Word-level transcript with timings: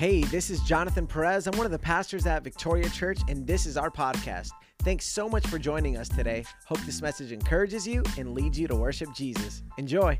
Hey, 0.00 0.22
this 0.22 0.48
is 0.48 0.62
Jonathan 0.62 1.06
Perez. 1.06 1.46
I'm 1.46 1.54
one 1.58 1.66
of 1.66 1.72
the 1.72 1.78
pastors 1.78 2.24
at 2.24 2.42
Victoria 2.42 2.88
Church, 2.88 3.18
and 3.28 3.46
this 3.46 3.66
is 3.66 3.76
our 3.76 3.90
podcast. 3.90 4.48
Thanks 4.78 5.04
so 5.04 5.28
much 5.28 5.46
for 5.46 5.58
joining 5.58 5.98
us 5.98 6.08
today. 6.08 6.42
Hope 6.64 6.80
this 6.86 7.02
message 7.02 7.32
encourages 7.32 7.86
you 7.86 8.02
and 8.16 8.32
leads 8.32 8.58
you 8.58 8.66
to 8.68 8.74
worship 8.74 9.10
Jesus. 9.14 9.62
Enjoy. 9.76 10.18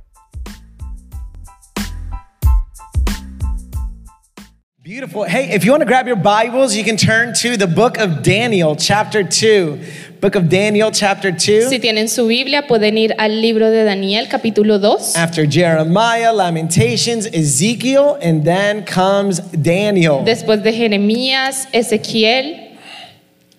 Beautiful. 4.82 5.24
Hey, 5.24 5.50
if 5.50 5.64
you 5.64 5.70
want 5.70 5.80
to 5.80 5.86
grab 5.86 6.06
your 6.06 6.16
Bibles, 6.16 6.76
you 6.76 6.84
can 6.84 6.98
turn 6.98 7.32
to 7.36 7.56
the 7.56 7.66
book 7.66 7.96
of 7.96 8.22
Daniel, 8.22 8.76
chapter 8.76 9.24
2. 9.24 9.80
Book 10.20 10.36
of 10.36 10.50
Daniel, 10.50 10.90
chapter 10.92 11.32
2. 11.32 11.70
Si 11.70 11.78
tienen 11.78 12.06
su 12.06 12.26
Biblia, 12.26 12.66
pueden 12.66 12.98
ir 12.98 13.14
al 13.16 13.40
libro 13.40 13.70
de 13.70 13.84
Daniel, 13.84 14.28
capítulo 14.28 14.78
2. 14.78 15.16
After 15.16 15.48
Jeremiah, 15.48 16.30
Lamentations, 16.30 17.24
Ezekiel, 17.32 18.18
and 18.22 18.44
then 18.44 18.84
comes 18.84 19.40
Daniel. 19.52 20.22
Después 20.22 20.62
de 20.62 20.74
Jeremías, 20.74 21.68
Ezequiel 21.72 22.59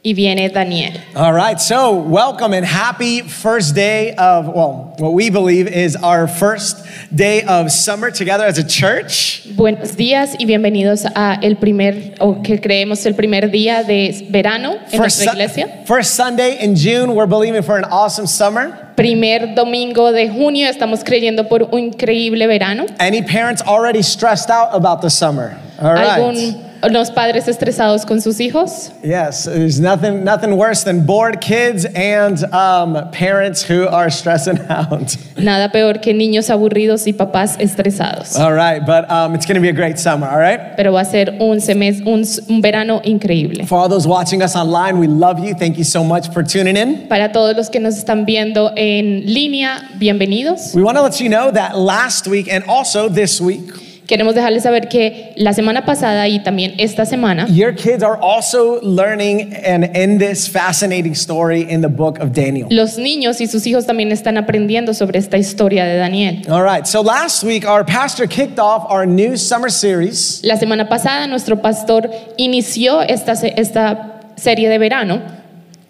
y 0.04 0.14
viene 0.14 0.50
Daniel. 0.50 0.94
All 1.16 1.32
right, 1.34 1.60
so 1.60 1.94
welcome 1.94 2.54
and 2.54 2.66
happy 2.66 3.22
first 3.22 3.76
day 3.76 4.16
of, 4.16 4.48
well, 4.48 4.96
what 4.98 5.14
we 5.14 5.30
believe 5.30 5.68
is 5.68 5.96
our 5.96 6.28
first 6.28 6.84
day 7.16 7.44
of 7.44 7.72
summer 7.72 8.10
together 8.10 8.44
as 8.46 8.58
a 8.58 8.64
church. 8.64 9.44
Buenos 9.56 9.96
días 9.96 10.36
y 10.40 10.46
bienvenidos 10.46 11.06
a 11.16 11.38
el 11.44 11.56
primer, 11.58 12.16
o 12.20 12.42
que 12.42 12.60
creemos 12.60 13.06
el 13.06 13.14
primer 13.14 13.52
día 13.52 13.84
de 13.86 14.28
verano 14.32 14.80
en 14.92 15.00
nuestra 15.00 15.26
Su- 15.26 15.32
iglesia. 15.32 15.84
first 15.86 16.16
Sunday 16.16 16.58
in 16.64 16.76
June, 16.76 17.14
we're 17.14 17.28
believing 17.28 17.62
for 17.62 17.78
an 17.78 17.86
awesome 17.86 18.26
summer. 18.26 18.90
Primer 18.96 19.54
domingo 19.56 20.12
de 20.12 20.30
junio, 20.30 20.68
estamos 20.68 21.04
creyendo 21.04 21.48
por 21.48 21.64
un 21.72 21.92
increíble 21.92 22.48
verano. 22.48 22.86
Any 23.00 23.22
parents 23.22 23.62
already 23.62 24.02
stressed 24.02 24.50
out 24.50 24.70
about 24.74 25.02
the 25.02 25.10
summer? 25.10 25.58
All 25.80 25.94
right. 25.94 26.71
Algunos 26.82 27.12
padres 27.12 27.48
estresados 27.48 28.06
con 28.08 28.22
sus 28.22 28.40
hijos. 28.40 28.92
Yes, 29.04 29.46
there's 29.46 29.80
nothing, 29.80 30.24
nothing 30.24 30.58
worse 30.58 30.84
than 30.84 31.06
bored 31.06 31.40
kids 31.40 31.86
and 31.96 32.44
um, 32.54 32.96
parents 33.12 33.62
who 33.64 33.88
are 33.88 34.10
stressing 34.10 34.58
out. 34.70 35.16
Nada 35.38 35.72
peor 35.72 36.00
que 36.02 36.12
niños 36.14 36.50
aburridos 36.50 37.06
y 37.06 37.14
papás 37.14 37.56
estresados. 37.60 38.36
All 38.36 38.54
right, 38.54 38.84
but 38.84 39.10
um, 39.12 39.36
it's 39.36 39.46
going 39.46 39.56
to 39.56 39.62
be 39.62 39.70
a 39.70 39.74
great 39.74 40.00
summer, 40.00 40.28
all 40.28 40.40
right? 40.40 40.76
Pero 40.76 40.92
va 40.92 41.02
a 41.02 41.06
ser 41.06 41.38
un, 41.40 41.58
semes- 41.60 42.02
un, 42.06 42.24
un 42.50 42.62
verano 42.62 43.00
increíble. 43.04 43.68
For 43.68 43.78
all 43.78 43.88
those 43.88 44.08
watching 44.08 44.42
us 44.42 44.56
online, 44.56 44.98
we 45.00 45.06
love 45.08 45.38
you. 45.40 45.54
Thank 45.54 45.78
you 45.78 45.84
so 45.84 46.04
much 46.04 46.34
for 46.34 46.42
tuning 46.42 46.78
in. 46.78 47.08
Para 47.08 47.32
todos 47.32 47.56
los 47.56 47.70
que 47.70 47.80
nos 47.80 47.96
están 47.96 48.26
viendo 48.26 48.72
en 48.76 49.24
línea, 49.32 49.88
bienvenidos. 50.00 50.74
We 50.74 50.82
want 50.82 50.98
to 50.98 51.04
let 51.04 51.20
you 51.22 51.30
know 51.30 51.52
that 51.52 51.78
last 51.78 52.28
week 52.28 52.48
and 52.52 52.64
also 52.68 53.08
this 53.08 53.40
week, 53.40 53.70
Queremos 54.12 54.36
dejarles 54.36 54.64
saber 54.64 54.90
que 54.90 55.32
la 55.38 55.54
semana 55.54 55.86
pasada 55.86 56.28
y 56.28 56.44
también 56.44 56.74
esta 56.78 57.06
semana, 57.06 57.48
your 57.48 57.74
kids 57.74 58.04
are 58.04 58.20
also 58.22 58.82
learning 58.82 59.54
and 59.66 59.86
in 59.96 60.18
this 60.18 60.50
fascinating 60.50 61.14
story 61.14 61.62
in 61.62 61.80
the 61.80 61.88
book 61.88 62.20
of 62.20 62.34
Daniel. 62.34 62.68
los 62.70 62.98
niños 62.98 63.40
y 63.40 63.48
sus 63.48 63.66
hijos 63.66 63.86
también 63.86 64.12
están 64.12 64.38
aprendiendo 64.38 64.94
sobre 64.94 65.18
esta 65.18 65.38
historia 65.38 65.86
de 65.86 65.96
Daniel. 65.96 66.42
All 66.52 66.62
right, 66.62 66.86
so 66.86 67.00
last 67.00 67.46
week 67.46 67.66
our 67.66 67.86
pastor 67.86 68.28
kicked 68.28 68.60
off 68.60 68.84
our 68.92 69.06
new 69.06 69.38
summer 69.38 69.72
series. 69.72 70.42
La 70.44 70.58
semana 70.58 70.90
pasada 70.90 71.26
nuestro 71.28 71.62
pastor 71.62 72.10
inició 72.38 73.04
esta, 73.04 73.32
esta 73.32 74.20
serie 74.36 74.68
de 74.68 74.78
verano. 74.78 75.22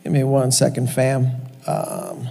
Give 0.03 0.13
me 0.13 0.23
one 0.23 0.51
second, 0.51 0.91
fam. 0.91 1.31
Um, 1.65 2.29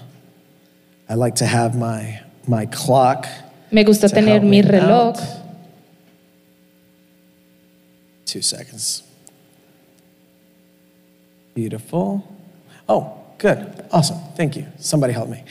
I 1.08 1.14
like 1.14 1.34
to 1.40 1.46
have 1.46 1.74
my 1.74 2.20
my 2.46 2.66
clock. 2.66 3.26
Me 3.72 3.82
gusta 3.82 4.08
tener 4.08 4.40
mi 4.40 4.62
reloj. 4.62 5.18
out. 5.18 5.39
Two 8.30 8.42
seconds. 8.42 9.02
Beautiful. 11.52 12.32
Oh, 12.88 13.19
good. 13.40 13.58
Awesome. 13.92 14.18
Thank 14.36 14.54
you. 14.56 14.66
Somebody 14.78 15.12
help 15.12 15.28
me. 15.28 15.42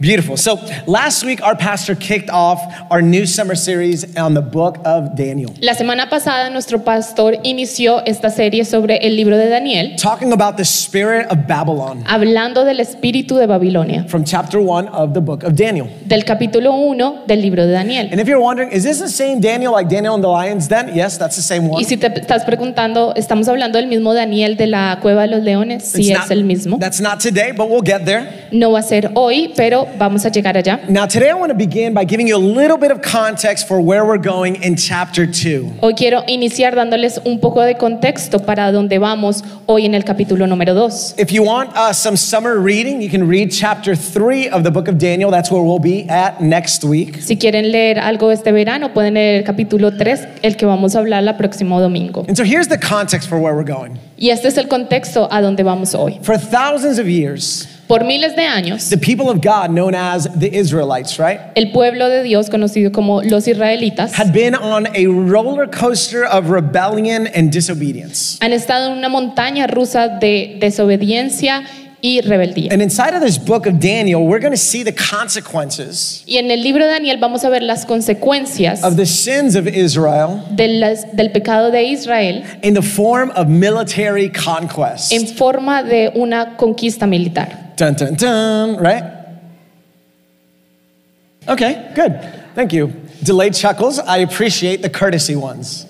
Beautiful. 0.00 0.36
So, 0.36 0.56
last 0.86 1.24
week 1.24 1.42
our 1.42 1.56
pastor 1.56 1.96
kicked 1.96 2.30
off 2.30 2.60
our 2.90 3.02
new 3.02 3.26
summer 3.26 3.56
series 3.56 4.16
on 4.16 4.34
the 4.34 4.40
book 4.40 4.76
of 4.84 5.16
Daniel, 5.16 5.52
La 5.60 5.74
semana 5.74 6.08
pasada 6.08 6.48
nuestro 6.50 6.78
pastor 6.84 7.34
inició 7.42 8.00
esta 8.06 8.30
serie 8.30 8.64
sobre 8.64 8.98
el 9.04 9.16
libro 9.16 9.36
de 9.36 9.48
Daniel, 9.48 9.96
talking 9.96 10.32
about 10.32 10.56
the 10.56 10.64
spirit 10.64 11.26
of 11.30 11.46
Babylon 11.48 12.04
hablando 12.06 12.64
del 12.64 12.78
espíritu 12.80 13.36
de 13.36 13.46
Babilonia, 13.46 14.04
from 14.08 14.22
chapter 14.24 14.60
1 14.60 14.88
of 14.88 15.12
the 15.12 15.20
book 15.20 15.42
of 15.42 15.54
Daniel. 15.56 15.88
del 16.06 16.24
capítulo 16.24 16.72
1 16.74 17.24
del 17.26 17.42
libro 17.42 17.66
de 17.66 17.72
Daniel. 17.72 18.08
And 18.12 18.20
if 18.20 18.28
you're 18.28 18.40
wondering, 18.40 18.70
is 18.70 18.84
this 18.84 19.00
the 19.00 19.08
same 19.08 19.40
Daniel 19.40 19.72
like 19.72 19.88
Daniel 19.88 20.14
and 20.14 20.22
the 20.22 20.28
lions 20.28 20.68
then? 20.68 20.94
Yes, 20.94 21.18
that's 21.18 21.34
the 21.36 21.42
same 21.42 21.68
one. 21.68 21.80
Y 21.82 21.84
si 21.84 21.96
te 21.96 22.06
estás 22.06 22.44
preguntando, 22.44 23.12
¿estamos 23.16 23.48
hablando 23.48 23.78
del 23.78 23.88
mismo 23.88 24.14
Daniel 24.14 24.56
de 24.56 24.68
la 24.68 24.98
cueva 25.02 25.22
de 25.22 25.28
los 25.28 25.42
leones? 25.42 25.82
Sí, 25.84 26.12
It's 26.12 26.24
es 26.26 26.30
el 26.30 26.44
mismo. 26.44 26.78
That's 26.78 27.00
not 27.00 27.18
today, 27.20 27.37
but 27.56 27.68
we'll 27.68 27.82
get 27.82 28.04
there. 28.04 28.48
No 28.50 28.72
va 28.72 28.80
a 28.80 28.82
ser 28.82 29.10
hoy, 29.14 29.52
pero 29.56 29.86
vamos 29.98 30.24
a 30.24 30.30
llegar 30.30 30.56
allá. 30.56 30.80
Now, 30.88 31.06
today 31.06 31.30
I 31.30 31.34
want 31.34 31.50
to 31.50 31.56
begin 31.56 31.94
by 31.94 32.04
giving 32.04 32.26
you 32.26 32.36
a 32.36 32.38
little 32.38 32.76
bit 32.76 32.90
of 32.90 33.00
context 33.02 33.68
for 33.68 33.80
where 33.80 34.04
we're 34.04 34.18
going 34.18 34.56
in 34.62 34.76
chapter 34.76 35.26
2. 35.26 35.78
Hoy 35.80 35.94
quiero 35.94 36.24
iniciar 36.26 36.74
dándoles 36.74 37.20
un 37.24 37.38
poco 37.40 37.62
de 37.62 37.76
contexto 37.76 38.40
para 38.40 38.72
dónde 38.72 38.98
vamos 38.98 39.44
hoy 39.66 39.86
en 39.86 39.94
el 39.94 40.04
capítulo 40.04 40.46
número 40.46 40.74
2. 40.74 41.14
If 41.18 41.30
you 41.30 41.42
want 41.44 41.70
uh, 41.76 41.92
some 41.92 42.16
summer 42.16 42.58
reading, 42.58 43.00
you 43.00 43.10
can 43.10 43.28
read 43.28 43.50
chapter 43.50 43.94
3 43.94 44.48
of 44.48 44.62
the 44.64 44.70
book 44.70 44.88
of 44.88 44.98
Daniel. 44.98 45.30
That's 45.30 45.50
where 45.50 45.62
we'll 45.62 45.78
be 45.78 46.08
at 46.08 46.40
next 46.40 46.84
week. 46.84 47.22
Si 47.22 47.36
quieren 47.36 47.70
leer 47.70 47.98
algo 48.00 48.32
este 48.32 48.50
verano, 48.52 48.92
pueden 48.92 49.14
leer 49.14 49.38
el 49.38 49.44
capítulo 49.44 49.96
3, 49.96 50.40
el 50.42 50.56
que 50.56 50.66
vamos 50.66 50.96
a 50.96 51.00
hablar 51.00 51.22
el 51.22 51.34
próximo 51.36 51.80
domingo. 51.80 52.24
And 52.26 52.36
so 52.36 52.44
here's 52.44 52.68
the 52.68 52.78
context 52.78 53.28
for 53.28 53.38
where 53.38 53.54
we're 53.54 53.64
going. 53.64 53.98
Y 54.16 54.30
este 54.30 54.48
es 54.48 54.58
el 54.58 54.66
contexto 54.66 55.28
a 55.30 55.40
donde 55.40 55.62
vamos 55.62 55.94
hoy. 55.94 56.18
For 56.22 56.36
thousands 56.36 56.98
of 56.98 57.06
years, 57.06 57.27
Por 57.88 58.04
miles 58.04 58.36
de 58.36 58.42
años, 58.42 58.90
the 58.90 58.98
people 58.98 59.30
of 59.30 59.40
God, 59.40 59.70
known 59.70 59.94
as 59.94 60.28
the 60.38 60.48
Israelites, 60.54 61.18
right, 61.18 61.40
el 61.54 61.72
pueblo 61.72 62.08
de 62.08 62.22
Dios, 62.22 62.50
conocido 62.50 62.92
como 62.92 63.22
los 63.22 63.46
israelitas, 63.48 64.12
had 64.12 64.32
been 64.32 64.54
on 64.54 64.86
a 64.94 65.06
roller 65.06 65.66
coaster 65.66 66.24
of 66.24 66.50
rebellion 66.50 67.26
and 67.28 67.50
disobedience. 67.50 68.38
han 68.40 68.52
estado 68.52 68.92
en 68.92 68.98
una 68.98 69.08
montaña 69.08 69.66
rusa 69.66 70.18
de 70.20 70.58
desobediencia 70.60 71.64
y 72.00 72.20
rebeldía. 72.20 72.72
And 72.72 72.80
inside 72.80 73.14
of 73.14 73.20
this 73.22 73.38
book 73.38 73.66
of 73.66 73.80
Daniel, 73.80 74.24
we're 74.26 74.38
going 74.40 74.52
to 74.52 74.56
see 74.56 74.82
the 74.84 74.92
consequences 74.92 76.22
Y 76.26 76.36
en 76.38 76.50
el 76.50 76.62
libro 76.62 76.84
de 76.84 76.90
Daniel 76.92 77.18
vamos 77.18 77.44
a 77.44 77.48
ver 77.50 77.62
las 77.62 77.84
consecuencias 77.84 78.82
of 78.84 78.96
the 78.96 79.06
sins 79.06 79.54
of 79.56 79.66
Israel 79.66 80.42
de 80.54 80.68
las- 80.68 81.04
del 81.16 81.30
pecado 81.30 81.70
de 81.70 81.82
Israel 81.84 82.44
in 82.62 82.74
the 82.74 82.82
form 82.82 83.30
of 83.34 83.48
military 83.48 84.28
conquest. 84.30 85.12
en 85.12 85.26
forma 85.26 85.82
de 85.82 86.12
una 86.14 86.56
conquista 86.56 87.06
militar. 87.08 87.74
Dun, 87.76 87.94
dun, 87.94 88.14
dun, 88.14 88.76
right? 88.78 89.04
Okay, 91.48 91.90
good. 91.94 92.12
Thank 92.54 92.72
you. 92.72 92.92
Delayed 93.22 93.54
chuckles. 93.54 93.98
I 93.98 94.18
appreciate 94.18 94.82
the 94.82 94.90
courtesy 94.90 95.34
ones. 95.34 95.86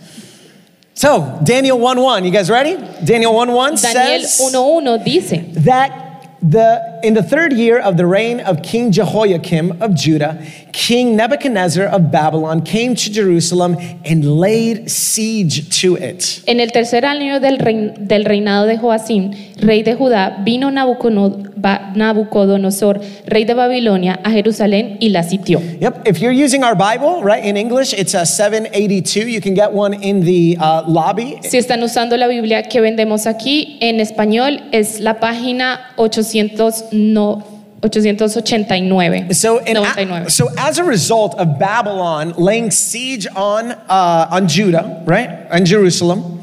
So, 0.99 1.39
Daniel 1.45 1.79
1 1.79 2.01
1, 2.01 2.25
you 2.25 2.33
guys 2.33 2.51
ready? 2.51 2.75
Daniel 3.05 3.33
1 3.33 3.53
1 3.53 3.75
Daniel 3.77 4.27
says 4.27 4.53
1.1 4.53 5.05
dice, 5.05 5.65
that 5.65 6.35
the, 6.43 7.01
in 7.05 7.15
the 7.15 7.23
third 7.23 7.53
year 7.53 7.79
of 7.79 7.97
the 7.97 8.05
reign 8.05 8.41
of 8.41 8.63
King 8.65 8.91
Jehoiakim 8.91 9.81
of 9.81 9.95
Judah, 9.95 10.45
King 10.73 11.15
Nebuchadnezzar 11.15 11.85
of 11.87 12.11
Babylon 12.11 12.63
came 12.63 12.97
to 12.97 13.13
Jerusalem 13.13 13.77
and 14.05 14.25
laid 14.25 14.91
siege 14.91 15.69
to 15.81 15.95
it. 15.95 16.43
en 16.49 16.59
el 16.59 16.71
tercer 16.71 17.05
año 17.05 17.41
del, 17.41 17.59
rein- 17.59 18.09
del 18.09 18.25
reinado 18.25 18.67
de 18.67 18.77
Joacim, 18.77 19.33
rey 19.61 19.85
de 19.85 19.95
Judá, 19.95 20.45
vino 20.45 20.69
Ba- 20.73 21.48
Nabucodonosor, 21.61 23.01
rey 23.27 23.45
de 23.45 23.55
Babilonia, 23.55 24.21
a 24.23 24.31
Jerusalén 24.31 24.97
y 25.01 25.09
la 25.11 25.23
sitió. 25.23 25.61
Yep, 25.81 26.07
if 26.07 26.21
you're 26.21 26.33
using 26.33 26.63
our 26.65 26.75
Bible, 26.75 27.23
right, 27.23 27.45
in 27.45 27.57
English, 27.57 27.93
it's 27.93 28.15
a 28.15 28.25
782. 28.25 29.29
You 29.29 29.41
can 29.41 29.55
get 29.55 29.73
one 29.73 29.95
in 29.95 30.25
the 30.25 30.57
uh, 30.61 30.83
lobby. 30.87 31.39
Si 31.43 31.59
están 31.59 31.83
usando 31.83 32.17
la 32.17 32.27
Biblia 32.29 32.63
que 32.63 32.81
vendemos 32.81 33.27
aquí, 33.27 33.79
en 33.81 34.01
español 34.01 34.63
es 34.73 35.01
la 35.01 35.21
página 35.21 35.93
800 35.97 36.93
no- 36.93 37.45
889. 37.81 39.33
So, 39.35 39.59
in 39.59 39.75
99. 39.75 40.31
so 40.31 40.49
as 40.59 40.79
a 40.79 40.85
result 40.85 41.35
of 41.39 41.59
Babylon 41.59 42.33
laying 42.37 42.71
siege 42.71 43.27
on, 43.37 43.73
uh, 43.73 44.29
on 44.31 44.49
Judah, 44.49 45.03
right, 45.07 45.47
and 45.51 45.65
Jerusalem, 45.67 46.38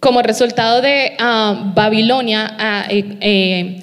Como 0.00 0.22
resultado 0.22 0.82
de 0.82 1.16
ah, 1.18 1.72
Babilonia 1.74 2.56
eh, 2.90 3.16
eh, 3.20 3.82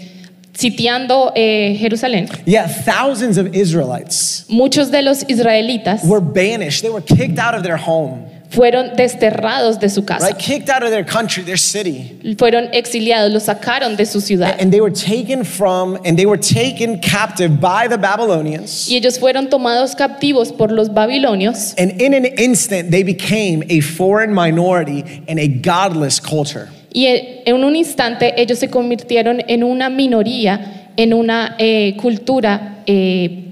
sitiando 0.53 1.31
eh, 1.35 1.75
Jerusalén, 1.79 2.29
yeah, 2.45 2.67
thousands 2.67 3.37
of 3.37 3.53
Israelites 3.55 4.45
muchos 4.47 4.91
de 4.91 5.01
los 5.01 5.25
israelitas 5.27 6.03
were 6.03 6.21
banished. 6.21 6.81
They 6.81 6.91
were 6.91 7.03
kicked 7.03 7.39
out 7.39 7.55
of 7.55 7.63
their 7.63 7.77
home. 7.77 8.32
Fueron 8.53 8.95
desterrados 8.95 9.79
de 9.79 9.89
su 9.89 10.05
casa, 10.05 10.27
right? 10.27 10.37
Kicked 10.37 10.69
out 10.69 10.83
of 10.83 10.91
their 10.91 11.05
country, 11.05 11.43
their 11.43 11.57
city. 11.57 12.17
fueron 12.37 12.69
exiliados, 12.73 13.31
los 13.31 13.43
sacaron 13.43 13.95
de 13.97 14.05
su 14.05 14.21
ciudad. 14.21 14.55
And 14.59 14.71
they 14.71 14.79
were 14.81 14.93
taken 14.93 15.43
from, 15.43 15.97
and 16.05 16.17
they 16.17 16.25
were 16.25 16.39
taken 16.39 16.99
captive 16.99 17.59
by 17.59 17.87
the 17.87 17.97
Babylonians. 17.97 18.87
Y 18.89 18.95
ellos 18.97 19.17
fueron 19.19 19.49
tomados 19.49 19.95
captivos 19.95 20.51
por 20.51 20.71
los 20.71 20.89
babilonios 20.89 21.73
And 21.77 21.99
in 22.01 22.13
an 22.13 22.25
instant, 22.25 22.91
they 22.91 23.03
became 23.03 23.63
a 23.69 23.79
foreign 23.81 24.33
minority 24.33 25.03
in 25.27 25.39
a 25.39 25.47
godless 25.47 26.19
culture. 26.19 26.69
y 26.93 27.07
en 27.07 27.63
un 27.63 27.75
instante 27.75 28.39
ellos 28.39 28.59
se 28.59 28.69
convirtieron 28.69 29.41
en 29.47 29.63
una 29.63 29.89
minoría, 29.89 30.91
en 30.95 31.13
una 31.13 31.55
eh, 31.57 31.95
cultura 31.99 32.83
eh, 32.85 33.42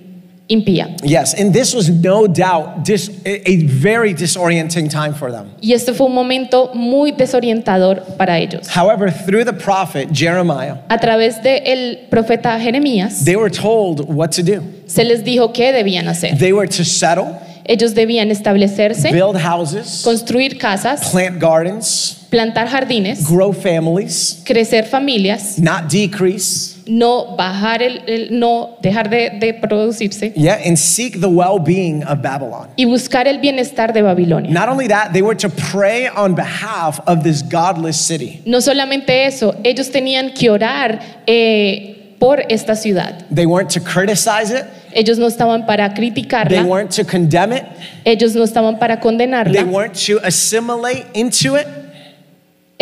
impía. 0.52 0.96
Yes, 1.04 1.34
and 1.34 1.54
this 1.54 1.74
was 1.74 1.90
no 1.90 2.28
doubt 2.28 2.84
dis, 2.84 3.10
a 3.26 3.58
very 3.66 4.14
disorienting 4.14 4.90
time 4.90 5.14
for 5.14 5.32
them. 5.32 5.52
Y 5.62 5.74
este 5.74 5.94
fue 5.94 6.08
un 6.08 6.14
momento 6.14 6.72
muy 6.74 7.12
desorientador 7.12 8.04
para 8.18 8.38
ellos. 8.40 8.68
However, 8.68 9.10
through 9.12 9.46
the 9.46 9.54
prophet 9.54 10.10
Jeremiah, 10.12 10.78
A 10.90 10.98
través 11.00 11.42
del 11.42 12.08
profeta 12.10 12.60
Jeremías 12.60 13.24
they 13.26 13.36
were 13.36 13.50
told 13.50 14.02
what 14.14 14.32
to 14.32 14.44
do. 14.44 14.62
se 14.88 15.04
les 15.04 15.24
dijo 15.24 15.54
qué 15.54 15.72
debían 15.72 16.08
hacer. 16.08 16.38
They 16.38 16.52
were 16.54 16.68
to 16.68 16.84
settle, 16.84 17.40
Ellos 17.72 17.94
debían 17.96 18.32
establecerse, 18.32 19.12
build 19.14 19.38
houses, 19.38 20.02
construir 20.04 20.58
casas, 20.58 21.10
plant 21.10 21.40
gardens, 21.42 22.18
plantar 22.30 22.68
jardines, 22.68 23.26
grow 23.26 23.54
families, 23.54 24.42
crecer 24.46 24.84
familias, 24.86 25.58
not 25.58 25.90
decrease. 25.90 26.76
no 26.86 27.38
bajar 27.38 27.82
el, 27.82 28.02
el- 28.08 28.38
no 28.38 28.76
dejar 28.82 29.10
de, 29.10 29.30
de 29.40 29.54
producirse 29.54 30.34
Yeah, 30.36 30.60
and 30.66 30.78
seek 30.78 31.22
the 31.22 31.30
well-being 31.30 32.04
of 32.04 32.22
Babylon. 32.22 32.68
y 32.76 32.84
buscar 32.84 33.26
el 33.28 33.40
bienestar 33.40 33.94
de 33.94 34.02
Babilonia. 34.02 34.52
Not 34.52 34.68
only 34.68 34.90
that, 34.90 35.14
they 35.14 35.22
were 35.22 35.36
to 35.36 35.48
pray 35.50 36.10
on 36.10 36.36
behalf 36.36 37.00
of 37.08 37.24
this 37.24 37.42
godless 37.42 37.96
city. 37.96 38.42
No 38.46 38.60
solamente 38.60 39.26
eso, 39.28 39.56
ellos 39.64 39.90
tenían 39.92 40.34
que 40.34 40.50
orar 40.50 41.00
eh, 41.26 42.16
por 42.20 42.42
esta 42.50 42.76
ciudad. 42.76 43.26
They 43.34 43.46
weren't 43.46 43.72
to 43.72 43.80
criticize 43.80 44.52
it. 44.52 44.66
Ellos 44.94 45.18
no 45.18 45.28
estaban 45.28 45.66
para 45.66 45.90
They 45.90 45.96
criticarla, 45.96 46.64
weren't 46.66 46.92
to 46.96 47.04
condemn 47.06 47.54
it. 47.54 47.64
ellos 48.06 48.36
no 48.36 48.44
estaban 48.44 48.78
para 48.80 48.96
They 48.98 49.02
condenarla, 49.04 49.64
weren't 49.66 49.96
to 50.08 50.20
assimilate 50.26 51.06
into 51.14 51.56
it. 51.56 51.68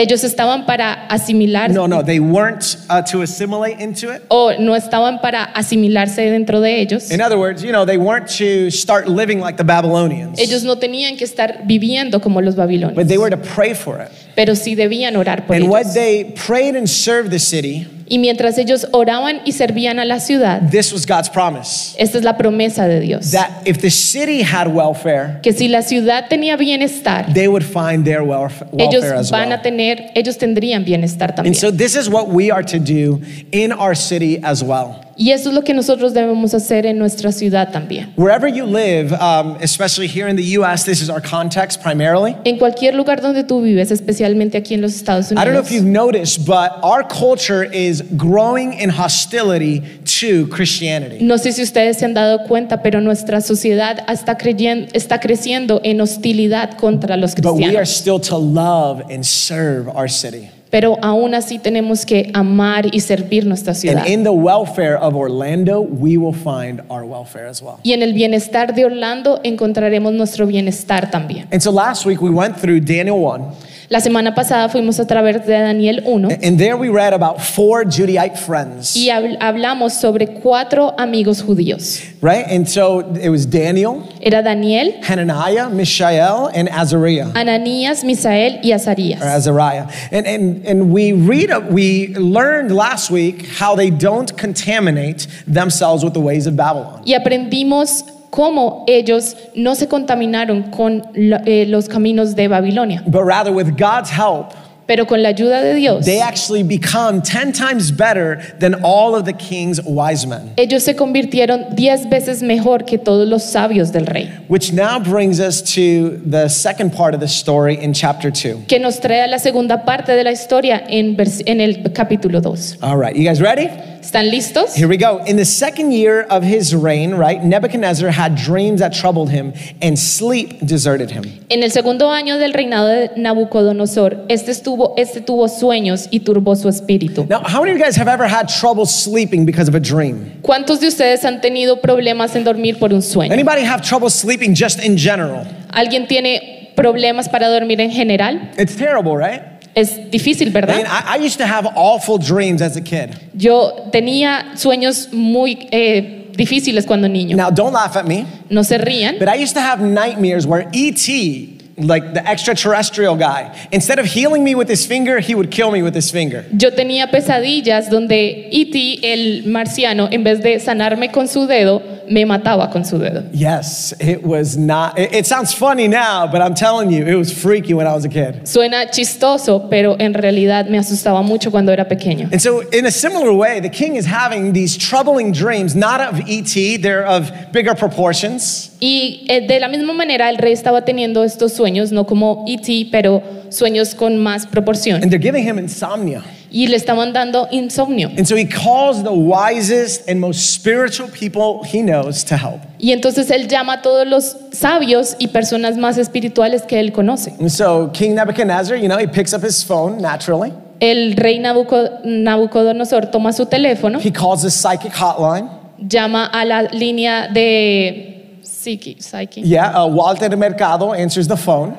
ellos 0.02 0.24
estaban 0.24 0.66
para 0.66 1.08
asimilar 1.10 1.70
No, 1.72 1.86
no, 1.86 2.02
they 2.02 2.22
weren't 2.22 2.78
uh, 2.90 3.02
to 3.12 3.22
assimilate 3.22 3.82
into 3.84 4.10
it. 4.14 4.22
o 4.30 4.54
no 4.58 4.74
estaban 4.76 5.20
para 5.20 5.44
asimilarse 5.54 6.22
dentro 6.32 6.62
de 6.62 6.80
ellos. 6.82 7.12
In 7.12 7.20
other 7.22 7.38
words, 7.38 7.62
you 7.64 7.72
know, 7.74 7.86
they 7.86 7.98
weren't 7.98 8.28
to 8.38 8.72
start 8.72 9.08
living 9.10 9.42
like 9.42 9.58
the 9.58 9.64
Babylonians, 9.66 10.40
Ellos 10.40 10.64
no 10.64 10.78
tenían 10.78 11.18
que 11.18 11.26
estar 11.26 11.64
viviendo 11.66 12.22
como 12.22 12.40
los 12.42 12.56
but 12.56 12.62
babilonios, 12.68 13.08
they 13.08 13.18
were 13.18 13.30
to 13.30 13.38
pray 13.56 13.74
for 13.74 14.00
it. 14.02 14.08
pero 14.36 14.56
sí 14.56 14.74
debían 14.74 15.18
orar 15.18 15.46
por 15.46 15.56
And 15.58 15.66
ellos. 15.66 15.70
what 15.72 15.94
they 15.94 16.34
prayed 16.48 16.78
and 16.78 16.90
served 16.90 17.30
the 17.32 17.40
city, 17.40 17.86
Y 18.10 18.18
mientras 18.18 18.58
ellos 18.58 18.88
oraban 18.92 19.42
y 19.46 19.52
servían 19.52 20.00
a 20.00 20.06
la 20.06 20.20
ciudad, 20.20 20.62
this 20.72 20.92
was 20.92 21.06
God's 21.06 21.30
promise 21.30 21.96
esta 21.98 22.18
es 22.18 22.24
la 22.24 22.36
promesa 22.38 22.88
de 22.88 23.00
Dios, 23.00 23.32
that 23.32 23.50
if 23.66 23.78
the 23.82 23.92
city 23.92 24.42
had 24.42 24.68
welfare, 24.68 25.40
que 25.44 25.54
si 25.54 25.68
la 25.68 25.82
ciudad 25.84 26.28
tenía 26.28 26.58
bienestar, 26.58 27.32
they 27.34 27.48
would 27.48 27.64
find 27.64 28.04
their 28.06 28.22
welf- 28.24 28.64
ellos 28.78 29.04
welfare 29.04 29.16
as 29.20 29.30
van 29.30 29.52
a 29.52 29.56
well. 29.56 29.62
tener, 29.62 30.12
ellos 30.16 30.38
tendrían 30.38 30.84
bienestar 30.84 31.36
también. 31.36 31.54
And 31.54 31.56
so, 31.56 31.72
this 31.72 31.96
is 31.96 32.10
what 32.10 32.30
we 32.30 32.50
are 32.52 32.64
to 32.64 32.80
do 32.80 33.22
in 33.52 33.72
our 33.72 33.96
city 33.96 34.40
as 34.44 34.64
well. 34.64 35.02
Y 35.22 35.32
eso 35.34 35.50
es 35.50 35.56
lo 35.56 35.64
que 35.66 35.74
nosotros 35.74 36.14
debemos 36.14 36.54
hacer 36.54 36.86
en 36.86 36.98
nuestra 36.98 37.34
ciudad 37.34 37.74
también. 37.74 38.14
Wherever 38.16 38.48
you 38.50 38.66
live, 38.66 39.12
um, 39.20 39.58
especially 39.62 40.08
here 40.08 40.30
in 40.30 40.38
the 40.38 40.58
US, 40.58 40.86
this 40.86 41.02
is 41.02 41.10
our 41.10 41.22
context 41.22 41.82
primarily. 41.84 42.38
En 42.46 42.58
cualquier 42.58 42.96
lugar 42.96 43.20
donde 43.22 43.44
tú 43.44 43.62
vives, 43.62 43.92
especialmente 43.92 44.58
aquí 44.58 44.76
en 44.76 44.82
los 44.82 44.96
Estados 44.96 45.30
I 45.30 45.36
don't 45.36 45.44
know 45.48 45.60
Unidos, 45.60 45.68
if 45.72 45.76
you've 45.76 45.86
noticed, 45.86 46.46
but 46.46 46.72
our 46.84 47.04
culture 47.06 47.66
is 47.66 48.02
growing 48.16 48.72
in 48.80 48.90
hostility 48.90 49.82
to 50.22 50.48
Christianity. 50.56 51.18
no 51.22 51.38
sé 51.38 51.52
si 51.52 51.64
ustedes 51.64 51.98
se 51.98 52.06
han 52.06 52.14
dado 52.14 52.46
cuenta, 52.48 52.82
pero 52.82 53.02
nuestra 53.02 53.42
sociedad 53.42 53.98
está, 54.10 54.38
creyen- 54.38 54.88
está 54.94 55.20
creciendo 55.20 55.82
en 55.84 56.00
hostilidad 56.00 56.78
contra 56.78 57.18
los 57.18 57.36
But 57.36 57.56
we 57.56 57.66
are 57.66 57.76
cristianos. 57.84 57.90
still 57.90 58.20
to 58.22 58.38
love 58.38 59.02
and 59.12 59.26
serve 59.26 59.90
our 59.94 60.10
city. 60.10 60.50
Pero 60.70 60.98
aún 61.02 61.34
así 61.34 61.58
tenemos 61.58 62.06
que 62.06 62.30
amar 62.34 62.94
y 62.94 63.00
servir 63.00 63.46
nuestra 63.46 63.74
ciudad. 63.74 64.04
And 64.04 64.08
in 64.08 64.24
the 64.24 64.32
welfare 64.32 64.98
of 64.98 65.16
Orlando, 65.16 65.82
we 65.82 66.18
will 66.18 66.36
find 66.36 66.82
our 66.90 67.04
welfare 67.04 67.48
as 67.48 67.62
well. 67.62 67.78
Y 67.84 67.94
en 67.94 68.04
el 68.04 68.14
bienestar 68.14 68.76
de 68.76 68.86
Orlando 68.86 69.40
encontraremos 69.44 70.14
nuestro 70.14 70.46
bienestar 70.46 71.10
también. 71.10 71.48
And 71.52 71.62
so 71.62 71.72
last 71.72 72.06
week 72.06 72.22
we 72.22 72.30
went 72.30 72.56
through 72.56 72.82
Daniel 72.82 73.18
1, 73.20 73.42
La 73.92 74.00
semana 74.02 74.36
pasada 74.36 74.70
fuimos 74.70 75.00
a 75.00 75.08
través 75.08 75.44
de 75.48 75.52
Daniel 75.54 76.04
1 76.06 76.30
and 76.44 76.60
there 76.60 76.76
we 76.78 76.90
read 76.90 77.12
about 77.12 77.42
four 77.42 77.84
Judaite 77.84 78.38
friends, 78.38 78.96
y 78.96 79.10
habl- 79.10 79.36
hablamos 79.42 79.94
sobre 79.94 80.28
cuatro 80.28 80.94
amigos 81.00 81.42
judíos. 81.42 82.04
right? 82.22 82.46
And 82.48 82.70
so 82.70 83.00
it 83.16 83.30
was 83.30 83.48
Daniel, 83.48 84.08
Era 84.22 84.44
Daniel, 84.44 84.94
Hananiah, 85.02 85.70
Mishael, 85.70 86.52
and 86.54 86.70
Azariah. 86.70 87.32
Ananías, 87.34 88.04
Misael 88.04 88.60
y 88.64 88.70
Azarías. 88.74 89.22
or 89.22 89.26
Azariah. 89.28 89.88
And, 90.12 90.28
and, 90.28 90.64
and 90.68 90.92
we 90.94 91.14
read, 91.14 91.50
we 91.72 92.14
learned 92.16 92.72
last 92.72 93.10
week 93.10 93.48
how 93.58 93.76
they 93.76 93.90
don't 93.90 94.38
contaminate 94.38 95.26
themselves 95.48 96.04
with 96.04 96.14
the 96.14 96.22
ways 96.22 96.46
of 96.46 96.56
Babylon. 96.56 97.02
Y 97.08 97.16
aprendimos 97.16 98.04
cómo 98.30 98.84
ellos 98.88 99.36
no 99.56 99.76
se 99.76 99.88
contaminaron 99.88 100.64
con 100.64 101.04
eh, 101.16 101.66
los 101.68 101.88
caminos 101.90 102.36
de 102.36 102.48
Babilonia, 102.48 103.04
But 103.06 103.24
rather, 103.26 103.52
with 103.54 103.76
God's 103.78 104.12
help, 104.12 104.54
pero 104.90 105.06
con 105.06 105.22
la 105.22 105.30
ayuda 105.30 105.62
de 105.62 105.76
Dios, 105.76 106.04
they 106.04 106.20
actually 106.20 106.64
become 106.64 107.22
10 107.22 107.54
times 107.54 107.92
better 107.92 108.40
than 108.60 108.74
all 108.84 109.14
of 109.16 109.26
the 109.26 109.34
king's 109.34 109.80
wise 109.86 110.26
men. 110.26 110.52
ellos 110.58 110.82
se 110.82 110.96
convirtieron 110.96 111.76
diez 111.76 112.10
veces 112.10 112.42
mejor 112.42 112.86
que 112.86 112.98
todos 112.98 113.28
los 113.28 113.44
sabios 113.44 113.92
del 113.92 114.08
rey. 114.08 114.28
Which 114.48 114.74
now 114.74 114.98
brings 115.00 115.40
us 115.40 115.62
to 115.76 116.18
the 116.28 116.50
second 116.50 116.92
part 116.92 117.14
of 117.14 117.20
the 117.20 117.28
story 117.28 117.76
in 117.80 117.94
chapter 117.94 118.32
2. 118.32 118.66
Que 118.68 118.80
nos 118.80 119.00
trae 119.00 119.22
a 119.22 119.28
la 119.28 119.38
segunda 119.38 119.86
parte 119.86 120.14
de 120.14 120.24
la 120.24 120.32
historia 120.32 120.82
en, 120.90 121.16
vers- 121.16 121.44
en 121.46 121.62
el 121.62 121.84
capítulo 121.94 122.42
2. 122.42 122.78
All 122.82 122.98
right, 122.98 123.16
you 123.16 123.24
guys 123.24 123.40
ready? 123.40 123.70
¿Están 124.02 124.32
listos? 124.32 124.76
Here 124.76 124.88
we 124.88 124.96
go. 124.98 125.20
In 125.28 125.36
the 125.36 125.44
second 125.46 125.92
year 125.92 126.26
of 126.30 126.42
his 126.42 126.74
reign, 126.74 127.16
right, 127.16 127.44
Nebuchadnezzar 127.44 128.10
had 128.10 128.34
dreams 128.36 128.80
that 128.80 128.94
troubled 128.94 129.30
him, 129.30 129.54
and 129.82 130.00
sleep 130.00 130.58
deserted 130.66 131.12
him. 131.12 131.26
En 131.50 131.64
el 131.64 131.70
segundo 131.72 132.10
año 132.10 132.38
del 132.40 132.54
reinado 132.54 132.88
de 132.88 133.12
Nabucodonosor, 133.18 134.26
este, 134.30 134.52
estuvo, 134.52 134.79
este 134.98 135.22
tuvo 135.22 135.48
sueños 135.48 136.08
y 136.12 136.20
turbó 136.22 136.56
su 136.56 136.70
espíritu. 136.70 137.26
Now, 137.30 137.42
how 137.42 137.62
many 137.62 137.72
of 137.72 137.78
you 137.78 137.84
guys 137.84 137.98
have 137.98 138.08
ever 138.08 138.28
had 138.28 138.48
trouble 138.48 138.86
sleeping 138.86 139.46
because 139.46 139.70
of 139.70 139.76
a 139.76 139.80
dream? 139.80 140.40
¿Cuántos 140.42 140.80
de 140.80 140.88
ustedes 140.88 141.24
han 141.26 141.42
tenido 141.42 141.82
problemas 141.82 142.36
en 142.36 142.44
dormir 142.44 142.78
por 142.80 142.94
un 142.94 143.02
sueño? 143.02 143.34
Anybody 143.34 143.64
have 143.64 143.82
trouble 143.82 144.10
sleeping 144.10 144.56
just 144.56 144.84
in 144.84 144.98
general? 144.98 145.46
¿Alguien 145.72 146.08
tiene 146.08 146.72
problemas 146.76 147.30
para 147.30 147.50
dormir 147.50 147.82
en 147.82 147.92
general? 147.92 148.52
It's 148.58 148.76
terrible, 148.76 149.16
right? 149.18 149.42
Es 149.76 150.10
difícil, 150.10 150.48
I 150.48 150.52
mean, 150.52 150.54
¿verdad? 150.54 150.80
I, 151.06 151.18
I 151.18 151.26
used 151.26 151.38
to 151.38 151.46
have 151.46 151.68
awful 151.76 152.18
dreams 152.18 152.62
as 152.62 152.76
a 152.76 152.82
kid. 152.82 153.16
Yo 153.34 153.90
tenía 153.92 154.54
sueños 154.56 155.10
muy 155.14 155.68
eh, 155.72 156.32
difíciles 156.36 156.86
cuando 156.86 157.08
niño. 157.08 157.36
Now, 157.36 157.50
don't 157.52 157.74
laugh 157.74 157.96
at 157.96 158.06
me, 158.08 158.26
No 158.50 158.64
se 158.64 158.78
rían, 158.78 159.20
but 159.20 159.28
I 159.28 159.36
used 159.36 159.54
to 159.56 159.62
have 159.62 159.82
nightmares 159.82 160.48
where 160.48 160.68
E.T., 160.74 161.59
like 161.80 162.14
the 162.14 162.28
extraterrestrial 162.28 163.16
guy, 163.16 163.56
instead 163.72 164.00
of 164.00 164.06
healing 164.06 164.44
me 164.44 164.56
with 164.56 164.68
his 164.68 164.86
finger, 164.86 165.20
he 165.20 165.36
would 165.36 165.52
kill 165.52 165.72
me 165.72 165.82
with 165.82 165.96
his 165.96 166.12
finger. 166.12 166.46
Yo 166.52 166.72
tenía 166.72 167.10
pesadillas 167.10 167.90
donde 167.90 168.50
E.T., 168.52 169.00
el 169.04 169.44
marciano, 169.50 170.08
en 170.12 170.24
vez 170.24 170.42
de 170.42 170.60
sanarme 170.60 171.12
con 171.12 171.28
su 171.28 171.48
dedo, 171.48 171.82
me 172.10 172.26
mataba 172.26 172.72
con 172.72 172.84
su 172.84 172.98
dedo. 172.98 173.24
Yes, 173.32 173.94
it 174.00 174.24
was 174.24 174.58
not, 174.58 174.98
it, 174.98 175.14
it 175.14 175.26
sounds 175.26 175.54
funny 175.54 175.88
now, 175.88 176.28
but 176.28 176.42
I'm 176.42 176.56
telling 176.56 176.92
you, 176.92 177.06
it 177.06 177.16
was 177.16 177.32
freaky 177.32 177.74
when 177.74 177.88
I 177.88 177.94
was 177.94 178.06
a 178.06 178.10
kid. 178.10 178.46
Suena 178.46 178.90
chistoso, 178.92 179.70
pero 179.70 179.96
en 180.00 180.14
realidad 180.14 180.70
me 180.70 180.78
asustaba 180.78 181.24
mucho 181.24 181.52
cuando 181.52 181.72
era 181.72 181.86
pequeño. 181.86 182.32
And 182.32 182.42
so, 182.42 182.62
in 182.70 182.86
a 182.86 182.92
similar 182.92 183.32
way, 183.32 183.60
the 183.60 183.70
king 183.70 183.96
is 183.96 184.06
having 184.06 184.54
these 184.54 184.78
troubling 184.78 185.32
dreams, 185.32 185.76
not 185.76 186.02
of 186.02 186.28
E.T., 186.28 186.78
they're 186.78 187.06
of 187.06 187.32
bigger 187.52 187.76
proportions. 187.76 188.72
Y 188.80 189.26
eh, 189.28 189.46
de 189.46 189.60
la 189.60 189.68
misma 189.68 189.94
manera 189.94 190.30
el 190.30 190.38
rey 190.38 190.54
estaba 190.54 190.86
teniendo 190.86 191.24
estos 191.24 191.54
sueños, 191.54 191.69
no 191.92 192.06
como 192.06 192.46
E.T., 192.48 192.90
pero 192.92 193.22
sueños 193.50 193.96
con 193.96 194.18
más 194.18 194.46
proporción. 194.46 195.02
And 195.02 195.12
they're 195.12 195.22
giving 195.22 195.44
him 195.48 195.58
insomnia. 195.58 196.24
Y 196.52 196.66
le 196.68 196.78
estaban 196.78 197.14
dando 197.14 197.48
insomnio. 197.52 198.10
And 198.18 198.26
so 198.26 198.36
he 198.36 198.46
calls 198.46 199.04
the 199.04 199.12
wisest 199.14 200.10
and 200.10 200.20
most 200.20 200.40
spiritual 200.54 201.08
people 201.10 201.62
he 201.64 201.82
knows 201.84 202.24
to 202.26 202.36
help. 202.36 202.60
Y 202.80 202.92
entonces 202.92 203.30
él 203.30 203.48
llama 203.48 203.74
a 203.74 203.82
todos 203.84 204.08
los 204.08 204.36
sabios 204.52 205.16
y 205.20 205.28
personas 205.28 205.78
más 205.78 205.98
espirituales 206.00 206.64
que 206.64 206.80
él 206.80 206.92
conoce. 206.92 207.34
And 207.40 207.50
so 207.52 207.92
King 207.94 208.16
Nebuchadnezzar, 208.16 208.78
you 208.78 208.88
know, 208.88 208.98
he 208.98 209.08
picks 209.08 209.34
up 209.34 209.44
his 209.44 209.64
phone 209.64 210.02
naturally. 210.02 210.52
El 210.80 211.14
rey 211.18 211.38
Nabuco- 211.40 212.00
Nabucodonosor 212.04 213.12
toma 213.12 213.32
su 213.34 213.46
teléfono, 213.46 214.00
He 214.00 214.12
calls 214.12 214.42
the 214.42 214.50
psychic 214.50 214.94
hotline. 214.94 215.50
llama 215.78 216.26
a 216.34 216.46
la 216.46 216.64
línea 216.64 217.28
de 217.28 218.19
Psiqui, 218.60 219.02
Psyche. 219.02 219.42
Yeah, 219.42 219.72
uh, 219.72 219.88
Walter 219.88 220.36
Mercado 220.36 220.92
answers 220.92 221.28
the 221.28 221.38
phone. 221.38 221.78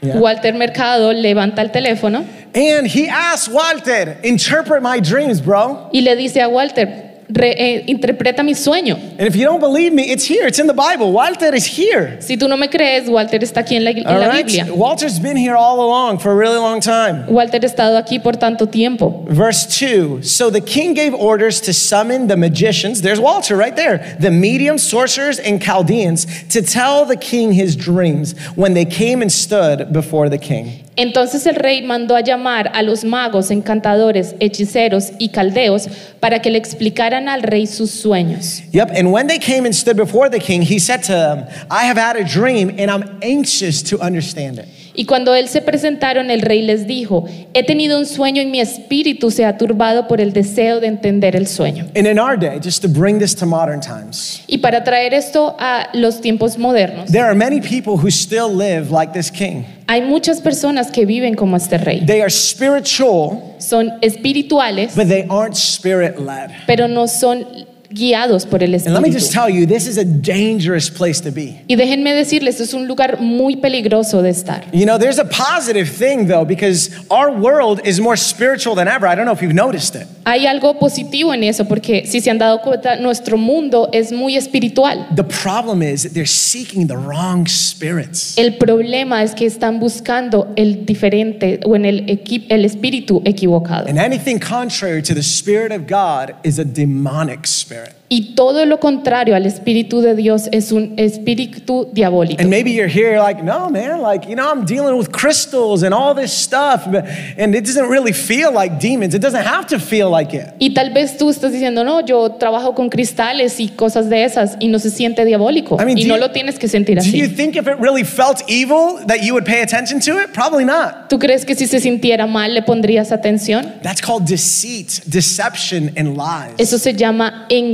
Yeah. 0.00 0.18
Walter 0.18 0.52
Mercado 0.52 1.12
levanta 1.12 1.58
el 1.58 1.70
teléfono 1.70 2.24
And 2.54 2.86
he 2.86 3.08
asks 3.08 3.48
Walter, 3.48 4.16
interpret 4.22 4.82
my 4.82 5.00
dreams, 5.00 5.40
bro. 5.40 5.90
y 5.92 6.00
le 6.02 6.14
dice 6.16 6.36
a 6.42 6.48
Walter, 6.48 6.86
"Re- 7.32 7.54
eh, 7.56 7.84
interpreta 7.86 8.42
mi 8.42 8.54
sueño. 8.54 8.96
And 9.18 9.26
if 9.26 9.34
you 9.36 9.44
don't 9.44 9.60
believe 9.60 9.92
me, 9.92 10.04
it's 10.04 10.24
here. 10.24 10.46
It's 10.46 10.58
in 10.58 10.66
the 10.66 10.74
Bible. 10.74 11.12
Walter 11.12 11.54
is 11.54 11.66
here. 11.66 12.18
Si 12.20 12.36
tú 12.36 12.48
no 12.48 12.56
me 12.56 12.68
crees, 12.68 13.08
Walter 13.08 13.42
está 13.42 13.60
aquí 13.60 13.76
en 13.76 13.84
la, 13.84 13.90
en 13.90 14.04
la 14.04 14.28
right? 14.28 14.46
Biblia. 14.46 14.74
Walter's 14.74 15.18
been 15.18 15.36
here 15.36 15.54
all 15.56 15.80
along 15.80 16.18
for 16.18 16.32
a 16.32 16.34
really 16.34 16.58
long 16.58 16.80
time. 16.80 17.26
Walter 17.28 17.58
ha 17.60 17.66
estado 17.66 17.96
aquí 17.96 18.22
por 18.22 18.32
tanto 18.32 18.66
tiempo. 18.66 19.24
Verse 19.28 19.66
2 19.66 20.22
So 20.22 20.50
the 20.50 20.60
king 20.60 20.94
gave 20.94 21.14
orders 21.14 21.60
to 21.62 21.72
summon 21.72 22.26
the 22.28 22.36
magicians, 22.36 23.02
there's 23.02 23.20
Walter 23.20 23.56
right 23.56 23.74
there, 23.76 24.16
the 24.18 24.30
mediums, 24.30 24.82
sorcerers, 24.82 25.38
and 25.38 25.60
Chaldeans, 25.62 26.26
to 26.50 26.62
tell 26.62 27.04
the 27.04 27.16
king 27.16 27.52
his 27.52 27.76
dreams 27.76 28.34
when 28.56 28.74
they 28.74 28.84
came 28.84 29.22
and 29.22 29.30
stood 29.30 29.92
before 29.92 30.28
the 30.28 30.38
king. 30.38 30.84
Entonces 30.96 31.46
el 31.46 31.54
rey 31.54 31.80
mandó 31.82 32.16
a 32.16 32.20
llamar 32.22 32.70
a 32.74 32.82
los 32.82 33.02
magos, 33.02 33.50
encantadores, 33.50 34.34
hechiceros 34.40 35.12
y 35.18 35.28
caldeos 35.28 35.88
para 36.22 36.40
que 36.40 36.52
le 36.52 36.58
explicaran 36.58 37.28
al 37.28 37.42
rey 37.42 37.66
sus 37.66 37.90
sueños. 37.90 38.62
Yep, 38.70 38.92
and 38.94 39.10
when 39.10 39.26
they 39.26 39.40
came 39.40 39.66
and 39.66 39.74
stood 39.74 39.96
before 39.96 40.30
the 40.30 40.38
king, 40.38 40.62
he 40.62 40.78
said 40.78 41.02
to 41.02 41.12
them, 41.12 41.48
I 41.68 41.82
have 41.86 41.96
had 41.96 42.14
a 42.14 42.22
dream 42.22 42.70
and 42.78 42.92
I'm 42.92 43.18
anxious 43.22 43.82
to 43.90 44.00
understand 44.00 44.60
it. 44.60 44.68
Y 44.94 45.06
cuando 45.06 45.34
él 45.34 45.48
se 45.48 45.62
presentaron, 45.62 46.30
el 46.30 46.42
rey 46.42 46.62
les 46.62 46.86
dijo, 46.86 47.24
he 47.54 47.64
tenido 47.64 47.98
un 47.98 48.04
sueño 48.06 48.42
y 48.42 48.46
mi 48.46 48.60
espíritu 48.60 49.30
se 49.30 49.44
ha 49.44 49.56
turbado 49.56 50.06
por 50.06 50.20
el 50.20 50.32
deseo 50.32 50.80
de 50.80 50.86
entender 50.88 51.34
el 51.34 51.46
sueño. 51.46 51.86
And 51.96 52.06
in 52.06 52.18
our 52.18 52.38
day, 52.38 52.58
just 52.62 52.82
to 52.82 52.88
bring 52.88 53.18
this 53.18 53.34
to 53.36 53.46
modern 53.46 53.80
times, 53.80 54.42
Y 54.46 54.58
para 54.58 54.84
traer 54.84 55.14
esto 55.14 55.56
a 55.58 55.88
los 55.94 56.20
tiempos 56.20 56.58
modernos, 56.58 57.10
there 57.10 57.24
are 57.24 57.34
many 57.34 57.60
people 57.60 57.94
who 57.94 58.10
still 58.10 58.48
live 58.54 58.90
like 58.90 59.12
this 59.12 59.30
king. 59.30 59.64
hay 59.88 60.02
muchas 60.02 60.40
personas 60.40 60.90
que 60.90 61.06
viven 61.06 61.34
como 61.34 61.56
este 61.56 61.78
rey. 61.78 62.04
They 62.04 62.20
are 62.20 62.30
spiritual, 62.30 63.54
Son 63.58 63.92
espirituales, 64.02 64.94
but 64.94 65.08
they 65.08 65.24
aren't 65.28 65.54
spirit 65.56 66.18
led. 66.18 66.50
pero 66.66 66.86
no 66.88 67.06
son 67.08 67.46
guiados 67.92 68.46
por 68.46 68.62
el 68.62 68.72
And 68.74 68.94
let 68.94 69.00
me 69.02 69.10
just 69.10 69.32
tell 69.32 69.48
you, 69.48 69.66
this 69.66 69.86
is 69.86 69.98
a 69.98 70.04
dangerous 70.04 70.88
place 70.90 71.20
to 71.22 71.30
be. 71.30 71.60
Y 71.68 71.76
déjenme 71.76 72.14
decirles, 72.14 72.60
es 72.60 72.72
un 72.74 72.86
lugar 72.86 73.20
muy 73.20 73.56
peligroso 73.56 74.22
de 74.22 74.30
estar. 74.30 74.64
You 74.72 74.84
know, 74.86 74.98
there's 74.98 75.18
a 75.18 75.24
positive 75.26 75.88
thing 75.90 76.26
though, 76.26 76.44
because 76.46 76.90
our 77.10 77.30
world 77.30 77.80
is 77.84 78.00
more 78.00 78.16
spiritual 78.16 78.74
than 78.74 78.88
ever. 78.88 79.06
I 79.06 79.14
don't 79.14 79.26
know 79.26 79.34
if 79.34 79.42
you've 79.42 79.54
noticed 79.54 79.94
it. 79.94 80.06
Hay 80.24 80.46
algo 80.46 80.78
positivo 80.78 81.34
en 81.34 81.42
eso, 81.44 81.64
porque 81.66 82.06
si 82.06 82.20
se 82.20 82.30
han 82.30 82.38
dado 82.38 82.60
cuenta, 82.62 82.96
nuestro 82.96 83.36
mundo 83.36 83.88
es 83.92 84.12
muy 84.12 84.36
espiritual. 84.36 85.06
The 85.14 85.24
problem 85.24 85.82
is 85.82 86.02
that 86.04 86.12
they're 86.12 86.26
seeking 86.26 86.86
the 86.86 86.96
wrong 86.96 87.46
spirits. 87.48 88.38
El 88.38 88.56
problema 88.56 89.22
es 89.22 89.34
que 89.34 89.46
están 89.46 89.80
buscando 89.80 90.52
el 90.56 90.86
diferente 90.86 91.60
o 91.64 91.74
en 91.76 91.84
el, 91.84 92.06
equi- 92.06 92.46
el 92.48 92.64
espíritu 92.64 93.20
equivocado. 93.24 93.88
And 93.88 93.98
anything 93.98 94.38
contrary 94.38 95.02
to 95.02 95.14
the 95.14 95.22
Spirit 95.22 95.72
of 95.72 95.86
God 95.88 96.34
is 96.44 96.58
a 96.58 96.64
demonic 96.64 97.46
spirit. 97.46 97.81
Y 98.08 98.34
todo 98.34 98.66
lo 98.66 98.78
contrario 98.78 99.34
al 99.34 99.46
espíritu 99.46 100.02
de 100.02 100.14
Dios 100.14 100.48
es 100.52 100.70
un 100.70 100.92
espíritu 100.98 101.88
diabólico. 101.94 102.42
And 102.42 102.50
maybe 102.50 102.70
you're 102.72 102.86
here 102.92 103.18
like, 103.18 103.42
no, 103.42 103.70
man, 103.70 104.02
like, 104.02 104.28
you 104.28 104.34
know, 104.36 104.50
I'm 104.52 104.66
dealing 104.66 104.98
with 104.98 105.10
crystals 105.10 105.82
and 105.82 105.94
all 105.94 106.14
this 106.14 106.30
stuff, 106.30 106.82
but- 106.90 107.04
and 107.38 107.54
it 107.54 107.64
doesn't 107.64 107.88
really 107.88 108.12
feel 108.12 108.52
like 108.52 108.78
demons. 108.78 109.14
It 109.14 109.22
doesn't 109.22 109.46
have 109.46 109.66
to 109.68 109.78
feel 109.78 110.10
like 110.10 110.34
it. 110.36 110.48
Y 110.58 110.74
tal 110.74 110.90
vez 110.92 111.16
tú 111.16 111.30
estás 111.30 111.52
diciendo, 111.52 111.84
no, 111.84 112.04
yo 112.04 112.32
trabajo 112.32 112.74
con 112.74 112.90
cristales 112.90 113.58
y 113.60 113.68
cosas 113.68 114.10
de 114.10 114.24
esas 114.24 114.56
y 114.60 114.68
no 114.68 114.78
se 114.78 114.90
siente 114.90 115.24
diabólico. 115.24 115.78
I 115.80 115.86
mean, 115.86 115.96
y 115.96 116.04
no 116.04 116.16
you- 116.16 116.20
lo 116.20 116.30
tienes 116.32 116.58
que 116.58 116.68
sentir 116.68 116.98
Do 116.98 117.04
you 117.04 117.24
así. 117.24 117.34
think 117.34 117.56
if 117.56 117.66
it 117.66 117.76
really 117.80 118.04
felt 118.04 118.42
evil 118.46 118.98
that 119.06 119.22
you 119.22 119.32
would 119.32 119.46
pay 119.46 119.62
attention 119.62 120.00
to 120.00 120.20
it? 120.20 120.32
Probably 120.34 120.66
not. 120.66 121.08
¿Tú 121.08 121.18
crees 121.18 121.46
que 121.46 121.54
si 121.54 121.66
se 121.66 121.80
sintiera 121.80 122.26
mal 122.26 122.52
le 122.52 122.60
pondrías 122.62 123.10
atención? 123.10 123.80
That's 123.82 124.02
called 124.02 124.24
deceit, 124.28 125.00
deception, 125.06 125.92
and 125.96 126.14
lies. 126.18 126.56
Eso 126.58 126.76
se 126.76 126.92
llama 126.92 127.46
engaño 127.48 127.71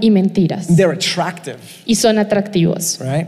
y 0.00 0.10
mentiras. 0.10 0.66
They're 0.76 0.92
attractive, 0.92 1.56
Y 1.86 1.94
son 1.94 2.18
atractivos. 2.18 2.98
right? 3.00 3.26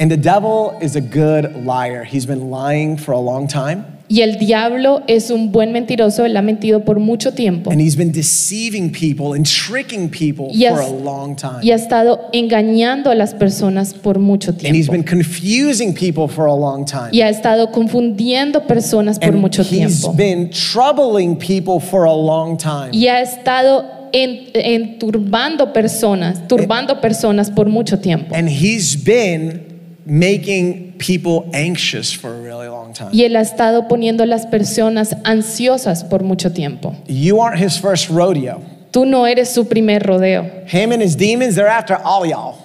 And 0.00 0.10
the 0.10 0.16
devil 0.16 0.72
is 0.80 0.94
a 0.94 1.00
good 1.00 1.64
liar. 1.66 2.04
He's 2.04 2.24
been 2.26 2.50
lying 2.50 2.96
for 2.96 3.12
a 3.12 3.20
long 3.20 3.48
time, 3.48 3.84
Y 4.10 4.22
el 4.22 4.38
diablo 4.38 5.02
es 5.06 5.30
un 5.30 5.50
buen 5.52 5.70
mentiroso, 5.72 6.24
él 6.24 6.34
ha 6.38 6.40
mentido 6.40 6.82
por 6.82 6.98
mucho 6.98 7.32
tiempo. 7.34 7.70
and 7.70 7.78
he's 7.80 7.94
been 7.96 8.10
deceiving 8.12 8.90
people 8.90 9.34
and 9.36 9.44
tricking 9.44 10.08
people 10.08 10.46
Y 10.54 10.64
for 10.68 10.80
has- 10.80 10.88
a 10.90 10.94
long 11.04 11.36
time. 11.36 11.58
Y 11.62 11.72
ha 11.72 11.74
estado 11.74 12.30
engañando 12.32 13.10
a 13.10 13.14
las 13.14 13.34
personas 13.34 13.92
por 13.92 14.18
mucho 14.18 14.50
And 14.52 14.60
he's 14.62 14.86
tiempo. 14.88 14.92
been 14.92 15.02
confusing 15.04 15.92
people 15.92 16.26
for 16.26 16.46
a 16.46 16.54
long 16.54 16.86
time. 16.86 17.10
Y 17.12 17.20
ha 17.20 17.28
estado 17.28 17.70
confundiendo 17.70 18.66
personas 18.66 19.18
por 19.18 19.28
And 19.30 19.40
mucho 19.42 19.60
he's 19.62 19.70
tiempo. 20.00 20.12
been 20.14 20.48
troubling 20.50 21.36
people 21.36 21.78
for 21.78 22.06
a 22.06 22.14
long 22.14 22.56
time. 22.56 22.90
Y 22.92 23.08
ha 23.08 23.20
estado 23.20 23.84
en- 24.12 24.50
enturbando 24.54 25.72
personas, 25.72 26.46
turbando 26.48 27.00
personas 27.00 27.50
por 27.50 27.66
mucho 27.68 27.98
tiempo. 27.98 28.34
And 28.34 28.48
he's 28.48 28.96
been 28.96 29.66
making 30.06 30.94
people 30.98 31.48
anxious 31.52 32.12
for 32.12 32.30
a 32.34 32.40
really 32.40 32.68
long 32.68 32.92
time. 32.92 33.10
Y 33.12 33.24
él 33.24 33.36
ha 33.36 33.40
estado 33.42 33.88
poniendo 33.88 34.22
a 34.22 34.26
las 34.26 34.46
personas 34.46 35.16
ansiosas 35.24 36.04
por 36.04 36.22
mucho 36.22 36.50
tiempo. 36.52 36.96
You 37.06 37.40
aren't 37.40 37.60
his 37.62 37.78
first 37.78 38.08
rodeo. 38.10 38.60
Tú 38.90 39.04
no 39.04 39.26
eres 39.26 39.50
su 39.50 39.66
primer 39.66 40.02
rodeo. 40.06 40.44
Him 40.66 40.92
and 40.92 41.02
his 41.02 41.14
demons, 41.16 41.54
they're 41.54 41.68
after 41.68 41.94
all 42.02 42.24
y'all, 42.26 42.56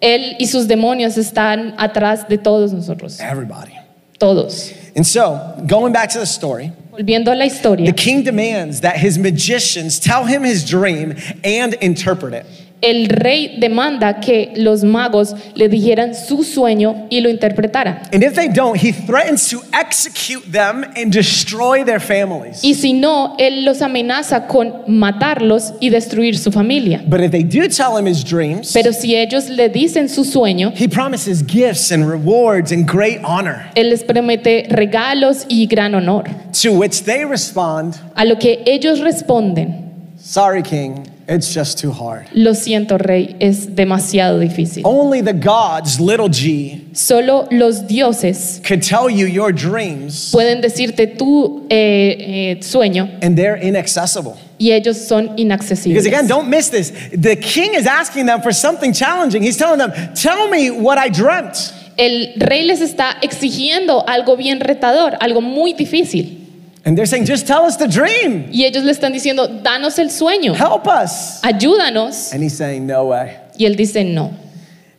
Él 0.00 0.36
y 0.38 0.46
sus 0.46 0.66
demonios 0.68 1.16
están 1.18 1.74
atrás 1.76 2.28
de 2.28 2.38
todos 2.38 2.72
nosotros, 2.72 3.18
everybody. 3.20 3.72
todos. 4.18 4.72
And 4.94 5.04
so, 5.06 5.56
going 5.66 5.92
back 5.92 6.10
to 6.10 6.18
the 6.18 6.26
story, 6.26 6.70
Volviendo 6.92 7.32
a 7.32 7.34
la 7.34 7.48
the 7.48 7.94
king 7.96 8.22
demands 8.22 8.82
that 8.82 8.98
his 8.98 9.16
magicians 9.16 9.98
tell 9.98 10.26
him 10.26 10.42
his 10.42 10.68
dream 10.68 11.16
and 11.42 11.72
interpret 11.74 12.34
it. 12.34 12.44
El 12.82 13.08
rey 13.08 13.56
demanda 13.58 14.20
que 14.20 14.52
los 14.56 14.82
magos 14.84 15.34
le 15.54 15.68
dijeran 15.68 16.14
su 16.14 16.42
sueño 16.44 17.06
y 17.10 17.20
lo 17.20 17.30
interpretaran. 17.30 18.00
And 18.12 18.22
if 18.22 18.34
they 18.34 18.48
don't, 18.48 18.76
he 18.76 18.92
threatens 18.92 19.48
to 19.50 19.62
execute 19.72 20.42
them 20.50 20.84
and 20.96 21.12
destroy 21.12 21.84
their 21.84 22.00
families. 22.00 22.60
Y 22.62 22.74
si 22.74 22.92
no, 22.92 23.36
él 23.38 23.64
los 23.64 23.80
amenaza 23.82 24.46
con 24.48 24.82
matarlos 24.88 25.74
y 25.80 25.90
destruir 25.90 26.36
su 26.36 26.50
familia. 26.50 27.02
But 27.06 27.20
if 27.20 27.30
they 27.30 27.44
do 27.44 27.68
tell 27.68 27.96
him 27.96 28.06
his 28.06 28.24
dreams, 28.24 28.72
Pero 28.72 28.92
si 28.92 29.14
ellos 29.16 29.48
le 29.48 29.68
dicen 29.68 30.08
su 30.08 30.24
sueño, 30.24 30.72
he 30.74 30.88
promises 30.88 31.42
gifts 31.46 31.92
and 31.92 32.08
rewards 32.08 32.72
and 32.72 32.86
great 32.86 33.20
honor. 33.24 33.70
él 33.74 33.90
les 33.90 34.02
promete 34.02 34.66
regalos 34.68 35.46
y 35.48 35.66
gran 35.66 35.94
honor. 35.94 36.24
To 36.62 36.72
which 36.72 37.04
they 37.04 37.24
respond, 37.24 37.94
A 38.16 38.24
lo 38.24 38.36
que 38.38 38.62
ellos 38.66 38.98
responden, 39.00 39.90
Sorry, 40.18 40.62
king, 40.62 41.04
it's 41.28 41.54
just 41.54 41.78
too 41.80 41.90
hard. 41.92 42.26
lo 42.34 42.54
siento 42.54 42.98
rey, 42.98 43.36
es 43.38 43.74
demasiado 43.74 44.38
difícil. 44.38 44.82
Only 44.84 45.22
the 45.22 45.32
gods, 45.32 46.00
little 46.00 46.28
g, 46.28 46.88
Solo 46.94 47.46
los 47.50 47.86
dioses 47.86 48.60
could 48.66 48.82
tell 48.82 49.08
you 49.08 49.26
your 49.26 49.52
dreams, 49.52 50.30
pueden 50.32 50.60
decirte 50.60 51.06
tu 51.06 51.66
eh, 51.70 52.56
eh, 52.58 52.62
sueño 52.62 53.08
and 53.22 53.36
they're 53.36 53.56
inaccessible. 53.62 54.34
y 54.58 54.70
ellos 54.72 54.96
son 54.96 55.32
inaccesibles. 55.36 56.04
Because 56.04 56.06
again, 56.06 56.26
don't 56.28 56.48
miss 56.48 56.68
this. 56.70 56.92
The 57.12 57.36
king 57.36 57.74
is 57.74 57.86
asking 57.86 58.26
them 58.26 58.42
for 58.42 58.52
something 58.52 58.92
challenging. 58.92 59.42
He's 59.42 59.56
telling 59.56 59.78
them, 59.78 59.92
Tell 60.14 60.48
me 60.48 60.70
what 60.70 60.98
I 60.98 61.08
dreamt. 61.08 61.72
El 61.96 62.34
rey 62.36 62.62
les 62.62 62.80
está 62.80 63.16
exigiendo 63.22 64.04
algo 64.06 64.36
bien 64.36 64.60
retador, 64.60 65.16
algo 65.20 65.40
muy 65.40 65.72
difícil. 65.74 66.41
And 66.84 66.96
they're 66.96 67.06
saying, 67.06 67.26
Just 67.26 67.46
tell 67.46 67.64
us 67.64 67.76
the 67.76 67.86
dream. 67.86 68.48
Y 68.52 68.64
ellos 68.64 68.82
le 68.84 68.92
están 68.92 69.12
diciendo, 69.12 69.46
danos 69.62 69.98
el 69.98 70.10
sueño, 70.10 70.54
Help 70.54 70.86
us. 70.88 71.40
ayúdanos. 71.42 72.32
And 72.32 72.42
he's 72.42 72.56
saying, 72.56 72.86
No 72.86 73.06
way. 73.06 73.36
Y 73.58 73.66
él 73.66 73.76
dice, 73.76 74.04
no. 74.04 74.32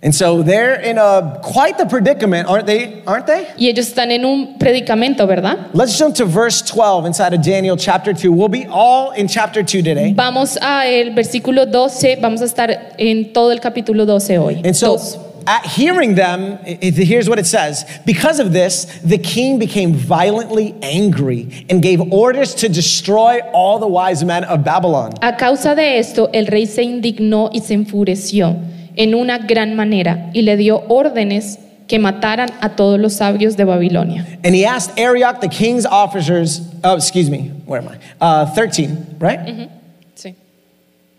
And 0.02 0.13
so 0.13 0.44
they're 0.44 0.75
in 0.82 0.98
a 0.98 1.40
quite 1.42 1.78
the 1.78 1.86
predicament, 1.86 2.50
aren't 2.50 2.68
they? 2.68 3.02
Aren't 3.08 3.25
they? 3.25 3.48
Y 3.58 3.70
ellos 3.70 3.88
están 3.88 4.12
en 4.12 4.25
un 4.25 4.58
predicamento, 4.58 5.25
¿verdad? 5.25 5.70
Let's 5.74 5.98
jump 5.98 6.16
to 6.16 6.25
verse 6.25 6.62
12 6.62 7.06
inside 7.06 7.34
of 7.34 7.42
Daniel 7.42 7.78
chapter 7.78 8.13
2. 8.13 8.30
We'll 8.30 8.50
be 8.50 8.66
all 8.70 9.12
in 9.12 9.30
chapter 9.30 9.63
2 9.63 9.82
today. 9.82 10.13
Vamos 10.13 10.58
a 10.62 10.88
el 10.88 11.13
versículo 11.13 11.66
12, 11.66 12.18
vamos 12.18 12.42
a 12.42 12.46
estar 12.46 12.94
en 12.98 13.32
todo 13.32 13.52
el 13.52 13.62
capítulo 13.62 14.06
12 14.06 14.38
hoy. 14.40 14.62
And 14.66 14.75
so, 14.75 14.98
Dos. 14.98 15.18
At 15.48 15.66
hearing 15.66 16.16
them, 16.16 16.60
it- 16.66 16.96
here's 16.96 17.30
what 17.30 17.40
it 17.40 17.46
says. 17.46 17.86
Because 18.06 18.40
of 18.40 18.54
this, 18.54 18.86
the 19.04 19.18
king 19.18 19.60
became 19.60 19.94
violently 19.94 20.76
angry 20.82 21.66
and 21.70 21.82
gave 21.82 22.02
orders 22.12 22.56
to 22.56 22.70
destroy 22.70 23.40
all 23.54 23.80
the 23.80 23.88
wise 23.88 24.24
men 24.24 24.44
of 24.44 24.64
Babylon. 24.64 25.14
A 25.22 25.34
causa 25.36 25.76
de 25.76 25.98
esto, 26.00 26.30
el 26.34 26.46
rey 26.48 26.66
se 26.66 26.84
indignó 26.84 27.50
y 27.54 27.60
se 27.60 27.74
enfureció 27.74 28.56
en 28.96 29.14
una 29.16 29.40
gran 29.40 29.76
manera 29.76 30.30
y 30.34 30.42
le 30.42 30.56
dio 30.58 30.84
órdenes 30.90 31.60
que 31.88 32.00
mataran 32.00 32.50
a 32.62 32.70
todos 32.76 33.00
los 33.00 33.14
sabios 33.14 33.56
de 33.58 33.66
Babilonia. 33.66 34.26
And 34.44 34.56
he 34.56 34.66
asked 34.66 34.98
Arioch, 34.98 35.42
the 35.42 35.50
king's 35.50 35.86
officers, 35.86 36.62
oh, 36.84 36.96
excuse 36.96 37.30
me, 37.30 37.50
where 37.66 37.82
am 37.82 37.90
I? 37.90 37.98
Uh, 38.22 38.46
13, 38.46 39.18
right? 39.20 39.40
Mm 39.40 39.56
-hmm. 39.56 39.68
Sí. 40.16 40.36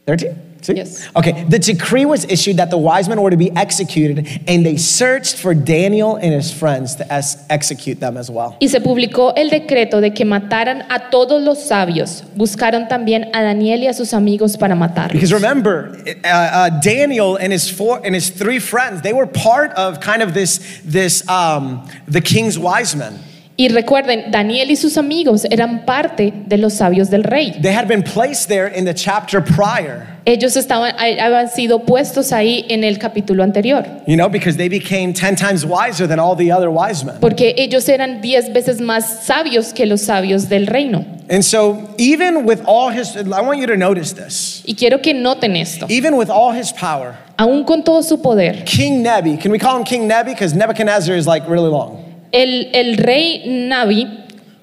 13? 0.06 0.34
See? 0.64 0.76
Yes. 0.76 1.06
Okay, 1.14 1.44
the 1.44 1.58
decree 1.58 2.06
was 2.06 2.24
issued 2.24 2.56
that 2.56 2.70
the 2.70 2.78
wise 2.78 3.06
men 3.06 3.20
were 3.20 3.28
to 3.28 3.36
be 3.36 3.50
executed, 3.54 4.26
and 4.48 4.64
they 4.64 4.78
searched 4.78 5.36
for 5.36 5.52
Daniel 5.52 6.16
and 6.16 6.32
his 6.32 6.50
friends 6.50 6.94
to 6.96 7.04
execute 7.50 8.00
them 8.00 8.16
as 8.16 8.30
well. 8.30 8.56
Y 8.62 8.68
se 8.68 8.80
publicó 8.80 9.34
el 9.36 9.50
decreto 9.50 10.00
de 10.00 10.14
que 10.14 10.24
mataran 10.24 10.86
a 10.88 11.10
todos 11.10 11.42
los 11.42 11.68
sabios. 11.68 12.24
Buscaron 12.34 12.88
también 12.88 13.28
a 13.34 13.42
Daniel 13.42 13.82
y 13.82 13.88
a 13.88 13.92
sus 13.92 14.14
amigos 14.14 14.56
para 14.56 14.74
matarlos. 14.74 15.12
Because 15.12 15.34
remember, 15.34 15.98
uh, 16.24 16.28
uh, 16.28 16.70
Daniel 16.80 17.36
and 17.36 17.52
his 17.52 17.68
four 17.68 18.00
and 18.02 18.14
his 18.14 18.30
three 18.30 18.58
friends, 18.58 19.02
they 19.02 19.12
were 19.12 19.26
part 19.26 19.70
of 19.72 20.00
kind 20.00 20.22
of 20.22 20.32
this, 20.32 20.80
this 20.82 21.28
um, 21.28 21.86
the 22.08 22.22
king's 22.22 22.58
wise 22.58 22.96
men. 22.96 23.18
Y 23.56 23.68
recuerden, 23.68 24.32
Daniel 24.32 24.68
y 24.72 24.76
sus 24.76 24.98
amigos 24.98 25.44
eran 25.48 25.84
parte 25.84 26.32
de 26.46 26.58
los 26.58 26.74
sabios 26.74 27.08
del 27.08 27.22
rey. 27.22 27.52
They 27.62 27.72
had 27.72 27.86
been 27.86 28.02
placed 28.02 28.48
there 28.48 28.66
in 28.66 28.84
the 28.84 28.92
chapter 28.94 29.40
prior, 29.40 30.08
Ellos 30.26 30.56
estaban, 30.56 30.92
habían 30.98 31.48
sido 31.48 31.84
puestos 31.84 32.32
ahí 32.32 32.64
en 32.68 32.82
el 32.82 32.98
capítulo 32.98 33.44
anterior, 33.44 33.84
you 34.08 34.16
know, 34.16 34.28
because 34.28 34.56
they 34.56 34.68
became 34.68 35.12
10 35.12 35.36
times 35.36 35.64
wiser 35.64 36.08
than 36.08 36.18
all 36.18 36.34
the 36.34 36.50
other 36.50 36.68
wise 36.68 37.04
men. 37.04 37.14
porque 37.20 37.54
ellos 37.56 37.88
eran 37.88 38.20
diez 38.20 38.52
veces 38.52 38.80
más 38.80 39.24
sabios 39.24 39.72
que 39.72 39.86
los 39.86 40.00
sabios 40.00 40.48
del 40.48 40.66
reino. 40.66 41.04
And 41.30 41.44
so, 41.44 41.90
even 41.96 42.44
with 42.44 42.60
all 42.66 42.90
his, 42.90 43.16
I 43.16 43.40
want 43.40 43.60
you 43.60 43.66
to 43.68 43.76
notice 43.76 44.14
this, 44.14 44.64
Y 44.66 44.74
quiero 44.74 45.00
que 45.00 45.14
noten 45.14 45.54
esto, 45.56 45.86
even 45.88 46.16
with 46.16 46.28
all 46.28 46.52
his 46.52 46.72
power, 46.72 47.14
aún 47.36 47.64
con 47.64 47.84
todo 47.84 48.02
su 48.02 48.20
poder, 48.20 48.64
King 48.64 49.02
Nebi, 49.02 49.36
can 49.36 49.52
we 49.52 49.60
call 49.60 49.76
him 49.76 49.84
King 49.84 50.08
Nebi? 50.08 50.32
Because 50.32 50.54
Nebuchadnezzar 50.56 51.14
is 51.14 51.26
like 51.28 51.48
really 51.48 51.70
long. 51.70 52.03
El, 52.34 52.68
el 52.74 52.96
rey 52.98 53.42
Nabi, 53.46 54.06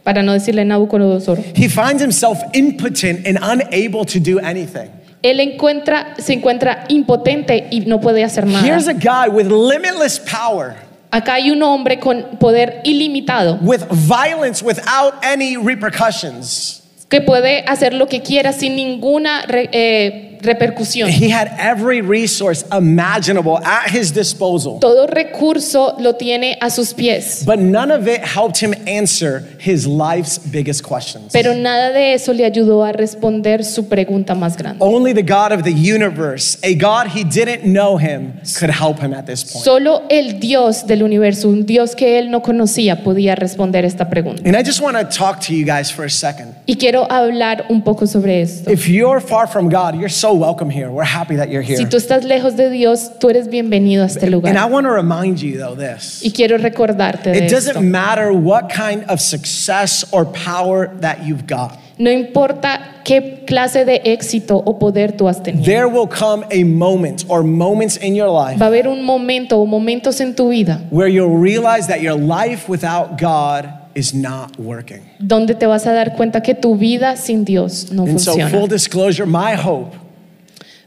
para 0.03 0.21
no 0.23 0.33
decirle 0.33 0.65
Nabucodonosor, 0.65 1.39
He 1.55 1.69
finds 1.69 2.01
himself 2.01 2.39
impotent 2.53 3.25
and 3.25 3.37
unable 3.41 4.05
to 4.05 4.19
do 4.19 4.39
anything. 4.39 4.89
él 5.23 5.39
encuentra, 5.39 6.15
se 6.17 6.33
encuentra 6.33 6.85
impotente 6.89 7.67
y 7.69 7.81
no 7.81 7.99
puede 8.01 8.23
hacer 8.23 8.45
Here's 8.45 8.87
nada. 8.87 8.91
a 8.91 8.93
guy 8.93 9.29
with 9.29 9.47
limitless 9.47 10.19
power, 10.19 10.75
Acá 11.11 11.33
hay 11.35 11.51
un 11.51 11.61
hombre 11.61 11.99
con 11.99 12.37
poder 12.39 12.81
ilimitado 12.85 13.59
with 13.61 13.81
violence 13.91 14.63
without 14.63 15.13
any 15.23 15.57
repercussions. 15.57 16.81
que 17.09 17.19
puede 17.21 17.63
hacer 17.67 17.93
lo 17.93 18.07
que 18.07 18.21
quiera 18.21 18.53
sin 18.53 18.75
ninguna 18.77 19.43
eh, 19.49 20.30
repercusión. 20.41 21.09
He 21.09 21.29
had 21.29 21.51
every 21.57 22.01
resource 22.01 22.65
imaginable 22.71 23.57
at 23.63 23.89
his 23.91 24.11
disposal, 24.13 24.79
Todo 24.79 25.07
recurso 25.07 25.95
lo 25.99 26.13
tiene 26.15 26.57
a 26.61 26.69
sus 26.69 26.93
pies, 26.93 27.43
but 27.45 27.59
none 27.59 27.91
of 27.91 28.07
it 28.07 28.21
helped 28.21 28.57
him 28.61 28.73
answer 28.87 29.43
his 29.59 29.85
life's 29.87 30.37
biggest 30.37 30.83
questions. 30.83 31.31
pero 31.31 31.53
nada 31.55 31.91
de 31.91 32.13
eso 32.13 32.33
le 32.33 32.45
ayudó 32.45 32.83
a 32.83 32.91
responder 32.91 33.63
su 33.63 33.87
pregunta 33.87 34.35
más 34.35 34.57
grande. 34.57 34.77
Only 34.83 35.13
the 35.13 35.23
God 35.23 35.51
of 35.51 35.63
the 35.63 35.73
universe, 35.73 36.57
a 36.63 36.75
God 36.75 37.07
he 37.07 37.23
didn't 37.23 37.63
know 37.63 37.97
him, 37.97 38.33
could 38.59 38.69
help 38.69 38.99
him 38.99 39.13
at 39.13 39.25
this 39.25 39.43
point. 39.43 39.63
Solo 39.63 40.03
el 40.09 40.39
Dios 40.39 40.85
del 40.87 41.03
universo, 41.03 41.49
un 41.49 41.65
Dios 41.65 41.95
que 41.95 42.17
él 42.19 42.29
no 42.31 42.41
conocía, 42.41 43.03
podía 43.03 43.35
responder 43.35 43.85
esta 43.85 44.09
pregunta. 44.09 44.41
And 44.45 44.55
I 44.55 44.63
just 44.63 44.81
want 44.81 44.97
to 44.97 45.05
talk 45.05 45.39
to 45.47 45.53
you 45.53 45.65
guys 45.65 45.91
for 45.91 46.05
a 46.05 46.09
second. 46.09 46.55
Y 46.65 46.75
quiero 46.75 47.05
hablar 47.11 47.65
un 47.69 47.81
poco 47.83 48.05
sobre 48.07 48.41
esto. 48.41 48.69
If 48.71 48.87
you're 48.87 49.21
far 49.21 49.47
from 49.47 49.69
God, 49.69 49.95
you're 49.95 50.09
so 50.09 50.30
welcome 50.33 50.69
here. 50.69 50.89
We're 50.89 51.03
happy 51.03 51.35
that 51.35 51.49
you're 51.49 51.61
here. 51.63 51.77
Si 51.77 51.85
tú 51.85 51.97
estás 51.97 52.23
lejos 52.23 52.55
de 52.55 52.69
Dios, 52.69 53.19
tú 53.19 53.29
eres 53.29 53.47
bienvenido 53.49 54.03
a 54.03 54.07
este 54.07 54.25
And 54.27 54.57
I 54.57 54.65
want 54.65 54.85
to 54.85 54.91
remind 54.93 55.39
you, 55.41 55.57
though, 55.57 55.75
this. 55.75 56.21
Y 56.23 56.31
quiero 56.31 56.57
recordarte 56.57 57.31
de 57.31 57.45
It 57.45 57.51
doesn't 57.51 57.77
esto. 57.77 57.81
matter 57.81 58.31
what 58.31 58.69
kind 58.69 59.03
of 59.09 59.19
success 59.19 60.05
or 60.11 60.25
power 60.25 60.89
that 61.01 61.25
you've 61.25 61.45
got. 61.47 61.77
No 61.97 62.09
importa 62.09 63.01
qué 63.03 63.43
clase 63.45 63.85
de 63.85 64.01
éxito 64.05 64.57
o 64.65 64.79
poder 64.79 65.15
tú 65.15 65.27
has 65.27 65.43
tenido. 65.43 65.65
There 65.65 65.87
will 65.87 66.07
come 66.07 66.43
a 66.51 66.63
moment 66.63 67.25
or 67.27 67.43
moments 67.43 67.97
in 67.97 68.15
your 68.15 68.29
life 68.29 68.59
Va 68.59 68.65
a 68.65 68.69
haber 68.69 68.87
un 68.87 69.03
momento 69.03 69.59
o 69.59 69.65
momentos 69.67 70.19
en 70.19 70.33
tu 70.35 70.49
vida 70.49 70.81
where 70.89 71.07
you'll 71.07 71.37
realize 71.37 71.87
that 71.87 72.01
your 72.01 72.15
life 72.17 72.67
without 72.67 73.19
God 73.21 73.65
is 73.93 74.15
not 74.15 74.57
working. 74.57 75.01
donde 75.19 75.53
te 75.53 75.67
vas 75.67 75.85
a 75.85 75.93
dar 75.93 76.15
cuenta 76.15 76.41
que 76.41 76.55
tu 76.55 76.75
vida 76.75 77.15
sin 77.17 77.43
Dios 77.43 77.91
no 77.91 78.03
And 78.03 78.19
so, 78.19 78.33
full 78.33 78.41
funciona. 78.41 78.67
disclosure, 78.67 79.25
my 79.27 79.53
hope 79.55 79.93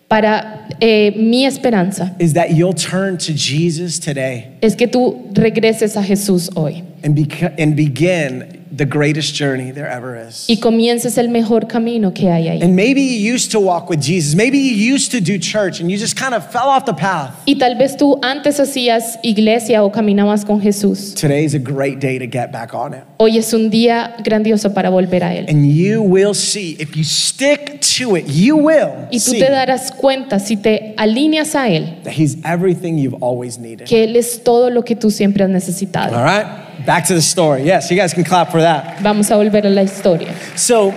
Para 0.08 0.68
eh, 0.80 1.12
mi 1.16 1.44
esperanza. 1.46 2.14
is 2.18 2.34
that 2.34 2.50
you'll 2.50 2.74
turn 2.74 3.16
to 3.18 3.32
Jesus 3.32 3.98
today. 3.98 4.48
Es 4.60 4.76
que 4.76 4.86
tú 4.86 5.30
regreses 5.32 5.96
a 5.96 6.02
Jesús 6.02 6.50
hoy 6.54 6.82
and, 7.04 7.16
beca- 7.16 7.54
and 7.58 7.76
begin 7.76 8.60
the 8.76 8.84
greatest 8.84 9.34
journey 9.36 9.70
there 9.70 9.88
ever 9.88 10.16
is. 10.16 10.46
y 10.48 10.56
comiences 10.56 11.16
el 11.16 11.28
mejor 11.28 11.68
camino 11.68 12.12
que 12.12 12.28
hay 12.28 12.48
ahí. 12.48 12.60
And 12.62 12.74
maybe 12.74 13.00
you 13.02 13.32
used 13.34 13.52
to 13.52 13.60
walk 13.60 13.88
with 13.88 14.00
Jesus. 14.00 14.34
Maybe 14.34 14.58
you 14.58 14.74
used 14.94 15.12
to 15.12 15.20
do 15.20 15.38
church 15.38 15.80
and 15.80 15.88
you 15.90 15.96
just 15.96 16.16
kind 16.18 16.34
of 16.34 16.50
fell 16.50 16.68
off 16.68 16.84
the 16.84 16.94
path. 16.94 17.34
Y 17.46 17.54
tal 17.54 17.76
vez 17.76 17.96
tú 17.96 18.18
antes 18.22 18.58
hacías 18.58 19.18
iglesia 19.22 19.84
o 19.84 19.92
caminabas 19.92 20.44
con 20.44 20.60
Jesús. 20.60 21.14
Today's 21.14 21.54
a 21.54 21.60
great 21.60 22.00
day 22.00 22.18
to 22.18 22.26
get 22.26 22.50
back 22.50 22.74
on 22.74 22.94
it. 22.94 23.04
Hoy 23.18 23.38
es 23.38 23.52
un 23.52 23.70
día 23.70 24.16
grandioso 24.24 24.74
para 24.74 24.90
volver 24.90 25.22
a 25.22 25.34
Él. 25.34 25.46
And 25.48 25.66
you 25.66 26.02
will 26.02 26.34
see, 26.34 26.76
if 26.80 26.96
you 26.96 27.04
stick 27.04 27.80
to 27.96 28.16
it, 28.16 28.26
you 28.26 28.56
will 28.56 29.06
Y 29.12 29.18
tú 29.18 29.32
see 29.32 29.38
te 29.38 29.50
darás 29.50 29.92
cuenta 29.92 30.40
si 30.40 30.56
te 30.56 30.94
alineas 30.96 31.54
a 31.54 31.68
Él, 31.68 32.02
that 32.02 32.14
He's 32.14 32.38
everything 32.44 32.98
you've 32.98 33.22
always 33.22 33.56
needed. 33.56 33.86
que 33.86 34.02
Él 34.02 34.16
es 34.16 34.42
todo 34.42 34.68
lo 34.70 34.82
que 34.82 34.96
tú 34.96 35.12
siempre 35.12 35.44
has 35.44 35.50
necesitado. 35.50 36.16
All 36.16 36.24
right? 36.24 36.63
Back 36.86 37.06
to 37.06 37.14
the 37.14 37.22
story. 37.22 37.62
Yes, 37.64 37.90
you 37.90 37.96
guys 37.96 38.12
can 38.12 38.24
clap 38.24 38.50
for 38.50 38.60
that. 38.60 39.00
Vamos 39.00 39.30
a 39.30 39.34
volver 39.36 39.64
a 39.64 39.70
la 39.70 39.82
historia. 39.82 40.34
So, 40.56 40.94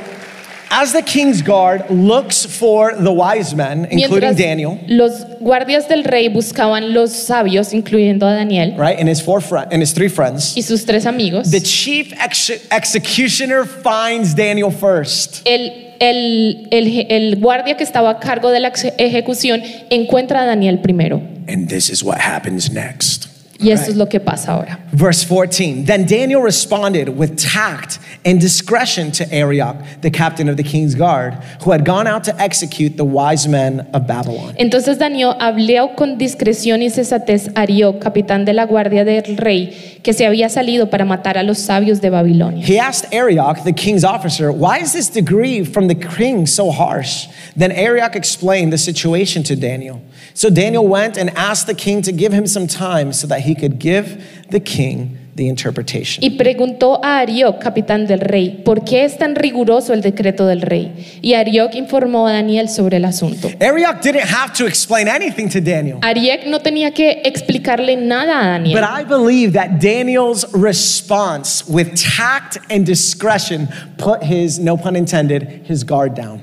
as 0.70 0.92
the 0.92 1.02
king's 1.02 1.42
guard 1.42 1.90
looks 1.90 2.46
for 2.46 2.94
the 2.94 3.12
wise 3.12 3.56
men, 3.56 3.86
including 3.90 4.36
Mientras 4.36 4.38
Daniel, 4.38 4.80
los 4.88 5.24
guardias 5.40 5.88
del 5.88 6.04
rey 6.04 6.28
buscaban 6.28 6.94
los 6.94 7.12
sabios, 7.14 7.74
incluyendo 7.74 8.28
a 8.28 8.34
Daniel 8.36 8.76
right, 8.78 9.00
and 9.00 9.08
his 9.08 9.22
four 9.22 9.40
friend, 9.40 9.72
and 9.72 9.82
his 9.82 9.94
three 9.94 10.10
friends, 10.10 10.56
y 10.58 10.62
sus 10.62 10.84
tres 10.84 11.06
amigos, 11.06 11.52
the 11.52 11.62
chief 11.62 12.12
ex- 12.20 12.50
executioner 12.70 13.64
finds 13.64 14.34
Daniel 14.36 14.72
first. 14.72 15.42
el, 15.46 15.72
el, 16.02 16.68
el, 16.70 17.06
el 17.10 17.36
guardia 17.40 17.78
que 17.78 17.84
estaba 17.86 18.10
a 18.10 18.20
cargo 18.20 18.52
de 18.52 18.60
la 18.60 18.74
ejecución 18.98 19.62
encuentra 19.90 20.42
a 20.42 20.46
Daniel 20.46 20.80
primero. 20.80 21.22
And 21.48 21.70
this 21.70 21.90
is 21.90 22.04
what 22.04 22.18
happens 22.20 22.70
next. 22.70 23.30
Y 23.60 23.72
eso 23.72 23.90
es 23.90 23.96
lo 23.96 24.08
que 24.08 24.20
pasa 24.20 24.54
ahora. 24.54 24.80
Verse 24.94 25.24
14 25.24 25.86
Then 25.86 26.06
Daniel 26.06 26.42
responded 26.42 27.10
with 27.10 27.36
tact 27.38 28.00
and 28.26 28.40
discretion 28.40 29.12
to 29.12 29.26
Arioch, 29.34 29.76
the 30.02 30.12
captain 30.12 30.50
of 30.50 30.58
the 30.58 30.64
king's 30.64 30.96
guard, 30.96 31.34
who 31.64 31.72
had 31.72 31.86
gone 31.86 32.08
out 32.08 32.24
to 32.26 32.36
execute 32.40 32.98
the 32.98 33.06
wise 33.06 33.48
men 33.48 33.88
of 33.94 34.06
Babylon. 34.06 34.54
Entonces 34.58 35.00
Daniel 35.00 35.36
habló 35.40 35.96
con 35.96 36.18
discreción 36.18 36.82
y 36.82 36.90
sensatez 36.90 37.50
a 37.56 37.62
Arioch, 37.62 38.00
capitán 38.00 38.46
de 38.46 38.54
la 38.54 38.66
guardia 38.66 39.04
del 39.04 39.38
rey, 39.38 40.00
que 40.04 40.14
se 40.14 40.26
había 40.26 40.50
salido 40.50 40.90
para 40.90 41.06
matar 41.06 41.38
a 41.38 41.44
los 41.44 41.60
sabios 41.60 42.02
de 42.02 42.10
Babilonia. 42.10 42.66
He 42.66 42.80
asked 42.80 43.12
Arioch, 43.14 43.64
the 43.64 43.74
king's 43.74 44.04
officer, 44.04 44.52
Why 44.52 44.80
is 44.80 44.94
this 44.94 45.10
decree 45.10 45.64
from 45.64 45.88
the 45.88 45.96
king 45.96 46.46
so 46.46 46.72
harsh? 46.72 47.28
Then 47.56 47.72
Arioch 47.72 48.16
explained 48.16 48.72
the 48.72 48.78
situation 48.78 49.44
to 49.44 49.56
Daniel. 49.56 50.02
So 50.34 50.50
Daniel 50.50 50.88
went 50.88 51.18
and 51.18 51.30
asked 51.36 51.68
the 51.68 51.76
king 51.76 52.02
to 52.04 52.12
give 52.12 52.34
him 52.34 52.48
some 52.48 52.68
time 52.68 53.14
so 53.14 53.28
that 53.28 53.42
he 53.42 53.56
could 53.56 53.80
give 53.80 54.24
the 54.50 54.60
king 54.60 55.18
the 55.38 55.48
interpretation. 55.48 56.24
Y 56.24 56.32
preguntó 56.32 57.00
a 57.04 57.20
Arioc, 57.20 57.60
capitán 57.60 58.08
del 58.08 58.20
rey, 58.20 58.62
¿por 58.66 58.84
qué 58.84 59.06
es 59.06 59.18
tan 59.18 59.36
riguroso 59.36 59.94
el 59.94 60.02
decreto 60.02 60.46
del 60.48 60.62
rey? 60.62 61.20
Y 61.22 61.34
Arioc 61.36 61.76
informó 61.76 62.28
a 62.28 62.34
Daniel 62.34 62.68
sobre 62.68 62.98
el 62.98 63.06
asunto. 63.06 63.48
Arioch 63.62 64.02
didn't 64.02 64.26
have 64.26 64.52
to 64.54 64.66
explain 64.66 65.08
anything 65.08 65.48
to 65.48 65.62
Daniel. 65.62 66.00
Arioc 66.02 66.46
no 66.48 66.60
tenía 66.60 66.92
que 66.94 67.22
explicarle 67.24 67.96
nada 67.96 68.42
a 68.42 68.58
Daniel. 68.58 68.80
But 68.80 68.90
I 68.90 69.04
believe 69.04 69.54
that 69.54 69.80
Daniel's 69.80 70.46
response 70.54 71.64
with 71.68 71.96
tact 71.96 72.58
and 72.70 72.86
discretion 72.86 73.70
put 73.98 74.24
his, 74.24 74.60
no 74.60 74.76
pun 74.76 74.96
intended, 74.96 75.64
his 75.66 75.84
guard 75.84 76.16
down. 76.16 76.42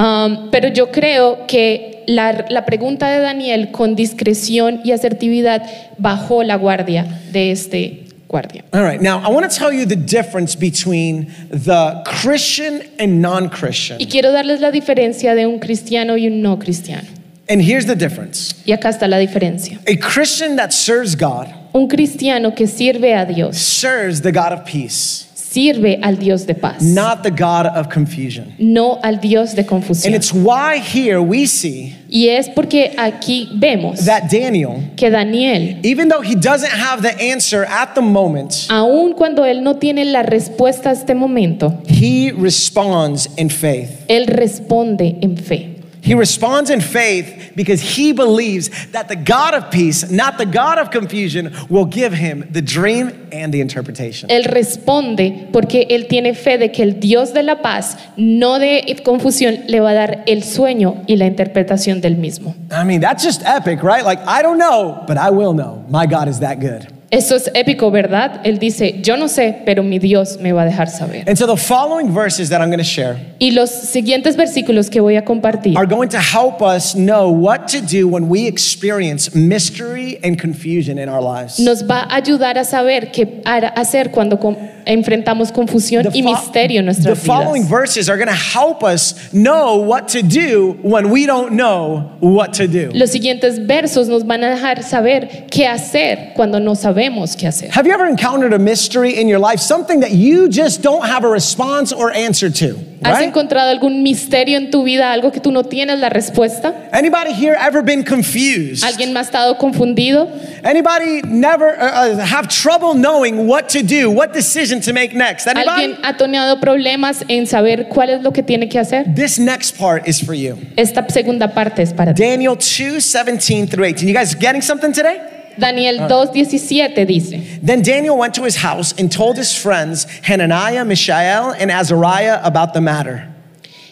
Um, 0.00 0.50
pero 0.50 0.68
yo 0.68 0.90
creo 0.90 1.46
que 1.46 2.04
la, 2.06 2.46
la 2.48 2.64
pregunta 2.64 3.10
de 3.10 3.20
Daniel 3.20 3.70
con 3.70 3.94
discreción 3.94 4.80
y 4.82 4.92
asertividad 4.92 5.62
bajó 5.98 6.42
la 6.42 6.56
guardia 6.56 7.06
de 7.32 7.50
este 7.50 8.04
guardia. 8.26 8.64
All 8.72 8.82
right, 8.82 9.02
now 9.02 9.18
I 9.18 9.28
want 9.30 9.50
to 9.50 9.54
tell 9.54 9.72
you 9.72 9.84
the 9.84 9.96
difference 9.96 10.56
between 10.56 11.26
the 11.50 12.02
Christian 12.06 12.82
and 12.98 13.20
non 13.20 13.50
Christian. 13.50 14.00
Y 14.00 14.06
quiero 14.06 14.32
darles 14.32 14.60
la 14.60 14.70
diferencia 14.70 15.34
de 15.34 15.46
un 15.46 15.58
cristiano 15.58 16.16
y 16.16 16.28
un 16.28 16.40
no 16.40 16.58
cristiano. 16.58 17.06
And 17.48 17.60
here's 17.60 17.84
the 17.86 17.96
difference 17.96 18.54
Y 18.64 18.72
acá 18.72 18.88
está 18.90 19.06
la 19.08 19.18
diferencia. 19.18 19.80
a 19.86 19.96
Christian 19.96 20.56
that 20.56 20.70
serves 20.70 21.16
God 21.16 21.48
Un 21.72 21.88
cristiano 21.88 22.54
que 22.54 22.66
sirve 22.66 23.14
a 23.14 23.24
Dios, 23.26 23.56
serves 23.58 24.22
the 24.22 24.32
God 24.32 24.52
of 24.52 24.64
peace, 24.64 25.26
sirve 25.50 25.98
al 26.02 26.16
Dios 26.18 26.46
de 26.46 26.54
paz, 26.54 26.82
not 26.82 27.22
the 27.22 27.30
God 27.30 27.66
of 27.74 27.88
confusion. 27.92 28.54
no 28.58 29.00
al 29.02 29.20
Dios 29.20 29.54
de 29.54 29.62
And 29.62 29.68
confusión. 29.68 30.14
it's 30.14 30.32
why 30.32 30.78
here 30.78 31.20
we 31.20 31.46
see 31.46 31.96
Y 32.08 32.28
es 32.28 32.48
porque 32.48 32.92
aquí 32.98 33.48
vemos 33.54 34.04
that 34.04 34.30
Daniel, 34.30 34.82
que 34.96 35.10
Daniel, 35.10 35.78
even 35.84 36.08
though 36.08 36.20
he 36.22 36.34
doesn't 36.34 36.70
have 36.72 37.02
the 37.02 37.14
answer 37.32 37.64
at 37.64 37.94
the 37.94 38.00
moment, 38.00 38.66
aun 38.68 39.12
cuando 39.14 39.44
él 39.44 39.62
no 39.62 39.76
tiene 39.76 40.04
la 40.04 40.22
respuesta 40.22 40.90
a 40.90 40.92
este 40.92 41.14
momento, 41.14 41.82
he 41.88 42.32
responds 42.36 43.28
in 43.36 43.48
faith. 43.50 43.90
él 44.08 44.26
responde 44.26 45.18
en 45.22 45.36
fe. 45.36 45.76
He 46.10 46.16
responds 46.16 46.70
in 46.70 46.80
faith 46.80 47.52
because 47.54 47.80
he 47.80 48.12
believes 48.12 48.68
that 48.90 49.06
the 49.06 49.14
God 49.14 49.54
of 49.54 49.70
peace, 49.70 50.10
not 50.10 50.38
the 50.38 50.44
God 50.44 50.76
of 50.76 50.90
confusion, 50.90 51.54
will 51.68 51.84
give 51.84 52.12
him 52.12 52.48
the 52.50 52.60
dream 52.60 53.28
and 53.30 53.54
the 53.54 53.60
interpretation. 53.60 54.28
Él 54.28 54.42
responde 54.42 55.46
porque 55.52 55.86
él 55.88 56.08
tiene 56.08 56.34
fe 56.34 56.58
de 56.58 56.72
que 56.72 56.82
el 56.82 56.98
Dios 56.98 57.32
de 57.32 57.44
la 57.44 57.62
paz, 57.62 57.96
no 58.16 58.58
de 58.58 59.00
confusión, 59.04 59.60
le 59.68 59.78
va 59.78 59.90
a 59.90 59.94
dar 59.94 60.24
el 60.26 60.42
sueño 60.42 61.04
y 61.06 61.14
la 61.14 61.26
interpretación 61.26 62.00
del 62.00 62.16
mismo. 62.16 62.56
I 62.72 62.82
mean, 62.82 63.00
that's 63.00 63.22
just 63.22 63.44
epic, 63.44 63.84
right? 63.84 64.04
Like, 64.04 64.18
I 64.26 64.42
don't 64.42 64.58
know, 64.58 65.04
but 65.06 65.16
I 65.16 65.30
will 65.30 65.54
know. 65.54 65.86
My 65.88 66.06
God 66.06 66.26
is 66.26 66.40
that 66.40 66.58
good. 66.58 66.99
Eso 67.12 67.34
es 67.34 67.50
épico, 67.54 67.90
¿verdad? 67.90 68.40
Él 68.44 68.60
dice, 68.60 69.00
yo 69.02 69.16
no 69.16 69.26
sé, 69.26 69.62
pero 69.66 69.82
mi 69.82 69.98
Dios 69.98 70.38
me 70.40 70.52
va 70.52 70.62
a 70.62 70.64
dejar 70.64 70.88
saber. 70.88 71.24
And 71.28 71.36
so 71.36 71.44
the 71.44 71.56
following 71.60 72.14
verses 72.14 72.50
that 72.50 72.60
I'm 72.60 72.68
going 72.68 72.78
to 72.78 72.84
share 72.84 73.16
Y 73.40 73.50
los 73.50 73.68
siguientes 73.70 74.36
versículos 74.36 74.90
que 74.90 75.00
voy 75.00 75.16
a 75.16 75.24
compartir 75.24 75.76
are 75.76 75.86
going 75.88 76.08
to 76.10 76.18
help 76.20 76.62
us 76.62 76.94
know 76.94 77.28
what 77.28 77.66
to 77.72 77.80
do 77.80 78.06
when 78.06 78.28
we 78.28 78.46
experience 78.46 79.34
mystery 79.34 80.20
and 80.22 80.40
confusion 80.40 80.98
in 80.98 81.08
our 81.08 81.20
lives. 81.20 81.58
nos 81.58 81.82
va 81.82 82.02
a 82.08 82.14
ayudar 82.14 82.56
a 82.58 82.64
saber 82.64 83.10
qué 83.10 83.40
har- 83.44 83.72
hacer 83.76 84.12
cuando 84.12 84.38
com- 84.38 84.56
enfrentamos 84.86 85.50
confusión 85.50 86.06
y 86.12 86.22
fo- 86.22 86.30
misterio 86.30 86.78
en 86.78 86.86
the 86.86 86.92
nuestras 86.92 87.18
following 87.18 87.62
vidas. 87.64 87.70
verses 87.70 88.08
are 88.08 88.16
going 88.16 88.28
to 88.28 88.58
help 88.60 88.84
us 88.84 89.14
know 89.32 89.76
what 89.82 90.06
to 90.06 90.22
do 90.22 90.76
when 90.84 91.10
we 91.10 91.26
don't 91.26 91.50
know 91.56 92.12
what 92.20 92.52
to 92.52 92.68
do. 92.68 92.90
Los 92.94 93.10
siguientes 93.10 93.66
versos 93.66 94.06
nos 94.08 94.24
van 94.24 94.44
a 94.44 94.50
dejar 94.50 94.84
saber 94.84 95.46
qué 95.50 95.66
hacer 95.66 96.34
cuando 96.36 96.60
no 96.60 96.76
sabemos 96.76 96.99
qué 97.36 97.46
hacer. 97.46 97.70
Have 97.72 97.86
you 97.86 97.92
ever 97.92 98.06
encountered 98.06 98.52
a 98.52 98.58
mystery 98.58 99.20
in 99.20 99.28
your 99.28 99.38
life, 99.38 99.60
something 99.60 100.00
that 100.00 100.12
you 100.12 100.48
just 100.48 100.82
don't 100.82 101.04
have 101.06 101.24
a 101.24 101.28
response 101.30 101.92
or 101.92 102.10
answer 102.12 102.50
to? 102.50 102.76
¿Has 103.02 103.16
Right? 103.16 103.28
encontrado 103.28 103.70
algún 103.70 104.02
misterio 104.02 104.58
en 104.58 104.70
tu 104.70 104.84
vida, 104.84 105.10
algo 105.10 105.32
que 105.32 105.40
tú 105.40 105.50
no 105.50 105.62
tienes 105.62 105.98
la 105.98 106.10
respuesta? 106.10 106.74
Anybody 106.92 107.32
here 107.32 107.56
ever 107.58 107.82
been 107.82 108.04
confused? 108.04 108.84
¿Alguien 108.84 109.14
más 109.14 109.28
ha 109.28 109.30
estado 109.30 109.56
confundido? 109.58 110.28
Anybody 110.62 111.22
never 111.22 111.68
uh, 111.78 112.18
uh, 112.18 112.18
have 112.18 112.48
trouble 112.48 112.92
knowing 112.94 113.46
what 113.46 113.70
to 113.70 113.82
do, 113.82 114.10
what 114.10 114.34
decision 114.34 114.80
to 114.82 114.92
make 114.92 115.14
next? 115.14 115.46
Anybody? 115.46 115.70
¿Alguien 115.70 115.98
ha 116.02 116.16
tenido 116.18 116.60
problemas 116.60 117.24
en 117.28 117.46
saber 117.46 117.88
cuál 117.88 118.10
es 118.10 118.22
lo 118.22 118.32
que 118.32 118.42
tiene 118.42 118.68
que 118.68 118.78
hacer? 118.78 119.06
This 119.14 119.38
next 119.38 119.78
part 119.78 120.06
is 120.06 120.20
for 120.20 120.34
you. 120.34 120.58
Esta 120.76 121.06
segunda 121.08 121.48
parte 121.54 121.80
es 121.80 121.94
para 121.94 122.12
ti. 122.12 122.22
Daniel 122.22 122.54
2, 122.56 123.00
17 123.00 123.66
through 123.66 123.86
18. 123.86 124.06
You 124.08 124.14
guys 124.14 124.34
getting 124.34 124.60
something 124.60 124.92
today? 124.92 125.39
Daniel 125.58 126.08
2.17 126.08 127.06
dice, 127.06 127.58
Then 127.62 127.82
Daniel 127.82 128.16
went 128.16 128.34
to 128.34 128.42
his 128.44 128.56
house 128.56 128.92
and 128.98 129.10
told 129.10 129.36
his 129.36 129.56
friends, 129.56 130.04
Hananiah, 130.22 130.84
Mishael, 130.84 131.52
and 131.52 131.70
Azariah, 131.70 132.40
about 132.42 132.74
the 132.74 132.80
matter. 132.80 133.29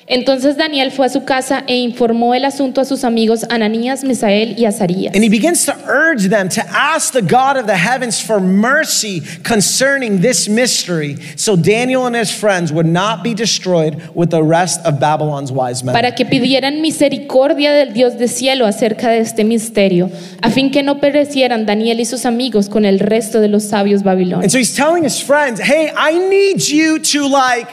Entonces 0.08 0.56
Daniel 0.56 0.90
fue 0.90 1.06
a 1.06 1.08
su 1.08 1.24
casa 1.24 1.64
e 1.66 1.76
informó 1.76 2.34
el 2.34 2.44
asunto 2.44 2.80
a 2.80 2.84
sus 2.84 3.04
amigos 3.04 3.44
Ananías, 3.50 4.04
Misael 4.04 4.54
y 4.58 4.64
Azarías. 4.64 5.14
And 5.14 5.22
he 5.22 5.28
begins 5.28 5.64
to 5.66 5.74
urge 5.86 6.28
them 6.28 6.48
to 6.48 6.62
ask 6.70 7.12
the 7.12 7.20
God 7.22 7.56
of 7.56 7.66
the 7.66 7.76
heavens 7.76 8.20
for 8.20 8.40
mercy 8.40 9.22
concerning 9.42 10.20
this 10.20 10.48
mystery, 10.48 11.16
so 11.36 11.56
Daniel 11.56 12.06
and 12.06 12.16
his 12.16 12.30
friends 12.30 12.72
would 12.72 12.86
not 12.86 13.22
be 13.22 13.34
destroyed 13.34 13.96
with 14.14 14.30
the 14.30 14.42
rest 14.42 14.80
of 14.86 14.98
Babylon's 14.98 15.52
wise 15.52 15.84
men. 15.84 15.92
para 15.94 16.14
que 16.14 16.24
pidieran 16.24 16.80
misericordia 16.80 17.72
del 17.72 17.92
Dios 17.92 18.16
de 18.18 18.28
cielo 18.28 18.66
acerca 18.66 19.10
de 19.10 19.18
este 19.20 19.44
misterio, 19.44 20.10
a 20.42 20.50
fin 20.50 20.70
que 20.70 20.82
no 20.82 21.00
perecieran 21.00 21.66
Daniel 21.66 22.00
y 22.00 22.04
sus 22.04 22.24
amigos 22.24 22.68
con 22.68 22.84
el 22.84 22.98
resto 22.98 23.40
de 23.40 23.48
los 23.48 23.64
sabios 23.64 24.00
And 24.00 24.06
babilonios. 24.06 24.52
so 24.52 24.58
he's 24.58 24.74
telling 24.74 25.04
his 25.04 25.20
friends, 25.22 25.60
hey, 25.60 25.92
I 25.96 26.18
need 26.28 26.60
you 26.68 26.98
to 26.98 27.28
like 27.28 27.68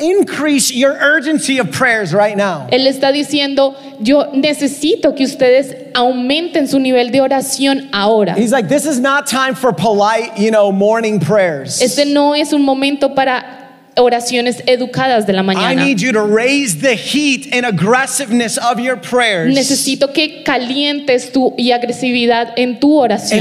increase 0.00 0.72
your 0.72 0.92
urgency 1.00 1.58
of 1.58 1.70
prayers 1.70 2.12
right 2.12 2.36
now. 2.36 2.66
Él 2.72 2.86
está 2.86 3.12
diciendo, 3.12 3.74
yo 4.00 4.32
necesito 4.34 5.14
que 5.14 5.24
ustedes 5.24 5.74
aumenten 5.94 6.66
su 6.66 6.78
nivel 6.78 7.10
de 7.12 7.20
oración 7.20 7.88
ahora. 7.92 8.34
He's 8.34 8.52
like, 8.52 8.68
this 8.68 8.86
is 8.86 8.98
not 8.98 9.26
time 9.26 9.54
for 9.54 9.72
polite, 9.72 10.38
you 10.38 10.50
know, 10.50 10.72
morning 10.72 11.20
prayers. 11.20 11.80
Este 11.80 12.06
no 12.06 12.34
es 12.34 12.52
un 12.52 12.62
momento 12.62 13.14
para 13.14 13.58
oraciones 13.96 14.62
educadas 14.66 15.26
de 15.26 15.32
la 15.32 15.42
I 15.42 15.46
mañana. 15.46 15.84
need 15.84 16.00
you 16.00 16.12
to 16.12 16.22
raise 16.22 16.80
the 16.80 16.94
heat 16.94 17.48
and 17.52 17.66
aggressiveness 17.66 18.56
of 18.56 18.78
your 18.78 18.96
prayers 18.96 19.54
Necesito 19.54 20.12
que 20.12 20.42
calientes 20.44 21.32
tu 21.32 21.54
y 21.58 21.72
agresividad 21.72 22.52
en 22.56 22.78
tu 22.78 22.96
oración 22.98 23.40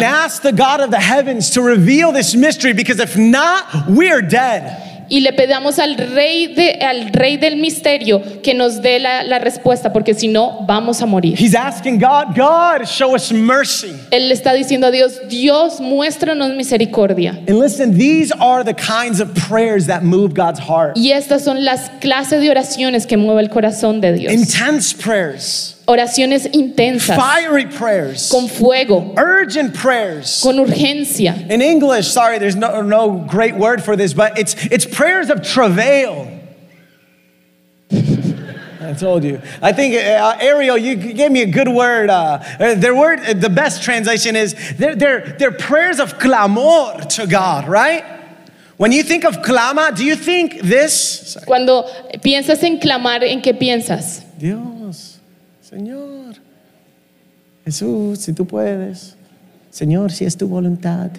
y 5.09 5.21
le 5.21 5.33
pedamos 5.33 5.79
al 5.79 5.97
rey, 5.97 6.47
de, 6.47 6.73
al 6.81 7.09
rey 7.09 7.37
del 7.37 7.57
misterio 7.57 8.21
que 8.41 8.53
nos 8.53 8.81
dé 8.81 8.99
la, 8.99 9.23
la 9.23 9.39
respuesta, 9.39 9.91
porque 9.91 10.13
si 10.13 10.27
no, 10.27 10.63
vamos 10.67 11.01
a 11.01 11.05
morir. 11.05 11.35
He's 11.37 11.55
asking 11.55 11.99
God, 11.99 12.35
God, 12.35 12.85
show 12.85 13.15
us 13.15 13.31
mercy. 13.31 13.93
Él 14.11 14.29
le 14.29 14.33
está 14.33 14.53
diciendo 14.53 14.87
a 14.87 14.91
Dios, 14.91 15.19
Dios, 15.27 15.81
muéstranos 15.81 16.55
misericordia. 16.55 17.31
And 17.47 17.59
listen, 17.59 17.97
these 17.97 18.31
are 18.39 18.63
the 18.63 18.73
kinds 18.73 19.19
of 19.19 19.33
prayers 19.33 19.87
that 19.87 20.03
move 20.03 20.33
God's 20.33 20.59
heart. 20.59 20.95
Y 20.95 21.11
estas 21.11 21.43
son 21.43 21.65
las 21.65 21.89
clases 21.99 22.41
de 22.41 22.49
oraciones 22.49 23.07
que 23.07 23.17
mueve 23.17 23.41
el 23.41 23.49
corazón 23.49 24.01
de 24.01 24.13
Dios. 24.13 24.31
Intense 24.31 24.93
prayers, 24.95 25.75
Oraciones 25.89 26.45
intensas, 26.53 27.15
fiery 27.15 27.65
prayers, 27.65 28.29
con 28.29 28.47
fuego, 28.47 29.11
urgent 29.17 29.73
prayers. 29.73 30.39
con 30.43 30.57
urgencia. 30.57 31.49
In 31.49 31.63
English, 31.63 32.07
sorry, 32.07 32.37
there's 32.37 32.55
no, 32.55 32.83
no 32.83 33.25
great 33.27 33.55
word 33.55 33.83
for 33.83 33.95
this, 33.95 34.13
but 34.13 34.37
it's, 34.37 34.53
it's 34.67 34.85
prayers 34.85 35.31
of 35.31 35.41
travail. 35.41 36.27
I 37.91 38.93
told 38.93 39.23
you. 39.23 39.41
I 39.63 39.73
think, 39.73 39.95
uh, 39.95 40.37
Ariel, 40.39 40.77
you 40.77 40.95
gave 40.95 41.31
me 41.31 41.41
a 41.41 41.47
good 41.47 41.67
word. 41.67 42.11
Uh, 42.11 42.39
uh, 42.59 42.75
their 42.75 42.95
word, 42.95 43.21
uh, 43.21 43.33
the 43.33 43.49
best 43.49 43.81
translation 43.81 44.35
is 44.35 44.55
they're, 44.77 44.95
they're, 44.95 45.35
they're 45.39 45.51
prayers 45.51 45.99
of 45.99 46.19
clamor 46.19 47.01
to 47.01 47.25
God, 47.25 47.67
right? 47.67 48.05
When 48.77 48.91
you 48.91 49.01
think 49.01 49.25
of 49.25 49.41
clama, 49.41 49.91
do 49.95 50.05
you 50.05 50.15
think 50.15 50.61
this? 50.61 51.33
Sorry. 51.33 51.45
Cuando 51.47 51.83
piensas 52.19 52.63
en 52.63 52.79
clamar, 52.79 53.23
¿en 53.23 53.41
qué 53.41 53.53
piensas? 53.53 54.23
Dios, 54.37 54.59
Señor, 55.69 56.33
Jesús, 57.63 58.17
si 58.17 58.33
tú 58.33 58.47
puedes, 58.47 59.15
Señor, 59.69 60.11
si 60.11 60.25
es 60.25 60.35
tu 60.35 60.47
voluntad. 60.47 61.11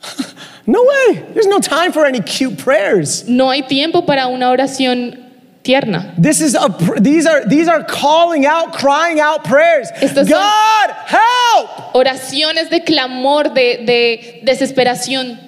no 0.66 0.84
way. 0.84 1.24
There's 1.34 1.48
no 1.48 1.58
time 1.58 1.90
for 1.90 2.06
any 2.06 2.20
cute 2.20 2.58
prayers. 2.58 3.28
No 3.28 3.50
hay 3.50 3.62
tiempo 3.62 4.06
para 4.06 4.28
una 4.28 4.50
oración 4.50 5.18
tierna. 5.64 6.14
This 6.16 6.40
is 6.40 6.54
a, 6.54 6.68
these 7.00 7.26
are 7.26 7.44
these 7.44 7.66
are 7.66 7.82
calling 7.82 8.46
out, 8.46 8.72
crying 8.72 9.18
out 9.18 9.42
prayers. 9.42 9.90
Estas 9.96 10.28
God, 10.28 10.90
help! 11.04 11.92
Oraciones 11.94 12.70
de 12.70 12.84
clamor, 12.84 13.52
de, 13.52 13.84
de 13.84 14.42
desesperación. 14.46 15.40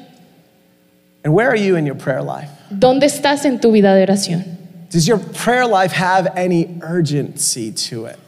And 1.23 1.33
where 1.33 1.49
are 1.49 1.57
you 1.57 1.77
in 1.77 1.87
your 1.87 1.95
prayer 1.95 2.23
life? 2.23 2.51
¿Dónde 2.69 3.07
estás 3.07 3.45
en 3.45 3.61
tu 3.61 3.71
vida 3.71 3.95
de 3.95 4.03
oración? 4.03 4.58
Does 4.91 5.07
your 5.07 5.19
prayer 5.19 5.67
life 5.67 5.93
have 5.93 6.33
any 6.37 6.79
urgency 6.83 7.71
to 7.91 8.07
it? 8.07 8.19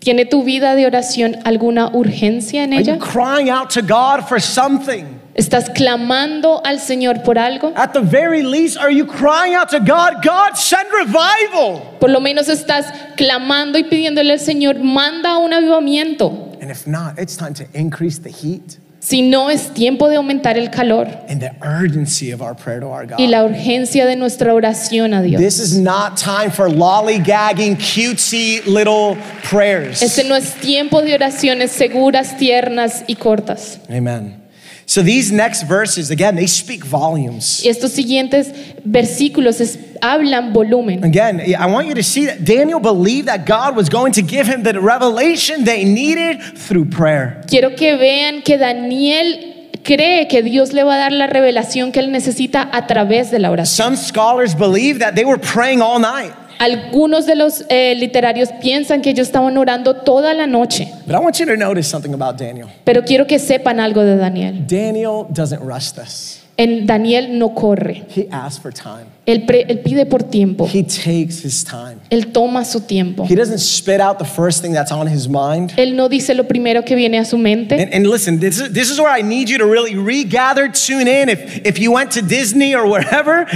¿Tiene 0.00 0.26
tu 0.26 0.42
vida 0.42 0.74
de 0.74 0.84
oración 0.86 1.40
alguna 1.44 1.90
urgencia 1.94 2.62
en 2.64 2.74
Are 2.74 2.82
you 2.82 2.98
crying 2.98 3.48
out 3.48 3.70
to 3.70 3.80
God 3.80 4.28
for 4.28 4.40
something? 4.40 5.20
¿Estás 5.34 5.70
clamando 5.70 6.60
al 6.62 6.78
Señor 6.78 7.22
por 7.24 7.38
algo? 7.38 7.72
At 7.74 7.94
the 7.94 8.02
very 8.02 8.42
least, 8.42 8.76
are 8.76 8.90
you 8.90 9.06
crying 9.06 9.54
out 9.54 9.70
to 9.70 9.78
God? 9.78 10.22
God, 10.22 10.56
send 10.56 10.88
revival. 10.92 11.96
Por 11.98 12.10
lo 12.10 12.20
menos 12.20 12.48
estás 12.48 12.92
clamando 13.16 13.78
y 13.78 13.84
pidiéndole 13.84 14.32
al 14.32 14.40
Señor, 14.40 14.78
manda 14.80 15.38
un 15.38 15.54
avivamiento. 15.54 16.58
And 16.60 16.70
if 16.70 16.86
not, 16.86 17.18
it's 17.18 17.36
time 17.36 17.54
to 17.54 17.64
increase 17.72 18.18
the 18.18 18.30
heat 18.30 18.78
Si 19.04 19.20
no 19.20 19.50
es 19.50 19.74
tiempo 19.74 20.08
de 20.08 20.16
aumentar 20.16 20.56
el 20.56 20.70
calor 20.70 21.08
and 21.28 21.40
the 21.40 21.50
urgency 21.60 22.30
of 22.32 22.40
our 22.40 22.54
prayer 22.54 22.78
to 22.78 22.86
our 22.86 23.04
God. 23.04 23.18
y 23.18 23.26
la 23.26 23.44
urgencia 23.44 24.06
de 24.06 24.14
nuestra 24.14 24.54
oración 24.54 25.12
a 25.12 25.22
Dios. 25.22 25.40
This 25.42 25.58
is 25.58 25.76
not 25.76 26.16
time 26.16 26.52
for 26.52 26.68
lollygagging, 26.68 27.76
cutesy 27.76 28.62
little 28.64 29.16
prayers. 29.50 30.02
Este 30.02 30.22
no 30.22 30.36
es 30.36 30.54
tiempo 30.54 31.02
de 31.02 31.14
oraciones 31.14 31.72
seguras, 31.72 32.36
tiernas 32.38 33.02
y 33.08 33.16
cortas. 33.16 33.80
Amen. 33.90 34.41
So 34.86 35.02
these 35.02 35.32
next 35.32 35.62
verses, 35.68 36.10
again, 36.10 36.34
they 36.36 36.46
speak 36.46 36.84
volumes. 36.84 37.62
Estos 37.64 37.92
siguientes 37.92 38.52
versículos 38.84 39.60
es- 39.60 39.78
hablan 40.02 40.52
volumen. 40.52 41.04
Again, 41.04 41.40
I 41.58 41.66
want 41.66 41.86
you 41.88 41.94
to 41.94 42.02
see 42.02 42.26
that 42.26 42.44
Daniel 42.44 42.80
believed 42.80 43.26
that 43.28 43.46
God 43.46 43.76
was 43.76 43.88
going 43.88 44.12
to 44.14 44.22
give 44.22 44.46
him 44.46 44.62
the 44.64 44.78
revelation 44.80 45.64
they 45.64 45.84
needed 45.84 46.40
through 46.56 46.86
prayer. 46.90 47.40
Quiero 47.48 47.70
que 47.76 47.96
vean 47.96 48.42
que 48.42 48.58
Daniel 48.58 49.70
cree 49.84 50.26
que 50.28 50.42
Dios 50.42 50.72
le 50.72 50.82
va 50.84 50.94
a 50.94 50.98
dar 50.98 51.12
la 51.12 51.26
revelación 51.26 51.92
que 51.92 52.00
él 52.00 52.10
necesita 52.12 52.68
a 52.72 52.86
través 52.86 53.30
de 53.30 53.38
la 53.38 53.50
oración. 53.50 53.94
Some 53.94 53.96
scholars 53.96 54.54
believe 54.54 54.98
that 54.98 55.14
they 55.14 55.24
were 55.24 55.38
praying 55.40 55.80
all 55.80 55.98
night. 56.00 56.32
Algunos 56.58 57.26
de 57.26 57.34
los 57.36 57.64
eh, 57.68 57.94
literarios 57.96 58.50
piensan 58.60 59.02
que 59.02 59.10
ellos 59.10 59.26
estaban 59.26 59.56
orando 59.58 59.96
toda 59.96 60.34
la 60.34 60.46
noche, 60.46 60.88
But 61.06 61.16
I 61.16 61.18
want 61.18 61.38
you 61.38 61.46
to 61.46 61.56
notice 61.56 61.88
something 61.88 62.14
about 62.14 62.36
Daniel. 62.38 62.68
pero 62.84 63.02
quiero 63.04 63.26
que 63.26 63.38
sepan 63.38 63.80
algo 63.80 64.02
de 64.02 64.16
Daniel. 64.16 64.64
Daniel 64.66 65.26
doesn't 65.30 65.60
rush 65.62 65.92
this. 65.92 66.38
Daniel 66.56 67.38
no 67.38 67.54
corre. 67.54 68.04
He 68.14 68.28
asks 68.30 68.60
for 68.60 68.72
time. 68.72 69.06
Él, 69.26 69.46
pre- 69.46 69.64
él 69.68 69.80
pide 69.80 70.06
por 70.06 70.22
tiempo. 70.22 70.68
He 70.72 70.84
takes 70.84 71.44
his 71.44 71.64
time. 71.64 71.96
Él 72.08 72.26
toma 72.32 72.64
su 72.64 72.80
tiempo. 72.82 73.24
He 73.28 73.34
doesn't 73.34 73.58
spit 73.58 74.00
out 74.00 74.18
the 74.18 74.24
first 74.24 74.62
thing 74.62 74.72
that's 74.72 74.92
on 74.92 75.08
his 75.08 75.28
mind. 75.28 75.72
Él 75.76 75.96
no 75.96 76.08
dice 76.08 76.34
lo 76.36 76.44
primero 76.44 76.84
que 76.84 76.94
viene 76.94 77.18
a 77.18 77.24
su 77.24 77.36
mente. 77.36 77.74
And, 77.82 77.92
and 77.92 78.06
listen, 78.06 78.38
this 78.38 78.60
is, 78.60 78.72
this 78.72 78.90
is 78.90 79.00
where 79.00 79.10
I 79.10 79.22
need 79.22 79.48
you 79.48 79.58
to 79.58 79.66
really 79.66 79.96
regather, 79.96 80.68
tune 80.68 81.08
in. 81.08 81.28
If, 81.30 81.66
if 81.66 81.80
you 81.80 81.90
went 81.90 82.12
to 82.12 82.22
Disney 82.22 82.76
or 82.76 82.86
wherever, 82.86 83.46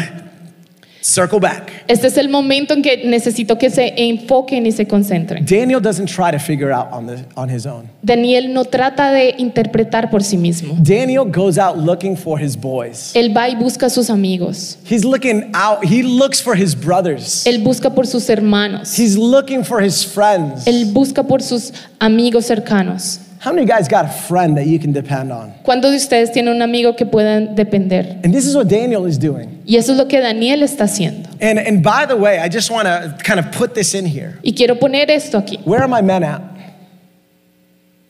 circle 1.06 1.38
back. 1.38 1.70
Este 1.86 2.08
es 2.08 2.16
el 2.18 2.28
momento 2.28 2.74
en 2.74 2.82
que 2.82 3.04
necesito 3.04 3.56
que 3.58 3.70
se 3.70 3.94
enfoquen 3.96 4.66
y 4.66 4.72
se 4.72 4.86
concentren. 4.86 5.44
Daniel 5.46 5.80
doesn't 5.80 6.08
try 6.08 6.30
to 6.30 6.38
figure 6.38 6.72
out 6.72 6.88
on, 6.92 7.06
the, 7.06 7.24
on 7.36 7.48
his 7.48 7.66
own. 7.66 7.88
Daniel 8.02 8.52
no 8.52 8.64
trata 8.64 9.12
de 9.12 9.34
interpretar 9.38 10.10
por 10.10 10.22
sí 10.22 10.36
mismo. 10.36 10.74
Daniel 10.80 11.24
goes 11.24 11.58
out 11.58 11.76
looking 11.76 12.16
for 12.16 12.40
his 12.40 12.56
boys. 12.56 13.12
Él 13.14 13.34
va 13.36 13.48
y 13.48 13.54
busca 13.54 13.86
a 13.86 13.90
sus 13.90 14.10
amigos. 14.10 14.78
He's 14.88 15.04
looking 15.04 15.50
out, 15.54 15.84
he 15.84 16.02
looks 16.02 16.42
for 16.42 16.56
his 16.56 16.74
brothers. 16.74 17.46
Él 17.46 17.62
busca 17.62 17.94
por 17.94 18.06
sus 18.06 18.28
hermanos. 18.28 18.98
He's 18.98 19.16
looking 19.16 19.64
for 19.64 19.80
his 19.82 20.04
friends. 20.04 20.66
Él 20.66 20.92
busca 20.92 21.22
por 21.22 21.42
sus 21.42 21.72
amigos 22.00 22.46
cercanos. 22.46 23.20
How 23.38 23.52
many 23.52 23.66
guys 23.66 23.86
got 23.88 24.06
a 24.06 24.08
friend 24.08 24.56
that 24.56 24.66
you 24.66 24.78
can 24.78 24.92
depend 24.92 25.30
on? 25.30 25.52
¿Cuántos 25.62 25.90
de 25.90 25.96
ustedes 25.96 26.32
tienen 26.32 26.54
un 26.54 26.62
amigo 26.62 26.96
que 26.96 27.06
puedan 27.06 27.54
depender? 27.54 28.20
And 28.24 28.32
this 28.32 28.46
is 28.46 28.56
what 28.56 28.68
Daniel 28.68 29.06
is 29.06 29.18
doing. 29.18 29.62
Y 29.66 29.76
eso 29.76 29.92
es 29.92 29.98
lo 29.98 30.06
que 30.06 30.20
Daniel 30.20 30.62
está 30.62 30.84
haciendo. 30.84 31.28
And, 31.40 31.58
and 31.58 31.82
by 31.82 32.06
the 32.06 32.16
way, 32.16 32.38
I 32.38 32.48
just 32.48 32.70
want 32.70 32.86
to 32.86 33.16
kind 33.22 33.38
of 33.38 33.52
put 33.52 33.74
this 33.74 33.94
in 33.94 34.06
here. 34.06 34.38
Y 34.42 34.52
quiero 34.52 34.76
poner 34.76 35.10
esto 35.10 35.38
aquí. 35.38 35.64
Where 35.64 35.80
are 35.82 35.88
my 35.88 36.00
men 36.02 36.22
at? 36.24 36.42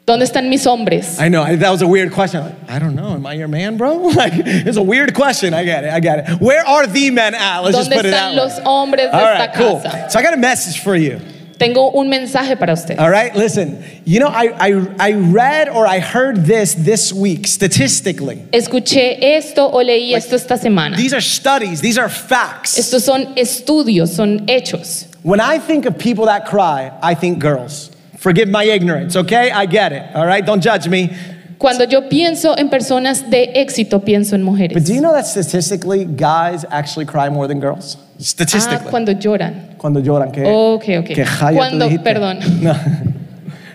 ¿Dónde 0.07 0.23
están 0.23 0.49
mis 0.49 0.65
hombres? 0.65 1.19
I 1.19 1.29
know 1.29 1.45
that 1.45 1.71
was 1.71 1.83
a 1.83 1.89
weird 1.89 2.12
question. 2.12 2.45
Like, 2.45 2.71
I 2.71 2.79
don't 2.79 2.95
know. 2.95 3.15
Am 3.15 3.27
I 3.27 3.33
your 3.35 3.49
man, 3.49 3.77
bro? 3.77 3.97
Like, 4.15 4.35
it's 4.37 4.77
a 4.77 4.83
weird 4.83 5.15
question. 5.15 5.53
I 5.53 5.65
get 5.65 5.83
it. 5.83 5.91
I 5.93 5.99
get 5.99 6.29
it. 6.29 6.41
Where 6.41 6.65
are 6.65 6.87
the 6.87 7.11
men 7.11 7.35
at? 7.35 7.61
Let's 7.65 7.77
just 7.77 7.91
put 7.91 8.05
it 8.05 8.15
out. 8.15 8.33
¿Dónde 8.37 8.47
están 8.47 8.61
los 8.61 8.61
hombres 8.65 9.11
de 9.11 9.17
All 9.17 9.27
esta 9.27 9.47
right, 9.47 9.55
cool. 9.57 9.81
casa? 9.83 10.11
So 10.11 10.21
I 10.21 10.23
got 10.23 10.35
a 10.35 10.37
message 10.37 10.81
for 10.81 10.95
you. 10.95 11.21
Tengo 11.59 11.90
un 11.92 12.09
mensaje 12.09 12.59
para 12.59 12.73
usted. 12.73 12.99
All 12.99 13.11
right, 13.11 13.35
listen. 13.35 13.83
You 14.05 14.21
know, 14.21 14.29
I, 14.29 14.53
I, 14.59 14.87
I 14.99 15.12
read 15.12 15.69
or 15.69 15.87
I 15.87 16.01
heard 16.01 16.45
this 16.45 16.75
this 16.75 17.12
week 17.12 17.47
statistically. 17.47 18.47
Escuché 18.53 19.19
esto 19.23 19.66
o 19.66 19.79
leí 19.79 20.12
esto 20.12 20.37
esta 20.37 20.57
semana. 20.59 20.97
These 20.97 21.14
are 21.14 21.21
studies, 21.21 21.81
these 21.81 21.99
are 21.99 22.09
facts. 22.09 22.79
Estos 22.79 23.03
son 23.03 23.35
estudios, 23.37 24.09
son 24.09 24.47
hechos. 24.47 25.07
When 25.23 25.40
I 25.40 25.59
think 25.59 25.87
of 25.87 25.99
people 25.99 26.27
that 26.27 26.47
cry, 26.47 26.92
I 27.03 27.14
think 27.14 27.38
girls. 27.38 27.90
Forgive 28.19 28.49
my 28.49 28.64
ignorance, 28.64 29.16
okay? 29.16 29.51
I 29.51 29.66
get 29.66 29.92
it, 29.92 30.14
all 30.14 30.27
right? 30.27 30.45
Don't 30.45 30.61
judge 30.61 30.88
me. 30.88 31.16
Cuando 31.59 31.85
yo 31.85 32.09
pienso 32.09 32.57
en 32.59 32.69
personas 32.69 33.31
de 33.31 33.45
éxito, 33.55 34.01
pienso 34.05 34.35
en 34.37 34.42
But 34.45 34.51
mujeres. 34.53 34.85
do 34.87 34.92
you 34.92 35.01
know 35.01 35.12
that 35.12 35.25
statistically, 35.25 36.05
guys 36.05 36.66
actually 36.71 37.07
cry 37.07 37.31
more 37.31 37.49
than 37.49 37.61
girls? 37.61 37.97
Ah, 37.99 38.03
Statistically. 38.19 38.90
cuando 38.90 39.12
lloran. 39.12 39.71
Cuando 39.79 40.01
lloran, 40.01 40.33
¿qué? 40.33 40.42
Ok, 40.45 40.85
ok. 41.01 41.07
¿Qué 41.07 41.25
jaya 41.25 41.51
tú 41.51 41.57
Cuando, 41.57 41.85
dijiste? 41.87 42.05
perdón. 42.05 42.38
No, 42.62 42.75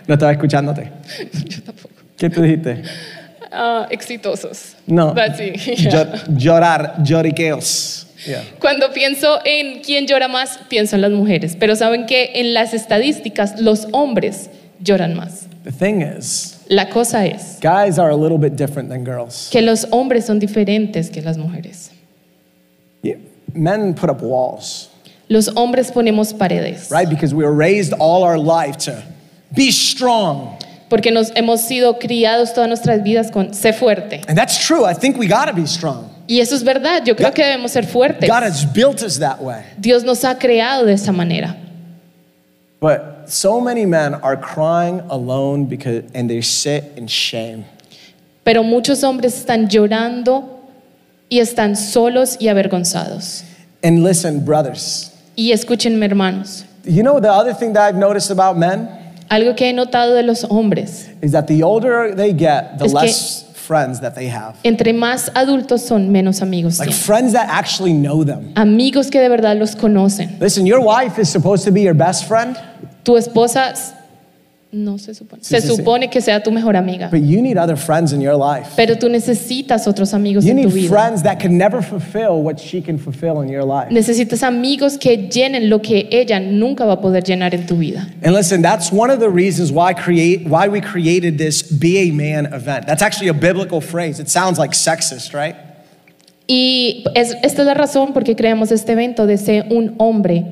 no 0.06 0.14
estaba 0.14 0.32
escuchándote. 0.32 0.90
Yo 1.48 1.62
tampoco. 1.62 1.94
¿Qué 2.16 2.30
tú 2.30 2.42
dijiste? 2.42 2.82
Ah, 3.50 3.86
exitosos. 3.90 4.76
No. 4.86 5.12
But 5.14 5.36
sí, 5.36 5.52
Llo- 5.88 6.36
Llorar, 6.36 6.94
lloriqueos. 7.02 8.06
Yeah. 8.26 8.42
Cuando 8.60 8.92
pienso 8.92 9.40
en 9.44 9.80
quién 9.82 10.06
llora 10.06 10.28
más, 10.28 10.58
pienso 10.68 10.94
en 10.96 11.02
las 11.02 11.10
mujeres. 11.10 11.56
Pero 11.58 11.74
saben 11.74 12.06
que 12.06 12.32
en 12.36 12.54
las 12.54 12.72
estadísticas 12.74 13.60
los 13.60 13.88
hombres 13.92 14.48
lloran 14.80 15.14
más. 15.16 15.46
The 15.64 15.72
thing 15.72 16.00
is, 16.02 16.51
La 16.68 16.88
cosa 16.88 17.26
es 17.26 17.58
guys 17.60 17.98
are 17.98 18.10
a 18.10 18.16
little 18.16 18.38
bit 18.38 18.56
different 18.56 18.88
than 18.88 19.04
girls. 19.04 19.48
que 19.50 19.60
los 19.62 19.84
hombres 19.90 20.24
son 20.26 20.38
diferentes 20.38 21.10
que 21.10 21.20
las 21.22 21.36
mujeres. 21.36 21.90
Yeah. 23.02 23.16
Men 23.54 23.94
put 23.94 24.08
up 24.10 24.22
walls, 24.22 24.88
Los 25.28 25.48
hombres 25.56 25.90
ponemos 25.90 26.32
paredes. 26.36 26.90
right? 26.90 27.08
Because 27.08 27.34
we 27.34 27.44
were 27.44 27.54
raised 27.54 27.92
all 27.98 28.22
our 28.22 28.38
life 28.38 28.76
to 28.90 29.02
be 29.54 29.70
strong. 29.70 30.56
Porque 30.88 31.10
nos 31.10 31.30
hemos 31.34 31.62
sido 31.62 31.98
criados 31.98 32.52
todas 32.52 32.68
nuestras 32.68 33.02
vidas 33.02 33.30
con 33.30 33.52
sé 33.54 33.72
fuerte. 33.72 34.20
And 34.28 34.36
that's 34.36 34.58
true. 34.66 34.84
I 34.84 34.92
think 34.94 35.16
we 35.18 35.26
got 35.26 35.46
to 35.46 35.54
be 35.54 35.66
strong. 35.66 36.08
Y 36.28 36.40
eso 36.40 36.54
es 36.54 36.62
verdad. 36.62 37.04
Yo 37.04 37.14
creo 37.16 37.28
God- 37.30 37.34
que 37.34 37.44
debemos 37.44 37.70
ser 37.72 37.84
fuertes. 37.86 38.28
God 38.28 38.42
has 38.42 38.64
built 38.66 39.02
us 39.02 39.18
that 39.18 39.40
way. 39.42 39.62
Dios 39.78 40.04
nos 40.04 40.22
ha 40.24 40.34
creado 40.38 40.84
de 40.86 40.92
esa 40.92 41.12
manera. 41.12 41.56
But 42.80 43.00
so 43.26 43.60
many 43.60 43.84
men 43.86 44.14
are 44.14 44.36
crying 44.36 45.00
alone 45.10 45.66
because 45.66 46.04
and 46.14 46.28
they 46.28 46.40
sit 46.42 46.84
in 46.96 47.06
shame. 47.06 47.64
Pero 48.44 48.62
muchos 48.62 49.02
hombres 49.04 49.34
están 49.44 49.68
llorando 49.68 50.44
y 51.30 51.38
están 51.38 51.76
solos 51.76 52.36
y 52.40 52.48
avergonzados. 52.48 53.44
And 53.84 54.02
listen, 54.02 54.44
brothers, 54.44 55.10
Y 55.36 55.52
escúchenme, 55.52 56.04
hermanos. 56.06 56.64
you 56.84 57.02
know 57.02 57.20
the 57.20 57.30
other 57.32 57.54
thing 57.54 57.72
that 57.74 57.88
I've 57.88 57.96
noticed 57.98 58.30
about 58.30 58.56
men 58.58 58.88
Algo 59.30 59.56
que 59.56 59.66
he 59.68 59.72
notado 59.72 60.14
de 60.14 60.22
los 60.24 60.42
hombres, 60.44 61.08
is 61.22 61.32
that 61.32 61.46
the 61.46 61.62
older 61.62 62.14
they 62.14 62.32
get, 62.34 62.78
the 62.78 62.84
Es 62.84 62.92
less 62.92 63.44
friends 63.54 64.00
that 64.00 64.14
they 64.14 64.26
have. 64.26 64.56
entre 64.62 64.92
más 64.92 65.30
adultos 65.34 65.80
son, 65.80 66.10
menos 66.12 66.42
amigos 66.42 66.78
Like 66.78 66.90
tienen. 66.90 67.02
friends 67.06 67.32
that 67.32 67.48
actually 67.48 67.94
know 67.94 68.24
them. 68.24 68.52
Amigos 68.56 69.08
que 69.10 69.20
de 69.20 69.28
verdad 69.30 69.56
los 69.58 69.74
conocen. 69.74 70.38
Listen, 70.38 70.66
your 70.66 70.80
wife 70.84 71.18
is 71.18 71.30
supposed 71.30 71.64
to 71.64 71.70
be 71.72 71.80
your 71.80 71.94
best 71.94 72.26
friend, 72.28 72.58
Tu 73.02 73.16
esposa 73.16 73.74
no 74.74 74.96
se 74.96 75.12
supone. 75.12 75.42
Sí, 75.44 75.50
se 75.54 75.60
sí, 75.60 75.68
sí. 75.68 75.76
supone 75.76 76.08
que 76.08 76.22
sea 76.22 76.42
tu 76.42 76.50
mejor 76.50 76.76
amiga. 76.76 77.08
but 77.10 77.20
you 77.20 77.42
need 77.42 77.58
other 77.58 77.76
friends 77.76 78.12
in 78.14 78.22
your 78.22 78.36
life. 78.36 78.70
Pero 78.74 78.96
tú 78.96 79.10
necesitas 79.10 79.86
otros 79.86 80.14
amigos 80.14 80.44
You 80.46 80.52
en 80.52 80.62
tu 80.62 80.68
need 80.68 80.72
vida. 80.74 80.88
friends 80.88 81.22
that 81.24 81.38
can 81.38 81.58
never 81.58 81.82
fulfill 81.82 82.42
what 82.42 82.58
she 82.58 82.80
can 82.80 82.96
fulfill 82.96 83.42
in 83.42 83.50
your 83.50 83.64
life. 83.64 83.90
Necesitas 83.92 84.42
amigos 84.42 84.96
que 84.96 85.28
llenen 85.28 85.68
lo 85.68 85.80
que 85.82 86.08
ella 86.10 86.40
nunca 86.40 86.86
va 86.86 86.94
a 86.94 87.00
poder 87.02 87.22
llenar 87.22 87.52
en 87.54 87.66
tu 87.66 87.76
vida. 87.76 88.08
And 88.24 88.34
listen, 88.34 88.62
that's 88.62 88.90
one 88.90 89.10
of 89.12 89.18
the 89.20 89.28
reasons 89.28 89.70
why 89.70 89.92
create 89.92 90.46
why 90.48 90.68
we 90.68 90.80
created 90.80 91.36
this 91.36 91.62
Be 91.62 92.08
a 92.08 92.10
Man 92.12 92.46
event. 92.54 92.86
That's 92.86 93.02
actually 93.02 93.28
a 93.28 93.34
biblical 93.34 93.82
phrase. 93.82 94.18
It 94.20 94.30
sounds 94.30 94.58
like 94.58 94.72
sexist, 94.74 95.34
right? 95.34 95.54
Y 96.46 97.04
es- 97.14 97.34
esta 97.42 97.60
es 97.60 97.66
la 97.66 97.74
razón 97.74 98.14
por 98.14 98.24
qué 98.24 98.34
creamos 98.36 98.72
este 98.72 98.92
evento 98.92 99.26
de 99.26 99.36
ser 99.36 99.66
un 99.70 99.94
hombre 99.98 100.44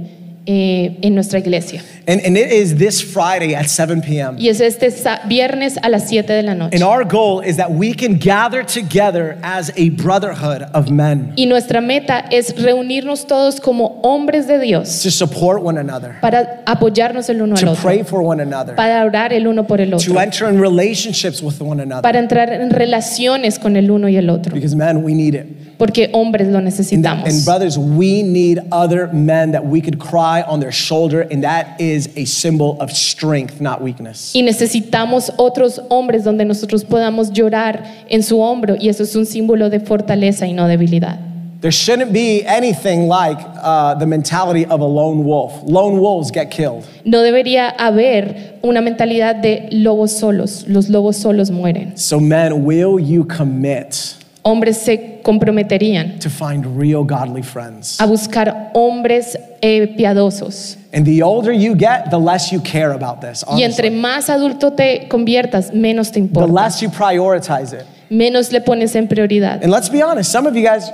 eh, 0.46 0.98
en 1.03 1.14
nuestra 1.14 1.38
iglesia. 1.38 1.83
And, 2.07 2.20
and 2.24 2.37
it 2.37 2.50
is 2.50 2.76
this 2.76 3.00
Friday 3.03 3.55
at 3.55 3.66
7 3.68 4.00
p.m. 4.00 4.37
Y 4.38 4.48
es 4.48 4.61
este 4.61 4.88
viernes 5.29 5.79
a 5.83 5.88
las 5.88 6.09
7 6.09 6.33
de 6.33 6.42
la 6.42 6.55
noche. 6.55 6.74
And 6.74 6.83
our 6.83 7.05
goal 7.05 7.40
is 7.40 7.57
that 7.57 7.70
we 7.70 7.92
can 7.94 8.18
gather 8.18 8.64
together 8.64 9.38
as 9.42 9.70
a 9.76 9.90
brotherhood 9.90 10.62
of 10.72 10.90
men 10.90 11.33
Y 11.37 11.46
nuestra 11.46 11.81
meta 11.81 12.24
es 12.31 12.55
reunirnos 12.61 13.26
todos 13.26 13.61
como 13.61 14.00
hombres 14.03 14.46
de 14.46 14.59
Dios 14.59 15.03
to 15.03 15.11
support 15.11 15.62
one 15.62 15.79
another, 15.79 16.16
para 16.20 16.62
apoyarnos 16.66 17.29
el 17.29 17.42
uno 17.42 17.55
al 17.55 17.61
to 17.61 17.70
otro, 17.72 17.83
pray 17.83 18.03
for 18.03 18.22
one 18.22 18.40
another, 18.42 18.74
para 18.74 19.05
orar 19.05 19.33
el 19.33 19.46
uno 19.46 19.66
por 19.66 19.81
el 19.81 19.90
to 19.90 19.96
otro, 19.96 20.18
enter 20.18 20.48
in 20.48 20.61
relationships 20.61 21.42
with 21.42 21.61
one 21.61 21.81
another. 21.81 22.03
para 22.03 22.18
entrar 22.18 22.50
en 22.53 22.70
relaciones 22.70 23.59
con 23.59 23.76
el 23.76 23.90
uno 23.90 24.09
y 24.09 24.16
el 24.16 24.31
otro, 24.31 24.55
Because 24.55 24.74
men, 24.74 25.03
we 25.03 25.14
need 25.14 25.35
it. 25.35 25.46
porque 25.79 26.11
hombres 26.12 26.48
lo 26.48 26.59
And, 26.59 26.66
and 26.66 26.76
necesitamos. 26.76 27.44
brothers, 27.44 27.79
we 27.79 28.22
need 28.22 28.59
other 28.72 29.09
men 29.12 29.53
that 29.53 29.64
we 29.64 29.81
could 29.81 29.98
cry 29.98 30.29
on 30.46 30.60
their 30.60 30.72
shoulder, 30.72 31.26
and 31.30 31.42
that 31.42 31.80
is 31.80 32.08
a 32.16 32.24
symbol 32.24 32.76
of 32.80 32.90
strength, 32.90 33.60
not 33.60 33.82
weakness. 33.82 34.32
Y 34.34 34.42
necesitamos 34.42 35.32
otros 35.36 35.80
hombres 35.88 36.24
donde 36.24 36.44
nosotros 36.44 36.84
podamos 36.84 37.32
llorar 37.32 37.84
en 38.08 38.22
su 38.22 38.40
hombro 38.40 38.76
y 38.78 38.88
eso 38.88 39.02
es 39.02 39.14
un 39.16 39.26
símbolo 39.26 39.70
de 39.70 39.80
fortaleza 39.80 40.46
y 40.46 40.52
no 40.52 40.66
debilidad. 40.66 41.18
There 41.60 41.70
shouldn't 41.70 42.12
be 42.12 42.42
anything 42.46 43.06
like 43.06 43.38
uh, 43.62 43.94
the 43.96 44.06
mentality 44.06 44.64
of 44.64 44.80
a 44.80 44.84
lone 44.86 45.24
wolf. 45.24 45.62
Lone 45.64 46.00
wolves 46.00 46.30
get 46.30 46.50
killed. 46.50 46.86
No 47.04 47.22
debería 47.22 47.68
haber 47.76 48.58
una 48.62 48.80
mentalidad 48.80 49.42
de 49.42 49.68
lobos 49.70 50.12
solos. 50.12 50.64
Los 50.66 50.88
lobos 50.88 51.18
solos 51.18 51.50
mueren. 51.50 51.98
So, 51.98 52.18
men, 52.18 52.64
will 52.64 52.98
you 52.98 53.24
commit 53.24 54.16
Hombres 54.42 54.79
se 54.79 55.20
comprometerían 55.22 56.18
to 56.18 56.31
find 56.31 56.64
real 56.79 57.05
godly 57.05 57.42
friends? 57.42 58.00
a 58.00 58.07
buscar 58.07 58.70
hombres 58.74 59.37
eh, 59.61 59.94
piadosos. 59.96 60.79
And 60.94 61.05
the 61.05 61.22
older 61.22 61.53
you 61.53 61.74
get, 61.74 62.11
the 62.11 62.18
less 62.18 62.50
you 62.50 62.61
care 62.61 62.92
about 62.92 63.20
this. 63.20 63.44
Y 63.48 63.62
entre 63.62 63.88
honestly. 63.88 64.00
más 64.00 64.31
adulto 64.31 64.72
te 64.72 65.07
conviertas, 65.09 65.72
menos 65.74 66.09
te 66.11 66.14
The 66.20 66.26
importa. 66.26 66.53
less 66.53 66.81
you 66.81 66.88
prioritize 66.90 67.72
it. 67.74 67.85
Menos 68.09 68.50
le 68.50 68.61
pones 68.61 68.94
en 68.96 69.07
prioridad. 69.09 69.62
And 69.62 69.70
let's 69.70 69.90
be 69.90 70.03
honest, 70.03 70.33
some 70.33 70.46
of 70.48 70.55
you 70.57 70.62
guys, 70.66 70.90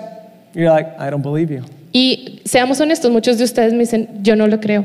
you're 0.52 0.68
like, 0.70 0.88
I 0.98 1.08
don't 1.08 1.22
believe 1.22 1.50
you. 1.50 1.62
Y 1.92 2.40
seamos 2.44 2.80
honestos, 2.80 3.10
muchos 3.12 3.38
de 3.38 3.44
ustedes 3.44 3.72
me 3.72 3.78
dicen, 3.84 4.22
yo 4.22 4.34
no 4.34 4.46
lo 4.46 4.58
creo. 4.58 4.84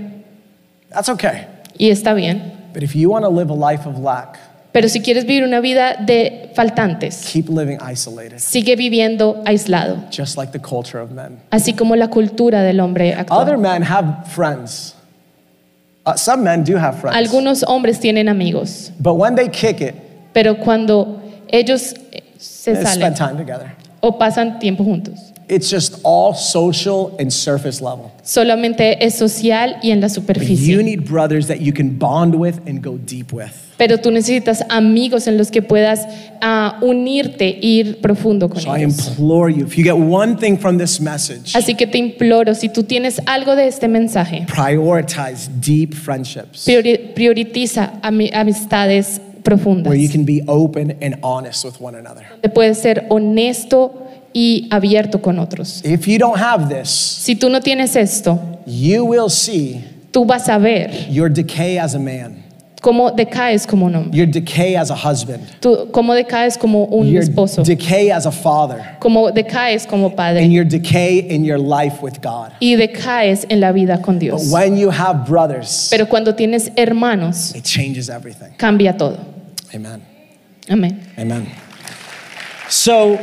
That's 0.93 1.10
okay. 1.10 1.47
Y 1.80 1.89
está 1.89 2.13
bien. 2.13 2.54
But 2.74 2.84
if 2.84 2.95
you 2.95 3.10
want 3.10 3.26
to 3.26 3.30
live 3.30 3.50
a 3.50 3.54
life 3.56 3.86
of 3.88 3.97
lack, 4.00 4.38
Pero 4.71 4.88
si 4.88 5.01
quieres 5.01 5.25
vivir 5.25 5.43
una 5.43 5.60
vida 5.60 5.95
de 5.99 6.49
faltantes, 6.55 7.25
keep 7.31 7.49
living 7.49 7.77
isolated, 7.91 8.38
sigue 8.39 8.75
viviendo 8.77 9.41
aislado, 9.45 9.97
just 10.10 10.38
like 10.38 10.51
the 10.53 10.60
culture 10.62 10.97
of 10.99 11.12
men. 11.12 11.39
así 11.51 11.73
como 11.73 11.95
la 11.97 12.07
cultura 12.10 12.62
del 12.63 12.79
hombre 12.79 13.13
Other 13.29 13.55
actual. 13.55 13.57
men 13.57 13.84
have 13.84 14.25
friends. 14.27 14.95
Uh, 16.05 16.13
some 16.15 16.43
men 16.43 16.63
do 16.63 16.77
have 16.77 16.99
friends. 16.99 17.15
Algunos 17.17 17.63
hombres 17.67 17.99
tienen 17.99 18.29
amigos, 18.29 18.91
But 18.97 19.15
when 19.17 19.36
they 19.36 19.49
kick 19.49 19.81
it, 19.81 19.93
pero 20.34 20.57
cuando 20.57 21.21
ellos 21.49 21.93
eh, 22.12 22.23
se 22.38 22.73
they 22.73 22.84
salen, 22.84 23.13
spend 23.13 23.17
time 23.17 23.38
together. 23.38 23.73
o 23.99 24.17
pasan 24.17 24.57
tiempo 24.60 24.84
juntos. 24.86 25.34
It's 25.53 25.69
just 25.69 25.99
all 26.03 26.33
social 26.33 27.13
and 27.19 27.29
surface 27.29 27.81
level. 27.81 28.09
Solamente 28.23 29.05
es 29.05 29.15
social 29.17 29.75
y 29.83 29.91
en 29.91 29.99
la 29.99 30.07
But 30.07 30.15
you 30.15 30.21
superficie. 30.21 30.81
need 30.81 31.03
brothers 31.03 31.47
that 31.47 31.59
you 31.59 31.73
can 31.73 31.97
bond 31.99 32.35
with 32.35 32.59
and 32.65 32.81
go 32.81 32.97
deep 32.97 33.33
with. 33.33 33.51
Pero 33.77 33.97
tú 33.97 34.11
necesitas 34.11 34.63
amigos 34.69 35.27
en 35.27 35.37
los 35.37 35.51
que 35.51 35.61
puedas 35.61 36.07
ah, 36.39 36.77
unirte 36.81 37.49
ir 37.61 37.99
profundo 37.99 38.47
con 38.47 38.61
So 38.61 38.69
I 38.73 38.83
ellos. 38.83 39.09
implore 39.09 39.51
you, 39.51 39.65
if 39.65 39.75
you 39.77 39.83
get 39.83 39.97
one 39.97 40.37
thing 40.37 40.55
from 40.57 40.77
this 40.77 41.01
message, 41.01 41.53
Así 41.53 41.75
que 41.75 41.85
te 41.85 41.97
imploro, 41.97 42.55
si 42.55 42.69
tú 42.69 42.83
tienes 42.83 43.19
algo 43.25 43.53
de 43.57 43.67
este 43.67 43.89
mensaje, 43.89 44.45
prioritize 44.55 45.49
deep 45.59 45.93
friendships 45.95 46.63
priori- 46.65 47.11
prioritiza 47.13 47.99
ami- 48.03 48.31
amistades 48.33 49.19
profundas. 49.43 49.87
where 49.89 49.99
you 49.99 50.07
can 50.09 50.23
be 50.23 50.43
open 50.47 50.95
and 51.01 51.15
honest 51.23 51.65
with 51.65 51.73
one 51.81 51.97
another. 51.97 52.23
Te 52.41 52.47
puedes 52.47 52.77
ser 52.77 53.05
honesto 53.09 54.07
y 54.33 54.67
abierto 54.71 55.21
con 55.21 55.39
otros. 55.39 55.81
If 55.83 56.07
you 56.07 56.17
don't 56.17 56.37
have 56.39 56.69
this, 56.69 56.89
Si 56.89 57.35
tú 57.35 57.49
no 57.49 57.59
tienes 57.61 57.95
esto, 57.95 58.39
you 58.65 59.03
will 59.05 59.29
see 59.29 59.83
tú 60.11 60.25
vas 60.25 60.47
a 60.49 60.57
ver 60.57 60.89
your 61.09 61.29
decay 61.29 61.77
as 61.77 61.95
a 61.95 61.99
man, 61.99 62.43
cómo 62.81 63.11
decaes 63.11 63.65
como 63.67 63.85
un 63.85 63.95
hombre, 63.95 64.17
your 64.17 64.25
decay 64.27 64.75
as 64.75 64.89
a 64.91 64.95
husband, 64.95 65.41
tú, 65.61 65.89
cómo 65.91 66.13
decaes 66.13 66.57
como 66.57 66.85
un 66.85 67.07
your 67.07 67.21
esposo, 67.23 67.63
decay 67.63 68.09
as 68.11 68.25
a 68.25 68.31
father, 68.31 68.97
cómo 68.99 69.31
decaes 69.31 69.85
como 69.85 70.07
and 70.07 70.15
padre 70.17 70.47
your 70.49 70.65
decay 70.65 71.19
in 71.29 71.43
your 71.45 71.59
life 71.59 72.01
with 72.01 72.19
God. 72.21 72.51
y 72.59 72.75
decaes 72.75 73.45
en 73.49 73.59
la 73.61 73.71
vida 73.71 74.01
con 74.01 74.15
But 74.15 74.19
Dios. 74.21 74.51
when 74.51 74.77
you 74.77 74.89
have 74.89 75.25
brothers, 75.27 75.87
Pero 75.91 76.07
cuando 76.07 76.33
tienes 76.35 76.71
hermanos, 76.75 77.53
it 77.55 77.63
changes 77.63 78.09
everything. 78.09 78.51
cambia 78.57 78.97
todo. 78.97 79.17
Amen. 79.73 80.01
Amén. 80.69 80.99
Amen. 81.17 81.47
So 82.69 83.17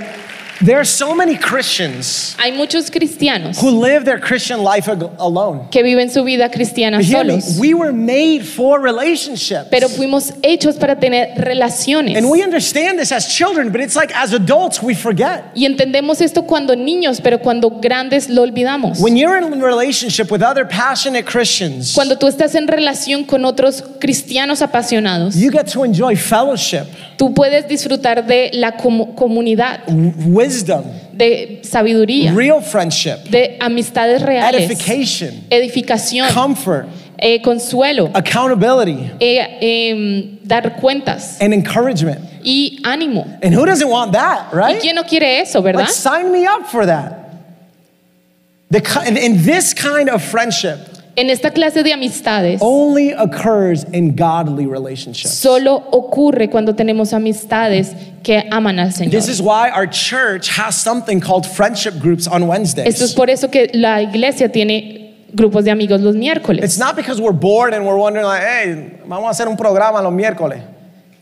there 0.65 0.77
are 0.79 0.85
so 0.85 1.15
many 1.15 1.37
Christians 1.37 2.35
Hay 2.39 2.53
muchos 2.53 2.91
cristianos 2.91 3.59
who 3.63 3.71
live 3.71 4.05
their 4.05 4.19
Christian 4.21 4.63
life 4.65 4.89
alone. 5.19 5.69
que 5.71 5.83
viven 5.83 6.11
su 6.11 6.25
vida 6.25 6.51
cristiana 6.51 6.99
But 6.99 7.07
hear 7.07 7.25
me, 7.25 7.41
solos, 7.41 7.59
we 7.59 7.75
were 7.75 7.93
made 7.93 8.43
for 8.45 8.81
relationships. 8.81 9.69
pero 9.71 9.89
fuimos 9.89 10.33
hechos 10.43 10.77
para 10.77 10.97
tener 10.99 11.35
relaciones. 11.37 12.17
And 12.17 12.31
we 12.31 12.43
understand 12.43 12.99
this 12.99 13.13
as 13.13 13.29
children, 13.29 13.71
but 13.71 13.81
it's 13.81 13.97
like 13.97 14.13
as 14.15 14.33
adults 14.33 14.83
we 14.83 14.95
forget. 14.95 15.45
Y 15.55 15.65
entendemos 15.67 16.21
esto 16.21 16.43
cuando 16.47 16.75
niños, 16.75 17.21
pero 17.23 17.39
cuando 17.39 17.71
grandes 17.71 18.29
lo 18.29 18.43
olvidamos. 18.43 19.01
When 19.01 19.17
you're 19.17 19.37
in 19.39 19.45
a 19.53 19.65
relationship 19.67 20.31
with 20.31 20.43
other 20.43 20.65
passionate 20.67 21.25
Christians, 21.25 21.95
Cuando 21.95 22.17
tú 22.19 22.27
estás 22.27 22.55
en 22.55 22.67
relación 22.69 23.25
con 23.25 23.45
otros 23.45 23.83
cristianos 24.01 24.63
apasionados, 24.63 25.35
you 25.37 25.51
get 25.51 25.67
to 25.73 25.85
enjoy 25.85 26.17
fellowship, 26.17 26.85
tú 27.17 27.33
puedes 27.35 27.69
disfrutar 27.69 28.27
de 28.27 28.51
la 28.55 28.77
comu- 28.77 29.15
comunidad, 29.15 29.81
w- 29.87 30.13
wisdom, 30.49 30.85
de 31.13 31.61
sabiduría, 31.63 32.33
real 32.35 32.61
friendship, 32.61 33.29
de 33.31 33.57
amistades 33.61 34.23
reales, 34.23 34.63
edification, 34.63 35.45
edificación, 35.51 36.29
comfort, 36.33 36.87
eh, 37.19 37.41
consuelo, 37.43 38.11
accountability, 38.15 39.11
eh, 39.21 39.59
em, 39.61 40.39
dar 40.45 40.77
cuentas 40.81 41.41
and 41.41 41.53
encouragement. 41.53 42.21
y 42.43 42.81
ánimo. 42.85 43.27
And 43.43 43.55
who 43.55 43.67
doesn't 43.67 43.89
want 43.89 44.13
that, 44.13 44.53
right? 44.53 44.77
¿Y 44.77 44.81
quién 44.81 44.95
no 44.95 45.05
quiere 45.05 45.41
eso, 45.41 45.61
verdad? 45.63 45.81
Like, 45.81 45.93
sign 45.93 46.33
me 46.33 46.47
up 46.47 46.67
for 46.67 46.87
that. 46.87 47.17
The, 48.71 48.83
and, 49.07 49.17
and 49.17 49.41
this 49.41 49.73
kind 49.73 50.09
of 50.11 50.23
friendship 50.23 50.98
En 51.19 51.31
esta 51.31 51.51
clase 51.51 51.83
de 51.83 51.93
amistades 51.93 52.61
only 52.63 53.13
occurs 53.13 53.85
in 53.93 54.15
godly 54.15 54.67
relationships. 54.67 55.35
solo 55.35 55.75
ocurre 55.91 56.49
cuando 56.49 56.77
tenemos 56.77 57.13
amistades 57.13 57.93
que 58.23 58.45
aman 58.53 58.79
al 58.79 58.93
Señor. 58.93 59.11
This 59.11 59.29
is 59.29 59.41
why 59.41 59.69
our 59.75 59.89
church 59.91 60.49
has 60.57 60.77
something 60.77 61.21
called 61.21 61.45
friendship 61.45 61.99
groups 61.99 62.29
on 62.29 62.43
Esto 62.43 62.45
es 62.45 62.49
Wednesdays. 62.49 63.15
por 63.15 63.31
eso 63.31 63.51
que 63.51 63.69
la 63.75 64.01
iglesia 64.01 64.49
tiene 64.53 65.17
grupos 65.33 65.65
de 65.65 65.73
amigos 65.73 66.01
los 66.01 66.15
miércoles. 66.15 66.63
It's 66.65 66.79
not 66.79 66.95
because 66.95 67.21
we're 67.21 67.33
bored 67.33 67.75
and 67.75 67.85
we're 67.85 67.99
wondering 67.99 68.25
like, 68.25 68.43
hey, 68.43 69.01
vamos 69.05 69.27
a 69.27 69.31
hacer 69.31 69.49
un 69.49 69.57
programa 69.57 70.01
los 70.01 70.13
miércoles. 70.13 70.63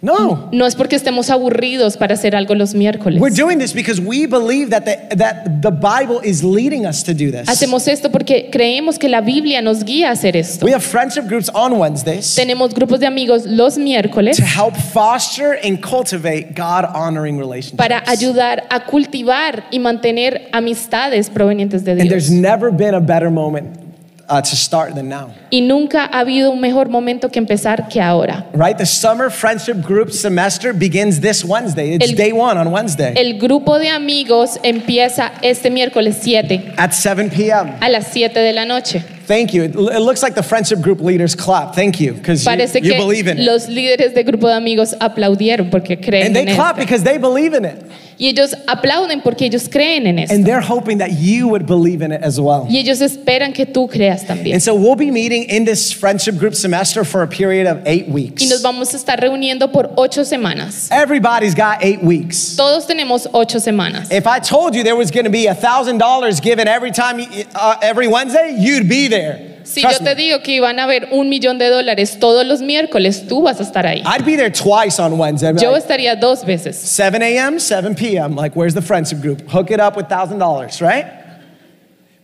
No. 0.06 0.48
No 0.52 0.66
es 0.66 0.76
porque 0.76 0.94
estemos 0.94 1.30
aburridos 1.30 1.96
para 1.96 2.14
hacer 2.14 2.36
algo 2.36 2.54
los 2.54 2.74
miércoles. 2.74 3.20
We're 3.20 3.34
doing 3.34 3.58
this 3.58 3.74
because 3.74 4.00
we 4.00 4.26
believe 4.26 4.70
that 4.70 4.84
the, 4.84 5.16
that 5.16 5.60
the 5.62 5.70
Bible 5.70 6.20
is 6.22 6.44
leading 6.44 6.86
us 6.86 7.02
to 7.02 7.12
do 7.12 7.32
this. 7.32 7.48
Hacemos 7.48 7.88
esto 7.88 8.10
porque 8.10 8.48
creemos 8.52 8.98
que 8.98 9.08
la 9.08 9.20
Biblia 9.20 9.60
nos 9.62 9.82
guía 9.84 10.10
a 10.10 10.12
hacer 10.12 10.36
esto. 10.36 10.64
We 10.64 10.72
have 10.72 10.84
friendship 10.84 11.26
groups 11.26 11.50
on 11.52 11.78
Wednesdays 11.78 12.34
Tenemos 12.36 12.72
grupos 12.72 13.00
de 13.00 13.06
amigos 13.06 13.46
los 13.46 13.78
miércoles 13.78 14.36
to 14.36 14.44
help 14.44 14.76
foster 14.76 15.58
and 15.64 15.80
cultivate 15.82 16.54
God 16.54 16.84
honoring 16.94 17.36
relationships. 17.38 17.76
para 17.76 18.02
ayudar 18.06 18.64
a 18.70 18.84
cultivar 18.86 19.64
y 19.72 19.80
mantener 19.80 20.48
amistades 20.52 21.28
provenientes 21.30 21.84
de 21.84 21.92
And 21.92 22.08
there's 22.08 22.28
Dios. 22.28 22.40
never 22.40 22.70
been 22.70 22.94
a 22.94 23.00
better 23.00 23.30
moment 23.30 23.85
uh, 24.28 24.40
to 24.40 24.56
start 24.56 24.94
than 24.94 25.08
now. 25.08 25.32
Y 25.50 25.60
nunca 25.60 26.04
ha 26.04 26.20
habido 26.20 26.50
un 26.50 26.60
mejor 26.60 26.88
momento 26.88 27.28
que 27.30 27.38
empezar 27.38 27.88
que 27.88 28.00
ahora. 28.00 28.46
Right? 28.52 28.76
The 28.76 28.86
summer 28.86 29.30
friendship 29.30 29.82
group 29.82 30.10
semester 30.10 30.72
begins 30.72 31.20
this 31.20 31.44
Wednesday. 31.44 31.94
It's 31.94 32.10
El- 32.10 32.16
day 32.16 32.32
one 32.32 32.58
on 32.58 32.70
Wednesday 32.72 33.14
El 33.16 33.38
grupo 33.38 33.78
de 33.78 33.88
amigos 33.88 34.58
empieza 34.62 35.32
este 35.42 35.70
miércoles 35.70 36.16
7 36.20 36.74
at 36.76 36.92
7 36.92 37.30
p.m. 37.30 37.74
a 37.80 37.88
las 37.88 38.08
7 38.08 38.38
de 38.38 38.52
la 38.52 38.64
noche. 38.64 39.02
Thank 39.26 39.52
you. 39.54 39.64
It, 39.64 39.74
it 39.74 40.00
looks 40.00 40.22
like 40.22 40.34
the 40.34 40.42
friendship 40.42 40.80
group 40.80 41.00
leaders 41.00 41.34
clap. 41.34 41.74
Thank 41.74 42.00
you, 42.00 42.12
because 42.14 42.44
you, 42.44 42.50
Parece 42.50 42.76
you 42.82 42.92
que 42.92 42.96
believe 42.98 43.26
in 43.26 43.38
it. 43.38 43.44
los 43.44 43.66
líderes 43.68 44.14
de 44.14 44.22
grupo 44.24 44.46
de 44.48 44.54
amigos 44.54 44.94
aplaudieron 45.00 45.70
porque 45.70 46.00
creen 46.00 46.26
And 46.28 46.36
en 46.36 46.46
they 46.46 46.54
clap 46.54 46.76
esto. 46.78 46.84
because 46.86 47.02
they 47.04 47.18
believe 47.18 47.54
in 47.54 47.64
it. 47.64 47.82
Y 48.18 48.28
ellos 48.28 48.54
aplauden 48.66 49.20
porque 49.22 49.42
ellos 49.44 49.68
creen 49.68 50.06
en 50.06 50.18
esto. 50.18 50.34
And 50.34 50.46
they're 50.46 50.62
hoping 50.62 50.98
that 50.98 51.18
you 51.20 51.48
would 51.48 51.66
believe 51.66 52.00
in 52.00 52.12
it 52.12 52.22
as 52.22 52.40
well. 52.40 52.66
Y 52.66 52.78
ellos 52.78 53.02
esperan 53.02 53.52
que 53.52 53.66
tú 53.66 53.88
creas 53.90 54.24
también. 54.26 54.54
And 54.54 54.62
so 54.62 54.74
we'll 54.74 54.96
be 54.96 55.10
meeting 55.10 55.42
in 55.50 55.66
this 55.66 55.92
friendship 55.92 56.38
group 56.38 56.54
semester 56.54 57.04
for 57.04 57.22
a 57.22 57.26
period 57.28 57.66
of 57.66 57.82
eight 57.86 58.08
weeks. 58.08 58.42
Y 58.42 58.48
nos 58.48 58.62
vamos 58.62 58.94
a 58.94 58.96
estar 58.96 59.20
reuniendo 59.20 59.70
por 59.70 59.90
ocho 59.98 60.22
semanas. 60.24 60.88
Everybody's 60.90 61.54
got 61.54 61.84
eight 61.84 62.02
weeks. 62.02 62.56
Todos 62.56 62.86
tenemos 62.86 63.26
ocho 63.34 63.58
semanas. 63.58 64.10
If 64.10 64.26
I 64.26 64.38
told 64.38 64.74
you 64.74 64.82
there 64.82 64.96
was 64.96 65.10
going 65.10 65.24
to 65.24 65.30
be 65.30 65.46
a 65.46 65.54
thousand 65.54 65.98
dollars 65.98 66.40
given 66.40 66.68
every 66.68 66.92
time, 66.92 67.18
you- 67.18 67.44
uh, 67.54 67.76
every 67.82 68.08
Wednesday, 68.08 68.56
you'd 68.58 68.88
be 68.88 69.08
there. 69.08 69.15
Si 69.64 69.82
yo 69.82 69.88
Trust 69.88 70.04
te 70.04 70.10
me. 70.10 70.14
digo 70.14 70.42
que 70.42 70.52
iban 70.52 70.78
a 70.78 70.84
haber 70.84 71.08
un 71.10 71.28
millón 71.28 71.58
de 71.58 71.68
dólares 71.68 72.18
todos 72.20 72.46
los 72.46 72.62
miércoles, 72.62 73.26
tú 73.28 73.42
vas 73.42 73.58
a 73.58 73.64
estar 73.64 73.84
ahí. 73.86 74.02
I'd 74.06 74.24
be 74.24 74.36
there 74.36 74.50
twice 74.50 75.00
on 75.00 75.18
Wednesday. 75.18 75.48
I'd 75.48 75.56
be 75.56 75.62
Yo 75.62 75.72
like, 75.72 75.82
estaría 75.82 76.14
dos 76.14 76.44
veces. 76.44 76.76
7 76.76 77.20
a.m., 77.22 77.58
7 77.58 77.94
p.m. 77.96 78.36
Like, 78.36 78.54
where's 78.56 78.74
the 78.74 78.82
friendship 78.82 79.20
group? 79.20 79.42
Hook 79.50 79.70
it 79.72 79.80
up 79.80 79.96
with 79.96 80.08
thousand 80.08 80.38
dollars, 80.38 80.80
right? 80.80 81.06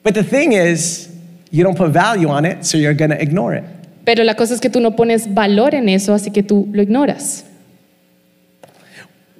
But 0.05 0.15
the 0.15 0.23
thing 0.23 0.53
is, 0.53 1.09
you 1.51 1.65
don't 1.65 1.77
put 1.77 1.91
value 1.91 2.29
on 2.29 2.45
it, 2.45 2.65
so 2.65 2.79
you're 2.79 2.95
going 2.95 3.11
to 3.11 3.21
ignore 3.21 3.55
it. 3.55 3.65
Pero 4.05 4.25
la 4.25 4.35
cosa 4.35 4.55
es 4.55 4.61
que 4.61 4.69
tú 4.71 4.81
no 4.81 4.93
pones 4.97 5.33
valor 5.33 5.75
en 5.75 5.89
eso, 5.89 6.13
así 6.15 6.33
que 6.33 6.43
tú 6.43 6.69
lo 6.73 6.83
ignoras. 6.83 7.45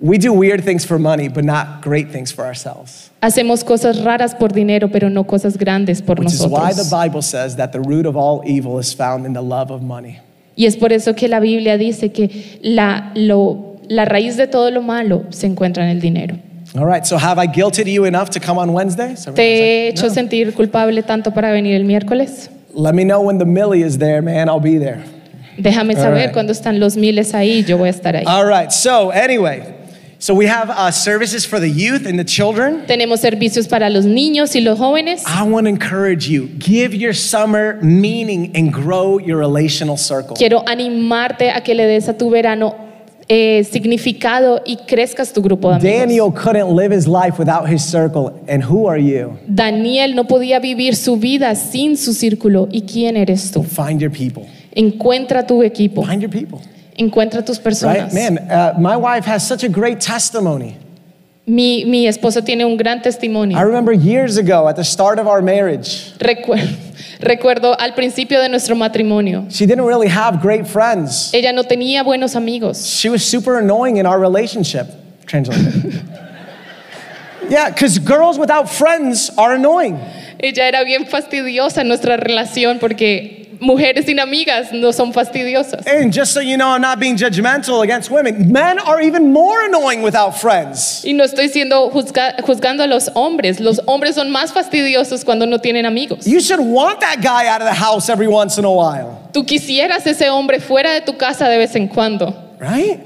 We 0.03 0.19
do 0.19 0.33
weird 0.33 0.65
things 0.65 0.85
for 0.85 0.99
money, 0.99 1.29
but 1.29 1.45
not 1.45 1.81
great 1.81 2.11
things 2.11 2.33
for 2.33 2.45
ourselves. 2.45 3.11
Hacemos 3.23 3.63
cosas 3.63 4.03
raras 4.03 4.35
por 4.35 4.49
dinero, 4.49 4.89
pero 4.89 5.09
no 5.09 5.23
cosas 5.25 5.57
grandes 5.57 6.03
por 6.03 6.19
Which 6.19 6.33
is 6.33 6.41
why 6.41 6.73
the 6.73 6.83
nosotros. 6.83 6.91
Bible 6.91 7.23
says 7.23 7.55
that 7.57 7.71
the 7.71 7.79
root 7.81 8.05
of 8.05 8.17
all 8.17 8.43
evil 8.45 8.81
is 8.81 8.93
found 8.93 9.25
in 9.27 9.33
the 9.33 9.41
love 9.41 9.71
of 9.71 9.81
money. 9.81 10.19
Y 10.57 10.67
es 10.67 10.77
por 10.77 10.93
eso 10.93 11.15
que 11.15 11.29
la 11.29 11.39
Biblia 11.39 11.79
dice 11.79 12.11
que 12.11 12.59
la, 12.63 13.13
lo- 13.15 13.77
la 13.89 14.05
raíz 14.05 14.37
de 14.37 14.49
todo 14.49 14.73
lo 14.73 14.83
malo 14.83 15.23
se 15.31 15.47
encuentra 15.47 15.85
en 15.85 15.91
el 15.91 16.01
dinero. 16.01 16.37
All 16.77 16.85
right, 16.87 17.07
so 17.07 17.17
have 17.17 17.39
I 17.39 17.47
guilted 17.47 17.87
you 17.87 18.05
enough 18.05 18.31
to 18.31 18.41
come 18.41 18.59
on 18.59 18.73
Wednesday? 18.73 19.15
So 19.15 19.33
¿Te 19.33 19.43
he 19.43 19.89
everyone's 19.89 20.01
hecho 20.01 20.07
like, 20.09 20.15
sentir 20.15 20.55
culpable 20.55 21.03
tanto 21.05 21.31
para 21.33 21.53
venir 21.53 21.77
el 21.77 21.85
miércoles? 21.85 22.51
"No." 22.75 22.83
Let 22.83 22.95
me 22.95 23.05
know 23.05 23.21
when 23.21 23.39
the 23.39 23.45
millie 23.45 23.83
is 23.85 23.99
there, 23.99 24.21
man. 24.21 24.49
I'll 24.49 24.59
be 24.59 24.79
there. 24.79 25.05
Déjame 25.59 25.95
saber 25.95 26.25
right. 26.27 26.33
cuando 26.33 26.53
están 26.53 26.81
los 26.81 26.97
miles 26.97 27.35
ahí, 27.35 27.63
yo 27.65 27.79
voy 27.79 27.89
a 27.89 27.93
estar 27.93 28.17
ahí. 28.17 28.25
All 28.27 28.47
right, 28.47 28.73
so 28.73 29.11
anyway, 29.11 29.63
so 30.23 30.35
we 30.35 30.47
have 30.47 30.71
uh, 30.71 30.93
services 30.93 31.45
for 31.45 31.59
the 31.59 31.69
youth 31.69 32.07
and 32.07 32.17
the 32.17 32.25
children. 32.25 32.87
Tenemos 32.87 33.19
servicios 33.19 33.67
para 33.67 33.91
los 33.91 34.05
niños 34.05 34.55
y 34.55 34.61
los 34.61 34.79
jóvenes. 34.79 35.25
I 35.27 35.43
want 35.43 35.67
to 35.67 35.69
encourage 35.69 36.29
you 36.29 36.47
give 36.61 36.95
your 36.95 37.13
summer 37.13 37.77
meaning 37.83 38.53
and 38.55 38.73
grow 38.73 39.19
your 39.19 39.39
relational 39.39 39.97
circle. 39.97 40.37
Quiero 40.37 40.63
animarte 40.65 41.51
a 41.51 41.63
que 41.63 41.75
le 41.75 41.87
des 41.89 42.09
a 42.09 42.17
tu 42.17 42.31
verano 42.31 42.77
eh, 43.29 43.65
significado 43.65 44.63
y 44.65 44.77
crezcas 44.87 45.33
tu 45.33 45.43
grupo 45.43 45.71
de 45.71 45.75
amigos. 45.77 45.99
Daniel 45.99 46.33
couldn't 46.33 46.69
live 46.69 46.93
his 46.93 47.09
life 47.09 47.37
without 47.37 47.69
his 47.69 47.83
circle, 47.83 48.33
and 48.47 48.63
who 48.63 48.89
are 48.89 49.01
you? 49.01 49.37
Daniel 49.49 50.15
no 50.15 50.29
podía 50.29 50.61
vivir 50.61 50.95
su 50.95 51.17
vida 51.17 51.57
sin 51.57 51.97
su 51.97 52.15
círculo. 52.15 52.69
¿Y 52.71 52.83
quién 52.83 53.17
eres 53.17 53.51
tú? 53.51 53.65
Find 53.65 54.01
your 54.01 54.13
people. 54.13 54.47
Encuentra 54.71 55.45
tu 55.45 55.65
equipo, 55.65 56.05
Find 56.05 56.23
your 56.23 56.31
people. 56.31 56.61
Encuentra 56.99 57.45
tus 57.45 57.59
Right? 57.59 57.65
personas. 57.65 58.13
Man, 58.15 58.39
uh, 58.39 58.75
my 58.79 58.97
wife 58.97 59.25
has 59.27 59.47
such 59.47 59.65
a 59.65 59.69
great 59.69 60.01
testimony. 60.01 60.77
Mi, 61.45 61.85
mi 61.85 62.07
esposo 62.07 62.41
tiene 62.45 62.65
un 62.65 62.77
gran 62.77 63.03
testimonio. 63.03 63.57
I 63.57 63.63
remember 63.63 63.93
years 63.93 64.37
ago 64.37 64.69
at 64.69 64.77
the 64.77 64.85
start 64.85 65.19
of 65.19 65.27
our 65.27 65.43
marriage, 65.43 66.13
Recuer- 66.19 66.69
recuerdo 67.21 67.75
al 67.79 67.95
principio 67.95 68.41
de 68.41 68.49
nuestro 68.49 68.77
matrimonio, 68.77 69.47
she 69.51 69.67
didn't 69.67 69.85
really 69.85 70.07
have 70.07 70.41
great 70.41 70.69
friends. 70.69 71.33
ella 71.35 71.53
no 71.53 71.65
tenía 71.65 72.05
buenos 72.05 72.37
amigos. 72.37 72.87
She 72.87 73.09
was 73.09 73.25
super 73.25 73.59
annoying 73.59 73.97
in 73.97 74.07
our 74.07 74.21
relationship. 74.21 74.87
Translate. 75.27 76.03
Yeah, 77.49 77.71
because 77.71 77.99
girls 77.99 78.39
without 78.39 78.71
friends 78.71 79.29
are 79.37 79.53
annoying. 79.55 79.99
Ella 80.39 80.69
era 80.69 80.85
bien 80.85 81.07
fastidiosa 81.07 81.81
en 81.83 81.89
nuestra 81.89 82.17
relación 82.17 82.79
porque 82.79 83.42
mujeres 83.63 84.05
sin 84.07 84.19
amigas 84.19 84.73
no 84.73 84.93
son 84.93 85.13
fastidiosas. 85.13 85.87
And 85.87 86.13
just 86.13 86.33
so 86.35 86.41
you 86.41 86.57
know, 86.57 86.69
I'm 86.75 86.83
not 86.83 86.99
being 86.99 87.17
judgmental 87.17 87.83
against 87.83 88.11
women. 88.11 88.51
Men 88.53 88.79
are 88.81 89.01
even 89.01 89.33
more 89.33 89.63
annoying 89.65 90.03
without 90.03 90.33
friends. 90.39 91.03
Y 91.05 91.13
no 91.13 91.25
estoy 91.25 91.49
siendo 91.49 91.91
juzga- 91.91 92.37
juzgando 92.43 92.83
a 92.83 92.87
los 92.87 93.09
hombres. 93.15 93.61
Los 93.61 93.81
hombres 93.87 94.17
son 94.17 94.31
más 94.31 94.53
fastidiosos 94.53 95.25
cuando 95.25 95.47
no 95.47 95.59
tienen 95.61 95.87
amigos. 95.87 96.27
You 96.27 96.41
should 96.41 96.61
want 96.61 97.01
that 97.01 97.23
guy 97.23 97.47
out 97.47 97.63
of 97.63 97.69
the 97.69 97.75
house 97.75 98.09
every 98.11 98.29
once 98.29 98.59
in 98.59 98.65
a 98.65 98.71
while, 98.71 99.19
Tú 99.33 99.47
quisieras 99.47 100.07
ese 100.07 100.29
hombre 100.29 100.61
fuera 100.61 100.93
de 100.93 101.01
tu 101.01 101.17
casa 101.17 101.49
de 101.49 101.57
vez 101.57 101.75
en 101.77 101.89
cuando. 101.89 102.35
right? 102.61 103.01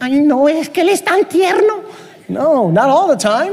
Ay, 0.00 0.20
no, 0.20 0.46
es 0.48 0.68
que 0.68 0.82
él 0.82 0.88
es 0.88 1.02
tan 1.02 1.24
tierno. 1.24 1.82
No, 2.28 2.70
not 2.70 2.88
all 2.88 3.08
the 3.08 3.16
time. 3.16 3.52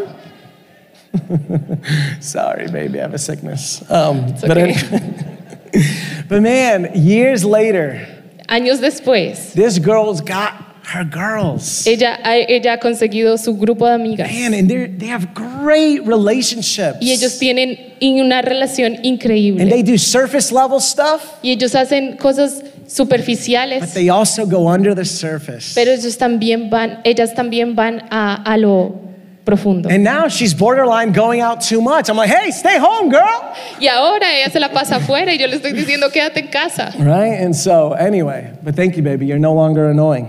Sorry, 2.21 2.67
baby, 2.67 2.99
I 2.99 3.03
have 3.03 3.13
a 3.13 3.17
sickness. 3.19 3.83
Um, 3.89 4.33
but, 4.41 4.51
okay. 4.57 4.73
but 6.29 6.41
man, 6.41 6.91
years 6.93 7.43
later, 7.43 8.07
Años 8.47 8.79
después, 8.79 9.53
this 9.53 9.79
girl's 9.79 10.21
got 10.21 10.53
her 10.85 11.03
girls. 11.05 11.87
ella, 11.87 12.19
ella 12.25 12.73
ha 12.73 12.77
conseguido 12.79 13.37
su 13.37 13.55
grupo 13.57 13.87
de 13.87 13.93
amigas. 13.93 14.29
Man, 14.31 14.53
and 14.53 14.69
they're, 14.69 14.89
have 15.09 15.33
great 15.33 16.05
relationships. 16.05 16.97
Y 17.01 17.11
ellos 17.11 17.39
tienen 17.39 17.77
una 18.01 18.41
relación 18.41 18.99
increíble. 19.03 19.61
and 19.61 19.71
they 19.71 19.81
do 19.81 19.97
surface 19.97 20.51
level 20.51 20.79
stuff, 20.79 21.21
Y 21.41 21.51
ellos 21.51 21.73
hacen 21.73 22.17
cosas 22.17 22.63
superficiales. 22.85 23.79
but 23.79 23.93
they 23.93 24.09
also 24.09 24.45
go 24.45 24.67
under 24.67 24.93
the 24.93 25.05
surface. 25.05 25.73
pero 25.73 25.91
ellos 25.91 26.17
también 26.17 26.69
van, 26.69 26.99
ellas 27.05 27.33
también 27.33 27.75
van 27.75 28.01
a, 28.11 28.43
a 28.43 28.57
lo 28.57 28.99
profundo. 29.45 29.89
And 29.89 30.03
now 30.03 30.27
she's 30.27 30.53
borderline 30.53 31.11
going 31.11 31.41
out 31.41 31.61
too 31.61 31.81
much. 31.81 32.09
I'm 32.09 32.17
like, 32.17 32.29
hey, 32.29 32.51
stay 32.51 32.77
home, 32.77 33.09
girl. 33.09 33.55
Y 33.79 33.87
ahora 33.87 34.25
ella 34.25 34.49
se 34.49 34.59
la 34.59 34.69
pasa 34.69 34.97
afuera 34.97 35.31
y 35.31 35.37
yo 35.37 35.47
le 35.47 35.57
estoy 35.57 35.73
diciendo 35.73 36.11
quédate 36.11 36.37
en 36.37 36.47
casa. 36.49 36.93
Right? 36.97 37.39
And 37.41 37.55
so, 37.55 37.93
anyway, 37.93 38.51
but 38.63 38.75
thank 38.75 38.95
you, 38.95 39.03
baby. 39.03 39.25
You're 39.25 39.39
no 39.39 39.53
longer 39.53 39.89
annoying. 39.89 40.27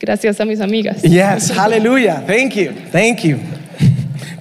Gracias 0.00 0.40
a 0.40 0.44
mis 0.46 0.60
amigas. 0.60 1.00
Yes, 1.04 1.50
hallelujah. 1.50 2.22
Thank 2.26 2.56
you. 2.56 2.72
Thank 2.72 3.24
you. 3.24 3.38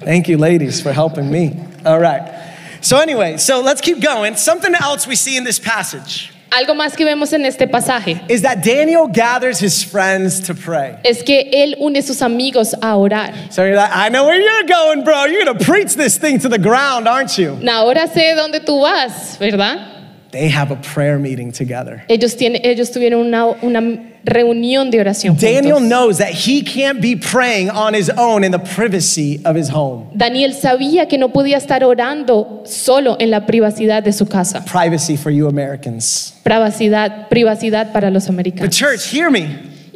Thank 0.01 0.29
you, 0.29 0.37
ladies, 0.37 0.81
for 0.81 0.93
helping 0.93 1.29
me. 1.29 1.59
All 1.85 1.99
right. 1.99 2.37
So, 2.81 2.97
anyway, 2.97 3.37
so 3.37 3.61
let's 3.61 3.81
keep 3.81 3.99
going. 4.01 4.35
Something 4.35 4.73
else 4.73 5.05
we 5.05 5.15
see 5.15 5.35
in 5.35 5.43
this 5.43 5.59
passage 5.59 6.31
Algo 6.51 6.73
más 6.73 6.95
que 6.95 7.05
vemos 7.05 7.31
en 7.33 7.45
este 7.45 7.67
pasaje 7.67 8.21
is 8.29 8.41
that 8.41 8.63
Daniel 8.63 9.07
gathers 9.07 9.59
his 9.59 9.83
friends 9.83 10.39
to 10.41 10.53
pray. 10.55 10.95
es 11.03 11.21
que 11.23 11.49
él 11.53 11.75
une 11.79 12.01
sus 12.01 12.21
amigos 12.21 12.73
a 12.81 12.95
orar. 12.97 13.33
So 13.51 13.63
you're 13.63 13.75
like, 13.75 13.91
I 13.93 14.09
know 14.09 14.25
where 14.25 14.39
you're 14.39 14.63
going, 14.67 15.03
bro. 15.03 15.25
You're 15.25 15.45
going 15.45 15.57
to 15.57 15.63
preach 15.65 15.95
this 15.95 16.17
thing 16.17 16.39
to 16.39 16.49
the 16.49 16.57
ground, 16.57 17.07
aren't 17.07 17.37
you? 17.37 17.57
Ahora 17.69 18.07
sé 18.07 18.35
dónde 18.35 18.59
tú 18.61 18.81
vas, 18.81 19.37
¿verdad? 19.39 19.98
They 20.31 20.49
have 20.49 20.71
a 20.71 20.75
prayer 20.75 21.17
meeting 21.17 21.51
together. 21.51 22.03
Ellos, 22.07 22.35
tienen, 22.35 22.61
ellos 22.63 22.91
tuvieron 22.91 23.25
una, 23.25 23.47
una 23.63 23.81
reunión 24.23 24.91
de 24.91 24.99
oración. 24.99 25.35
Daniel 25.39 25.75
juntos. 25.79 25.89
knows 25.89 26.17
that 26.19 26.29
he 26.33 26.61
can't 26.61 27.01
be 27.01 27.15
praying 27.15 27.71
on 27.71 27.95
his 27.95 28.11
own 28.11 28.43
in 28.43 28.51
the 28.51 28.59
privacy 28.59 29.41
of 29.43 29.55
his 29.55 29.69
home. 29.69 30.07
Daniel 30.15 30.53
sabía 30.53 31.07
que 31.07 31.17
no 31.17 31.29
podía 31.29 31.57
estar 31.57 31.83
orando 31.83 32.61
solo 32.65 33.17
en 33.19 33.31
la 33.31 33.47
privacidad 33.47 34.03
de 34.03 34.11
su 34.13 34.27
casa. 34.27 34.63
Privacy 34.65 35.17
for 35.17 35.31
you 35.31 35.47
Americans. 35.47 36.33
Privacidad, 36.43 37.27
privacidad 37.29 37.91
para 37.91 38.11
los 38.11 38.25
The 38.25 38.31
americanos. 38.31 38.75
church, 38.75 39.11
hear 39.11 39.31
me. 39.31 39.47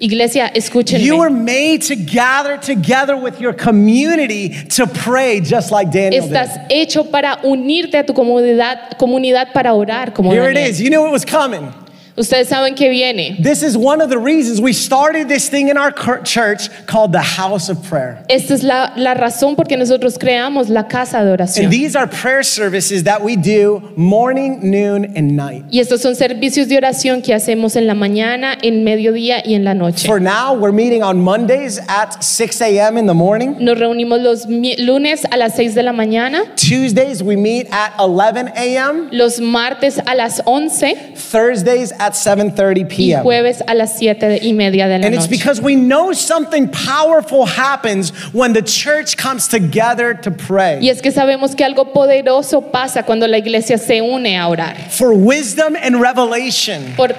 Iglesia, 0.04 0.52
You 1.00 1.18
were 1.18 1.30
made 1.30 1.82
to 1.84 1.96
gather 1.96 2.58
together 2.58 3.16
with 3.16 3.40
your 3.40 3.54
community 3.54 4.50
to 4.76 4.86
pray 4.86 5.40
just 5.40 5.72
like 5.72 5.92
Daniel 5.92 6.26
Estás 6.28 6.68
did. 6.68 6.72
hecho 6.72 7.06
para 7.06 7.40
unirte 7.44 7.96
a 7.98 8.04
tu 8.04 8.14
comunidad, 8.14 8.98
comunidad 8.98 9.54
para 9.54 9.74
orar 9.74 10.14
como 10.14 10.30
Here 10.32 10.52
it 10.52 10.56
Daniel. 10.56 10.70
is. 10.72 10.82
You 10.82 10.90
knew 10.90 11.08
it 11.08 11.12
was 11.12 11.24
coming. 11.24 11.72
Ustedes 12.16 12.50
saben 12.50 12.76
que 12.76 12.90
viene. 12.90 13.38
This 13.42 13.64
is 13.64 13.76
one 13.76 14.00
of 14.00 14.10
the 14.10 14.20
reasons 14.20 14.62
we 14.62 14.72
started 14.72 15.28
this 15.28 15.50
thing 15.50 15.70
in 15.70 15.78
our 15.78 15.92
church 16.24 16.70
called 16.86 17.12
the 17.12 17.22
House 17.22 17.70
of 17.70 17.82
Prayer. 17.90 18.24
Esta 18.30 18.54
es 18.54 18.62
la, 18.62 18.94
la 18.96 19.16
razón 19.16 19.56
por 19.56 19.66
que 19.66 19.76
nosotros 19.78 20.20
creamos 20.20 20.70
la 20.70 20.84
casa 20.84 21.24
de 21.24 21.32
oración. 21.32 21.66
And 21.66 21.74
these 21.74 21.96
are 21.96 22.06
prayer 22.06 22.44
services 22.44 23.06
that 23.06 23.24
we 23.24 23.36
do 23.36 23.82
morning, 23.96 24.60
noon, 24.70 25.06
and 25.18 25.36
night. 25.36 25.66
Y 25.72 25.80
estos 25.80 26.02
son 26.02 26.16
servicios 26.16 26.68
de 26.68 26.78
oración 26.78 27.24
que 27.24 27.34
hacemos 27.34 27.76
en 27.76 27.88
la 27.88 27.96
mañana, 27.96 28.58
en 28.62 28.84
mediodía 28.84 29.42
y 29.44 29.56
en 29.56 29.64
la 29.64 29.74
noche. 29.74 30.06
For 30.06 30.20
now, 30.20 30.54
we're 30.54 30.72
meeting 30.72 31.02
on 31.02 31.20
Mondays 31.20 31.80
at 31.88 32.24
6 32.24 32.62
a.m. 32.62 33.00
in 33.00 33.08
the 33.08 33.16
morning. 33.16 33.56
Nos 33.60 33.80
reunimos 33.80 34.22
los 34.22 34.46
lunes 34.46 35.26
a 35.32 35.38
las 35.38 35.56
6 35.56 35.74
de 35.74 35.82
la 35.82 35.94
mañana, 35.94 36.44
Tuesdays, 36.58 37.24
we 37.24 37.36
meet 37.36 37.68
at 37.72 37.92
11 37.98 38.50
a.m. 38.56 39.10
los 39.12 39.40
martes 39.40 39.98
a 39.98 40.16
las 40.16 40.40
11 40.46 41.16
Thursdays 41.16 41.92
at 41.94 42.03
7:30 42.12 42.78
y 42.78 42.84
p.m. 42.86 43.24
jueves 43.24 43.64
a 43.66 43.74
las 43.74 43.98
7 43.98 44.40
y 44.44 44.54
media 44.54 44.88
de 44.90 45.00
la 45.00 45.06
And 45.08 45.16
it's 45.16 45.24
noche. 45.30 45.38
because 45.40 45.62
we 45.62 45.76
know 45.76 46.12
something 46.14 46.68
powerful 46.68 47.46
happens 47.46 48.12
when 48.34 48.52
the 48.54 48.62
church 48.62 49.16
comes 49.16 49.48
together 49.48 50.14
to 50.20 50.30
Y 50.30 50.36
pray 50.48 50.90
es 50.90 51.02
que 51.02 51.12
sabemos 51.12 51.56
que 51.56 51.64
algo 51.64 51.94
poderoso 51.94 52.72
pasa 52.72 53.04
cuando 53.04 53.28
la 53.28 53.38
iglesia 53.38 53.78
se 53.78 54.02
une 54.02 54.38
a 54.38 54.48
orar 54.50 54.76
for 54.90 55.14
wisdom 55.14 55.76
and 55.82 56.02
revelation. 56.02 56.94
por 56.98 57.16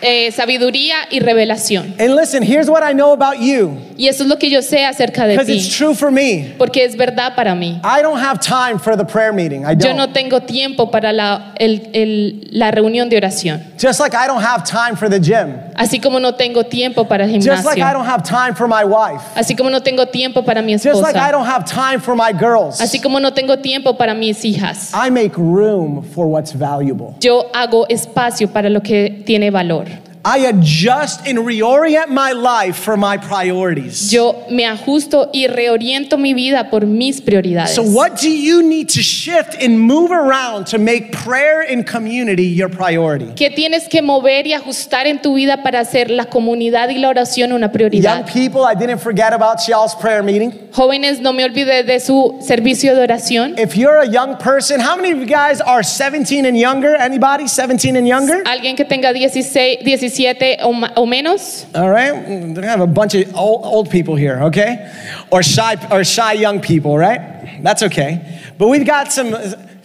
eh, 0.00 0.30
sabiduría 0.32 0.96
y 1.10 1.20
revelación. 1.20 1.94
And 1.98 2.14
listen, 2.14 2.42
here's 2.42 2.68
what 2.68 2.82
I 2.88 2.92
know 2.94 3.12
about 3.12 3.38
you 3.40 3.76
Y 3.96 4.06
eso 4.08 4.22
es 4.22 4.28
lo 4.28 4.38
que 4.38 4.48
yo 4.48 4.62
sé 4.62 4.84
acerca 4.84 5.26
de 5.26 5.34
because 5.36 5.50
it's 5.52 5.68
ti, 5.68 5.74
true 5.76 5.94
for 5.94 6.10
me. 6.12 6.54
porque 6.56 6.84
es 6.84 6.96
verdad 6.96 7.34
para 7.34 7.54
mí. 7.54 7.80
I 7.82 8.00
don't 8.02 8.18
have 8.20 8.38
time 8.40 8.78
for 8.78 8.96
the 8.96 9.04
prayer 9.04 9.32
meeting. 9.32 9.64
I 9.64 9.74
Yo 9.74 9.88
don't. 9.88 9.96
no 9.96 10.08
tengo 10.12 10.40
tiempo 10.42 10.90
para 10.90 11.12
la, 11.12 11.52
el- 11.58 11.88
el- 11.92 12.48
la 12.52 12.70
reunión 12.70 13.08
de 13.08 13.16
oración, 13.16 13.60
Just 13.80 13.98
like 14.00 14.14
I 14.16 14.26
don't 14.28 14.42
have 14.42 14.62
time 14.64 14.96
for 14.96 15.08
the 15.10 15.18
gym. 15.18 15.56
así 15.74 16.00
como 16.00 16.20
no 16.20 16.34
tengo 16.34 16.64
tiempo 16.64 17.06
para 17.08 17.24
el 17.24 17.32
Just 17.34 17.46
like 17.64 17.80
I 17.80 17.84
gimnasio, 17.84 17.92
don't 17.98 18.06
have 18.08 18.22
time 18.22 18.54
for 18.54 18.68
my 18.68 18.84
wife. 18.84 19.22
así 19.34 19.56
como 19.56 19.68
no 19.70 19.80
tengo 19.82 20.06
tiempo 20.06 20.44
para 20.44 20.62
mi 20.62 20.74
Just 20.74 20.84
like 20.86 21.16
I 21.16 21.28
esposa, 21.28 21.32
don't 21.32 21.46
have 21.48 21.64
time 21.64 21.98
for 22.00 22.14
my 22.14 22.32
girls. 22.32 22.80
así 22.80 23.00
como 23.00 23.18
no 23.18 23.32
tengo 23.34 23.58
tiempo 23.58 23.96
para 23.96 24.14
mis 24.14 24.44
hijas. 24.44 24.92
I 24.94 25.10
make 25.10 25.32
room 25.36 26.04
for 26.14 26.26
what's 26.26 26.52
valuable. 26.56 27.14
Yo 27.20 27.50
hago 27.52 27.86
espacio 27.88 28.48
para 28.52 28.68
lo 28.70 28.80
que 28.80 29.22
tiene 29.26 29.50
valor. 29.50 29.86
I 30.24 30.46
adjust 30.46 31.26
and 31.26 31.38
reorient 31.38 32.08
my 32.08 32.32
life 32.32 32.76
for 32.76 32.96
my 32.96 33.16
priorities. 33.16 34.12
Yo 34.12 34.46
me 34.50 34.64
ajusto 34.64 35.30
y 35.32 35.46
reoriento 35.46 36.18
mi 36.18 36.34
vida 36.34 36.70
por 36.70 36.86
mis 36.86 37.20
prioridades. 37.20 37.74
So, 37.74 37.82
what 37.82 38.20
do 38.20 38.28
you 38.28 38.62
need 38.62 38.88
to 38.90 39.02
shift 39.02 39.54
and 39.62 39.78
move 39.80 40.10
around 40.10 40.66
to 40.68 40.78
make 40.78 41.12
prayer 41.12 41.62
and 41.62 41.86
community 41.86 42.44
your 42.44 42.68
priority? 42.68 43.32
¿Qué 43.36 43.50
tienes 43.50 43.88
que 43.88 44.02
mover 44.02 44.46
y 44.46 44.54
ajustar 44.54 45.06
en 45.06 45.22
tu 45.22 45.34
vida 45.34 45.62
para 45.62 45.80
hacer 45.80 46.10
la 46.10 46.26
comunidad 46.26 46.88
y 46.90 46.98
la 46.98 47.08
oración 47.08 47.52
una 47.52 47.70
prioridad? 47.70 48.18
Young 48.18 48.24
people, 48.26 48.62
I 48.64 48.74
didn't 48.74 49.00
forget 49.00 49.32
about 49.32 49.66
y'all's 49.68 49.94
prayer 49.94 50.22
meeting. 50.22 50.52
Jóvenes, 50.72 51.20
no 51.20 51.32
me 51.32 51.44
olvidé 51.44 51.84
de 51.84 52.00
su 52.00 52.38
servicio 52.40 52.94
de 52.94 53.02
oración. 53.02 53.58
If 53.58 53.76
you're 53.76 54.00
a 54.00 54.08
young 54.08 54.36
person, 54.36 54.80
how 54.80 54.96
many 54.96 55.12
of 55.12 55.18
you 55.18 55.26
guys 55.26 55.60
are 55.60 55.82
17 55.82 56.44
and 56.44 56.56
younger? 56.56 56.94
Anybody 56.96 57.46
17 57.46 57.96
and 57.96 58.06
younger? 58.06 58.42
Alguien 58.44 58.76
que 58.76 58.84
tenga 58.84 59.12
16, 59.12 59.78
17 60.08 60.58
o, 60.60 61.06
menos. 61.06 61.66
All 61.74 61.90
right, 61.90 62.12
I 62.12 62.66
have 62.66 62.80
a 62.80 62.86
bunch 62.86 63.14
of 63.14 63.34
old, 63.34 63.64
old 63.64 63.90
people 63.90 64.16
here, 64.16 64.42
okay, 64.44 64.92
or 65.30 65.42
shy 65.42 65.76
or 65.90 66.04
shy 66.04 66.32
young 66.32 66.60
people, 66.60 66.96
right? 66.96 67.60
That's 67.62 67.82
okay. 67.84 68.40
But 68.58 68.68
we've 68.68 68.86
got 68.86 69.12
some. 69.12 69.34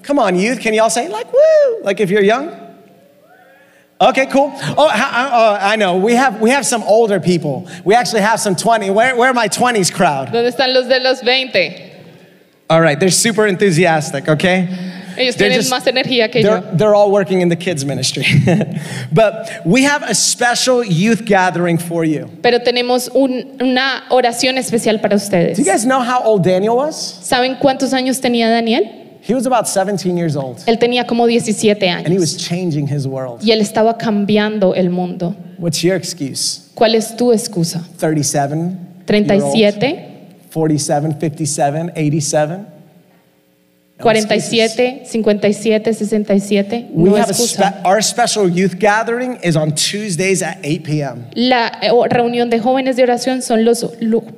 Come 0.04 0.20
on, 0.20 0.36
youth, 0.36 0.60
can 0.60 0.74
y'all 0.74 0.90
say 0.90 1.08
like 1.08 1.32
woo? 1.32 1.82
Like 1.84 2.00
if 2.00 2.10
you're 2.10 2.24
young. 2.24 2.64
Okay, 4.02 4.26
cool. 4.26 4.52
Oh, 4.78 4.90
I, 4.92 5.30
oh, 5.32 5.58
I 5.62 5.76
know. 5.78 5.98
We 5.98 6.14
have 6.16 6.42
we 6.42 6.50
have 6.50 6.66
some 6.66 6.84
older 6.84 7.20
people. 7.20 7.70
We 7.86 7.96
actually 7.96 8.22
have 8.22 8.40
some 8.40 8.56
20. 8.56 8.90
Where 8.90 9.16
where 9.16 9.30
are 9.30 9.34
my 9.34 9.48
20s 9.48 9.94
crowd? 9.94 10.30
¿Dónde 10.30 10.52
están 10.54 10.74
los 10.74 10.88
de 10.88 11.00
los 11.00 11.22
20? 11.22 11.92
All 12.70 12.82
right, 12.82 13.00
they're 13.00 13.12
super 13.12 13.48
enthusiastic. 13.48 14.28
Okay. 14.28 14.68
Ellos 15.18 15.36
They're 15.36 15.50
tienen 15.50 15.60
just- 15.60 15.70
más 15.72 15.86
energía 15.88 16.30
que 16.32 16.42
They're, 16.42 16.62
yo. 16.62 16.78
they're 16.78 16.96
all 16.96 17.12
working 17.12 17.42
in 17.42 17.50
the 17.50 17.56
kids 17.58 17.86
ministry. 17.86 18.26
but 19.12 19.50
we 19.66 19.84
have 19.84 20.04
a 20.04 20.14
special 20.16 20.84
youth 20.84 21.24
gathering 21.26 21.78
for 21.78 22.04
you. 22.06 22.30
Pero 22.42 22.60
tenemos 22.60 23.10
un- 23.14 23.56
una 23.62 24.04
oración 24.10 24.58
especial 24.58 25.00
para 25.02 25.16
ustedes. 25.16 25.58
Do 25.58 25.64
you 25.64 25.72
guys 25.72 25.84
know 25.86 26.02
how 26.02 26.22
old 26.24 26.44
Daniel 26.44 26.76
was? 26.78 26.96
¿Saben 27.24 27.56
cuántos 27.60 27.94
años 27.94 28.20
tenía 28.22 28.50
Daniel? 28.50 28.84
He 29.26 29.34
was 29.34 29.46
about 29.46 29.68
17 29.70 30.18
years 30.18 30.36
old, 30.36 30.58
Él 30.68 30.78
tenía 30.78 31.08
como 31.08 31.26
17 31.28 31.88
años. 31.90 32.06
and 32.06 32.14
he 32.14 32.20
was 32.20 32.36
changing 32.36 32.86
his 32.88 33.08
world. 33.08 33.42
Y 33.42 33.52
él 33.52 33.62
estaba 33.62 33.98
cambiando 33.98 34.74
el 34.76 34.90
mundo. 34.90 35.34
What's 35.58 35.82
your 35.82 35.96
excuse? 35.96 36.70
¿Cuál 36.76 36.94
es 36.96 37.16
tu 37.16 37.32
excusa? 37.32 37.82
37, 38.00 38.76
37, 39.06 40.10
47, 40.52 41.16
57, 41.22 41.92
87? 41.96 42.66
47, 44.04 45.06
57, 45.06 45.94
67. 45.94 46.90
We 46.92 47.10
No 47.10 47.16
have 47.16 47.30
a 47.30 47.34
spe- 47.34 47.86
our 47.86 48.02
special 48.02 48.48
youth 48.50 48.78
gathering 48.78 49.38
is 49.42 49.56
on 49.56 49.72
Tuesdays 49.74 50.42
at 50.44 50.60
8 50.64 50.84
p.m. 50.84 51.26
La 51.36 51.72
eh, 51.82 51.92
reunión 52.10 52.50
de 52.50 52.60
jóvenes 52.60 52.96
de 52.96 53.04
oración 53.04 53.42
son 53.42 53.64
los 53.64 53.86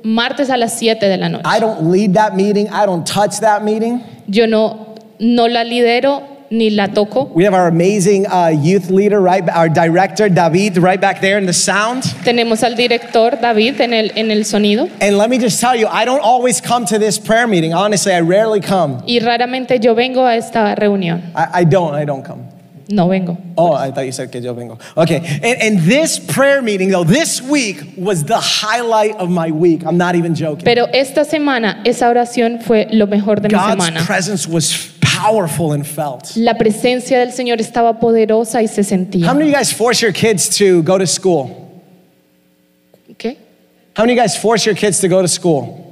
martes 0.02 0.50
a 0.50 0.56
las 0.56 0.78
7 0.78 1.06
de 1.06 1.16
la 1.16 1.28
noche. 1.28 1.44
I 1.44 1.60
don't 1.60 1.90
lead 1.90 2.14
that 2.14 2.34
meeting. 2.34 2.68
I 2.68 2.86
don't 2.86 3.04
touch 3.04 3.40
that 3.40 3.62
meeting. 3.62 4.02
Yo 4.28 4.46
no, 4.46 4.94
no 5.18 5.48
la 5.48 5.64
lidero 5.64 6.35
ni 6.50 6.70
la 6.70 6.88
toco. 6.88 7.30
We 7.34 7.44
have 7.44 7.54
our 7.54 7.68
amazing 7.68 8.26
uh, 8.26 8.48
youth 8.48 8.90
leader, 8.90 9.20
right? 9.20 9.48
Our 9.48 9.68
director, 9.68 10.28
David, 10.28 10.78
right 10.78 11.00
back 11.00 11.20
there 11.20 11.38
in 11.38 11.46
the 11.46 11.52
sound. 11.52 12.04
Tenemos 12.24 12.62
al 12.62 12.74
director 12.74 13.38
David 13.40 13.80
en 13.80 13.92
el, 13.92 14.10
en 14.16 14.30
el 14.30 14.44
sonido 14.44 14.88
And 15.00 15.18
let 15.18 15.30
me 15.30 15.38
just 15.38 15.60
tell 15.60 15.76
you, 15.76 15.86
I 15.86 16.04
don't 16.04 16.22
always 16.22 16.60
come 16.60 16.86
to 16.86 16.98
this 16.98 17.18
prayer 17.18 17.46
meeting. 17.46 17.74
Honestly, 17.74 18.12
I 18.12 18.20
rarely 18.20 18.60
come. 18.60 19.02
y 19.06 19.20
raramente 19.20 19.80
yo 19.82 19.94
vengo 19.94 20.24
a 20.24 20.36
esta 20.36 20.74
reunión. 20.76 21.22
I, 21.34 21.60
I 21.60 21.64
don't. 21.64 21.94
I 21.94 22.04
don't 22.04 22.24
come. 22.24 22.56
No 22.88 23.08
vengo. 23.08 23.36
Oh, 23.56 23.72
I 23.72 23.90
thought 23.90 24.06
you 24.06 24.12
said 24.12 24.30
que 24.30 24.40
yo 24.40 24.54
vengo. 24.54 24.78
Okay. 24.96 25.16
And, 25.16 25.60
and 25.60 25.78
this 25.80 26.20
prayer 26.20 26.62
meeting, 26.62 26.90
though, 26.90 27.02
this 27.02 27.42
week 27.42 27.82
was 27.96 28.22
the 28.22 28.38
highlight 28.38 29.16
of 29.16 29.28
my 29.28 29.50
week. 29.50 29.84
I'm 29.84 29.96
not 29.96 30.14
even 30.14 30.36
joking. 30.36 30.64
Pero 30.64 30.86
esta 30.92 31.24
semana 31.24 31.82
esa 31.84 32.06
oración 32.08 32.62
fue 32.62 32.86
lo 32.92 33.06
mejor 33.06 33.40
de 33.40 33.48
mi 33.48 33.58
semana. 33.58 33.94
God's 33.94 34.06
presence 34.06 34.46
was 34.46 34.95
powerful 35.20 35.72
and 35.72 35.86
felt. 35.86 36.36
La 36.36 36.54
presencia 36.54 37.18
del 37.18 37.32
Señor 37.32 37.60
estaba 37.60 37.98
poderosa 38.00 38.62
y 38.62 38.66
se 38.68 38.82
How 38.82 38.84
sentía. 38.84 39.26
many 39.34 39.42
of 39.42 39.46
you 39.48 39.54
guys 39.54 39.72
force 39.72 40.00
your 40.02 40.12
kids 40.12 40.48
to 40.58 40.82
go 40.82 40.98
to 40.98 41.06
school? 41.06 41.50
¿Qué? 43.18 43.36
How 43.96 44.04
many 44.04 44.12
of 44.12 44.16
you 44.16 44.22
guys 44.22 44.36
force 44.36 44.66
your 44.66 44.74
kids 44.74 45.00
to 45.00 45.08
go 45.08 45.22
to 45.22 45.28
school? 45.28 45.82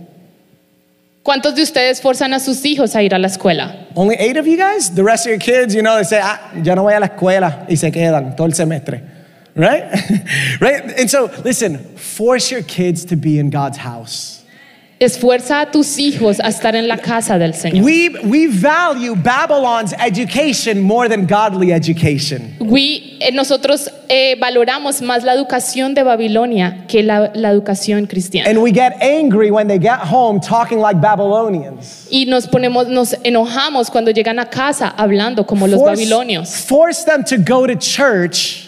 ¿Cuántos 1.24 1.54
de 1.54 1.62
ustedes 1.62 2.02
forzan 2.02 2.34
a 2.34 2.38
sus 2.38 2.62
hijos 2.66 2.94
a 2.94 3.02
ir 3.02 3.14
a 3.14 3.18
la 3.18 3.28
escuela? 3.28 3.86
Only 3.96 4.16
eight 4.16 4.36
of 4.36 4.46
you 4.46 4.58
guys? 4.58 4.94
The 4.94 5.02
rest 5.02 5.24
of 5.24 5.30
your 5.30 5.38
kids, 5.38 5.74
you 5.74 5.80
know, 5.80 5.96
they 5.96 6.04
say, 6.04 6.20
ah, 6.22 6.38
yo 6.62 6.74
no 6.74 6.82
voy 6.82 6.92
a 6.92 7.00
la 7.00 7.06
escuela 7.08 7.66
y 7.66 7.76
se 7.76 7.90
quedan 7.90 8.36
todo 8.36 8.46
el 8.46 8.52
semestre. 8.52 9.00
Right? 9.56 9.84
right? 10.60 10.98
And 10.98 11.08
so, 11.08 11.30
listen, 11.44 11.78
force 11.96 12.50
your 12.50 12.62
kids 12.62 13.06
to 13.06 13.16
be 13.16 13.38
in 13.38 13.48
God's 13.48 13.78
house. 13.78 14.33
Esfuerza 15.04 15.60
a 15.60 15.70
tus 15.70 15.98
hijos 15.98 16.40
a 16.40 16.48
estar 16.48 16.74
en 16.74 16.88
la 16.88 16.98
casa 16.98 17.38
del 17.38 17.54
Señor. 17.54 17.84
We, 17.84 18.10
we 18.24 18.46
value 18.48 19.14
Babylon's 19.14 19.92
education 20.04 20.80
more 20.80 21.08
than 21.08 21.26
godly 21.26 21.72
education. 21.72 22.56
We- 22.60 23.18
eh, 23.20 23.30
nosotros 23.32 23.90
eh, 24.08 24.36
valoramos 24.40 25.00
más 25.02 25.24
la 25.24 25.32
educación 25.34 25.94
de 25.94 26.02
Babilonia 26.02 26.84
que 26.88 27.02
la, 27.02 27.30
la 27.34 27.50
educación 27.50 28.06
cristiana. 28.06 28.48
And 28.50 28.58
we 28.58 28.70
get 28.72 28.94
angry 29.02 29.50
when 29.50 29.66
they 29.68 29.78
get 29.78 29.98
home 30.00 30.40
talking 30.40 30.78
like 30.80 31.00
Babylonians. 31.00 32.06
Y 32.10 32.26
nos 32.26 32.46
ponemos, 32.46 32.88
nos 32.88 33.14
enojamos 33.22 33.90
cuando 33.90 34.10
llegan 34.10 34.38
a 34.38 34.46
casa 34.48 34.88
hablando 34.96 35.46
como 35.46 35.66
los 35.66 35.80
babilonios. 35.82 36.48
force 36.66 37.04
them 37.04 37.24
to 37.24 37.36
go 37.38 37.66
to 37.66 37.74
church 37.74 38.63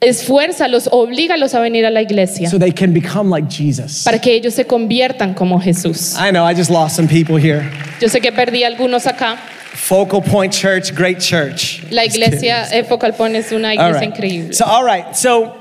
Esfuérzalos, 0.00 0.88
oblígalos 0.92 1.54
a 1.54 1.60
venir 1.60 1.86
a 1.86 1.90
la 1.90 2.02
iglesia 2.02 2.50
so 2.50 2.58
they 2.58 2.72
can 2.72 2.92
become 2.92 3.30
like 3.30 3.48
Jesus. 3.48 4.04
para 4.04 4.18
que 4.18 4.34
ellos 4.34 4.54
se 4.54 4.64
conviertan 4.64 5.34
como 5.34 5.58
Jesús. 5.58 6.16
I 6.18 6.30
know, 6.30 6.44
I 6.44 6.54
just 6.54 6.70
lost 6.70 6.96
some 6.96 7.08
people 7.08 7.36
here. 7.36 7.64
Yo 8.00 8.08
sé 8.08 8.20
que 8.20 8.32
perdí 8.32 8.64
algunos 8.64 9.06
acá. 9.06 9.38
Focal 9.74 10.22
Point 10.22 10.52
Church, 10.52 10.94
great 10.94 11.20
church. 11.20 11.82
La 11.90 12.04
iglesia 12.04 12.66
eh, 12.72 12.84
Focal 12.84 13.12
Point 13.12 13.34
es 13.36 13.52
una 13.52 13.74
iglesia 13.74 14.00
right. 14.00 14.14
increíble. 14.14 14.54
So, 14.54 14.64
all 14.64 14.84
right. 14.84 15.16
So, 15.16 15.52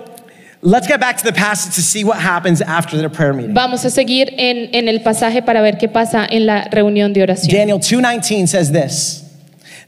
let's 0.61 0.87
get 0.87 0.99
back 0.99 1.17
to 1.17 1.23
the 1.23 1.33
passage 1.33 1.75
to 1.75 1.81
see 1.81 2.03
what 2.03 2.19
happens 2.19 2.61
after 2.61 2.97
the 2.97 3.09
prayer 3.09 3.33
meeting. 3.33 3.53
Vamos 3.53 3.83
a 3.85 3.89
seguir 3.89 4.29
en, 4.37 4.73
en 4.73 4.87
el 4.87 4.99
pasaje 4.99 5.43
para 5.43 5.61
ver 5.61 5.77
qué 5.77 5.87
pasa 5.91 6.27
en 6.29 6.45
la 6.45 6.65
reunión 6.71 7.13
de 7.13 7.21
oración. 7.21 7.51
Daniel 7.51 7.79
2:19 7.79 8.47
says 8.47 8.71
this. 8.71 9.23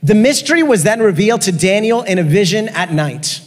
The 0.03 0.15
mystery 0.15 0.63
was 0.63 0.83
then 0.83 0.99
revealed 1.01 1.41
to 1.43 1.51
Daniel 1.51 2.03
in 2.03 2.19
a 2.19 2.23
vision 2.23 2.69
at 2.69 2.91
night. 2.91 3.41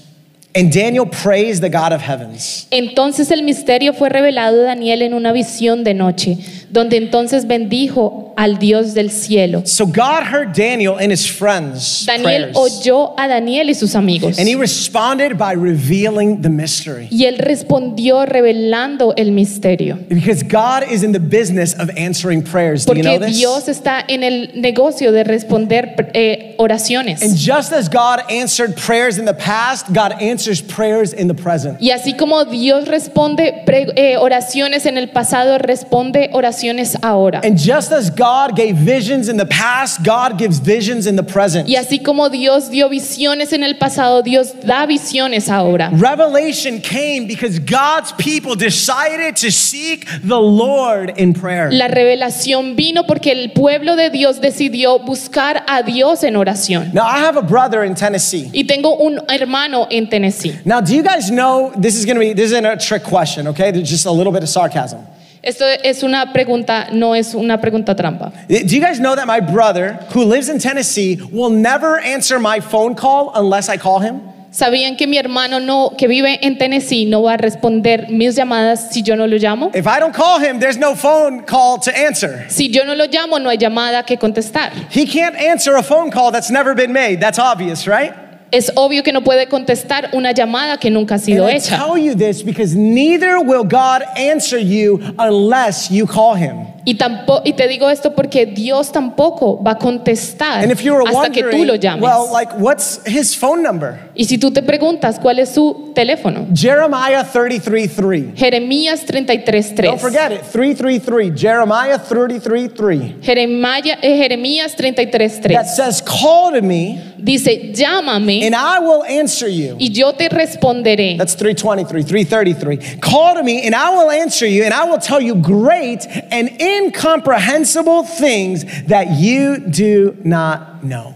And 0.54 0.72
Daniel 0.72 1.06
praised 1.06 1.62
the 1.62 1.68
God 1.68 1.92
of 1.92 2.00
heavens. 2.00 2.66
Entonces 2.70 3.30
el 3.30 3.42
misterio 3.42 3.92
fue 3.92 4.08
revelado 4.08 4.62
a 4.62 4.64
Daniel 4.64 5.02
en 5.02 5.14
una 5.14 5.32
visión 5.32 5.84
de 5.84 5.94
noche, 5.94 6.38
donde 6.70 6.96
entonces 6.96 7.46
bendijo 7.46 8.34
al 8.36 8.58
Dios 8.58 8.94
del 8.94 9.10
cielo. 9.10 9.62
So 9.64 9.86
God 9.86 10.22
heard 10.30 10.54
Daniel 10.54 10.96
and 10.98 11.10
his 11.10 11.26
friends' 11.26 12.06
Daniel 12.06 12.52
prayers. 12.52 12.56
oyó 12.56 13.14
a 13.18 13.26
Daniel 13.26 13.68
y 13.68 13.74
sus 13.74 13.94
amigos. 13.94 14.38
And 14.38 14.46
he 14.46 14.54
responded 14.54 15.36
by 15.36 15.54
revealing 15.54 16.42
the 16.42 16.48
mystery. 16.48 17.08
Y 17.10 17.24
él 17.24 17.38
respondió 17.38 18.26
revelando 18.26 19.14
el 19.16 19.32
misterio. 19.32 19.98
Because 20.08 20.42
God 20.42 20.84
is 20.90 21.02
in 21.02 21.12
the 21.12 21.20
business 21.20 21.74
of 21.74 21.90
answering 21.96 22.42
prayers. 22.42 22.84
Do 22.84 22.94
you 22.94 23.02
know 23.02 23.18
Porque 23.18 23.28
this? 23.28 23.38
Dios 23.38 23.68
está 23.68 24.04
en 24.06 24.22
el 24.22 24.52
negocio 24.54 25.10
de 25.10 25.24
responder 25.24 26.10
eh, 26.14 26.54
oraciones. 26.58 27.22
And 27.22 27.36
just 27.36 27.72
as 27.72 27.88
God 27.88 28.20
answered 28.30 28.76
prayers 28.76 29.18
in 29.18 29.24
the 29.24 29.34
past, 29.34 29.92
God 29.92 30.12
answers 30.20 30.60
prayers 30.60 31.12
in 31.12 31.28
the 31.28 31.34
present. 31.34 31.80
Y 31.80 31.90
así 31.90 32.16
como 32.16 32.44
Dios 32.44 32.86
responde 32.86 33.64
eh, 33.66 34.16
oraciones 34.16 34.86
en 34.86 34.98
el 34.98 35.08
pasado, 35.08 35.58
responde 35.58 36.30
oraciones 36.32 36.57
ahora. 37.02 37.40
And 37.44 37.58
just 37.58 37.92
as 37.92 38.10
God 38.10 38.56
gave 38.56 38.76
visions 38.76 39.28
in 39.28 39.36
the 39.36 39.46
past, 39.46 40.02
God 40.04 40.38
gives 40.38 40.58
visions 40.58 41.06
in 41.06 41.16
the 41.16 41.22
present. 41.22 41.68
Y 41.68 41.76
así 41.76 42.02
como 42.02 42.28
Dios 42.28 42.70
dio 42.70 42.88
visiones 42.88 43.52
en 43.52 43.62
el 43.62 43.76
pasado, 43.76 44.22
Dios 44.22 44.54
da 44.64 44.86
visiones 44.86 45.48
ahora. 45.48 45.90
Revelation 45.92 46.80
came 46.80 47.26
because 47.26 47.58
God's 47.58 48.12
people 48.12 48.54
decided 48.54 49.36
to 49.36 49.50
seek 49.50 50.06
the 50.22 50.40
Lord 50.40 51.18
in 51.18 51.34
prayer. 51.34 51.70
La 51.72 51.88
revelación 51.88 52.76
vino 52.76 53.04
porque 53.04 53.32
el 53.32 53.52
pueblo 53.52 53.96
de 53.96 54.10
Dios 54.10 54.40
decidió 54.40 54.98
buscar 54.98 55.64
a 55.66 55.82
Dios 55.82 56.22
en 56.24 56.36
oración. 56.36 56.92
Now, 56.92 57.06
I 57.06 57.18
have 57.18 57.36
a 57.36 57.42
brother 57.42 57.84
in 57.84 57.94
Tennessee. 57.94 58.50
Y 58.52 58.64
tengo 58.64 58.96
un 58.96 59.20
hermano 59.28 59.86
en 59.90 60.08
Tennessee. 60.08 60.58
Now, 60.64 60.80
do 60.80 60.94
you 60.94 61.02
guys 61.02 61.30
know 61.30 61.72
this 61.76 61.96
is 61.96 62.04
going 62.04 62.16
to 62.16 62.20
be 62.20 62.32
this 62.32 62.52
isn't 62.52 62.64
a 62.64 62.76
trick 62.76 63.02
question, 63.02 63.48
okay? 63.48 63.70
There's 63.70 63.88
just 63.88 64.06
a 64.06 64.12
little 64.12 64.32
bit 64.32 64.42
of 64.42 64.48
sarcasm. 64.48 65.00
Esto 65.42 65.64
es 65.66 66.02
una 66.02 66.32
pregunta, 66.32 66.88
no 66.92 67.14
es 67.14 67.34
una 67.34 67.60
pregunta 67.60 67.94
trampa. 67.94 68.32
Do 68.48 68.74
you 68.74 68.80
guys 68.80 68.98
know 68.98 69.14
that 69.14 69.26
my 69.26 69.40
brother, 69.40 69.98
who 70.14 70.24
lives 70.24 70.48
in 70.48 70.58
Tennessee, 70.58 71.18
will 71.32 71.50
never 71.50 71.98
answer 72.00 72.38
my 72.40 72.60
phone 72.60 72.94
call 72.94 73.30
unless 73.34 73.68
I 73.68 73.76
call 73.76 74.00
him? 74.00 74.20
¿Sabían 74.50 74.96
que 74.96 75.06
mi 75.06 75.18
hermano 75.18 75.60
no, 75.60 75.94
que 75.96 76.08
vive 76.08 76.38
en 76.42 76.56
Tennessee 76.56 77.04
no 77.04 77.22
va 77.22 77.34
a 77.34 77.36
responder 77.36 78.08
mis 78.08 78.34
llamadas 78.34 78.88
si 78.90 79.02
yo 79.02 79.14
no 79.14 79.26
lo 79.26 79.36
llamo? 79.36 79.70
If 79.74 79.86
I 79.86 80.00
don't 80.00 80.14
call 80.14 80.40
him, 80.40 80.58
there's 80.58 80.78
no 80.78 80.94
phone 80.94 81.44
call 81.44 81.78
to 81.80 81.96
answer. 81.96 82.46
Si 82.48 82.68
yo 82.70 82.84
no 82.84 82.94
lo 82.94 83.06
llamo, 83.06 83.38
no 83.38 83.50
hay 83.50 83.58
llamada 83.58 84.04
que 84.06 84.16
contestar. 84.16 84.72
He 84.90 85.06
can't 85.06 85.36
answer 85.36 85.76
a 85.76 85.82
phone 85.82 86.10
call 86.10 86.32
that's 86.32 86.50
never 86.50 86.74
been 86.74 86.92
made. 86.92 87.20
That's 87.20 87.38
obvious, 87.38 87.86
right? 87.86 88.12
Es 88.50 88.72
obvio 88.76 89.02
que 89.02 89.12
no 89.12 89.22
puede 89.22 89.46
contestar 89.48 90.08
una 90.12 90.32
llamada 90.32 90.78
que 90.78 90.90
nunca 90.90 91.14
ha 91.14 91.18
And 91.18 91.24
sido 91.24 91.48
I 91.50 91.56
hecha. 91.56 91.76
tell 91.76 92.02
you 92.02 92.14
this 92.14 92.42
because 92.42 92.74
neither 92.74 93.38
will 93.38 93.62
God 93.64 94.02
answer 94.16 94.58
you 94.58 95.00
unless 95.18 95.90
you 95.90 96.06
call 96.06 96.34
him. 96.36 96.66
Y, 96.86 96.94
tampoco, 96.94 97.42
y 97.44 97.52
te 97.52 97.68
digo 97.68 97.90
esto 97.90 98.14
porque 98.14 98.46
Dios 98.46 98.90
tampoco 98.92 99.62
va 99.62 99.72
a 99.72 99.78
contestar 99.78 100.62
And 100.62 100.72
if 100.72 100.80
you 100.82 100.94
were 100.94 101.04
hasta 101.06 101.28
que 101.30 101.42
tú 101.44 101.66
lo 101.66 101.74
llames. 101.74 102.02
well, 102.02 102.30
like, 102.32 102.50
what's 102.58 103.00
his 103.06 103.36
phone 103.36 103.62
number? 103.62 103.98
y 104.14 104.24
si 104.24 104.38
tú 104.38 104.50
te 104.50 104.62
preguntas 104.62 105.18
cuál 105.20 105.38
es 105.38 105.50
su 105.50 105.92
teléfono, 105.94 106.46
Jeremiah 106.54 107.24
33:3. 107.30 108.34
Jeremías 108.34 109.04
33.3. 109.04 109.82
Don't 109.90 110.00
forget 110.00 110.32
it. 110.32 110.40
333. 110.50 111.32
Jeremiah 111.38 111.98
33:3. 111.98 113.20
Jeremaya- 113.20 113.98
eh, 114.00 114.16
Jeremías 114.16 114.74
33.3. 114.74 115.52
That 115.54 115.66
says, 115.66 116.00
"Call 116.02 116.52
to 116.54 116.62
me, 116.62 116.98
Dice, 117.28 117.72
llámame 117.74 118.46
and 118.46 118.54
I 118.54 118.78
will 118.80 119.04
answer 119.04 119.48
you." 119.48 119.76
y 119.78 119.90
yo 119.92 120.12
te 120.12 120.28
responderé. 120.30 121.16
That's 121.18 121.34
323, 121.34 122.02
333. 122.02 123.00
Call 123.00 123.34
to 123.34 123.42
me 123.42 123.66
and 123.66 123.74
I 123.74 123.90
will 123.90 124.10
answer 124.10 124.46
you 124.46 124.64
and 124.64 124.72
I 124.72 124.84
will 124.84 124.98
tell 124.98 125.20
you 125.20 125.34
great 125.34 126.06
and 126.30 126.50
incomprehensible 126.60 128.04
things 128.04 128.64
that 128.86 129.20
you 129.20 129.58
do 129.58 130.16
not 130.24 130.82
know. 130.82 131.14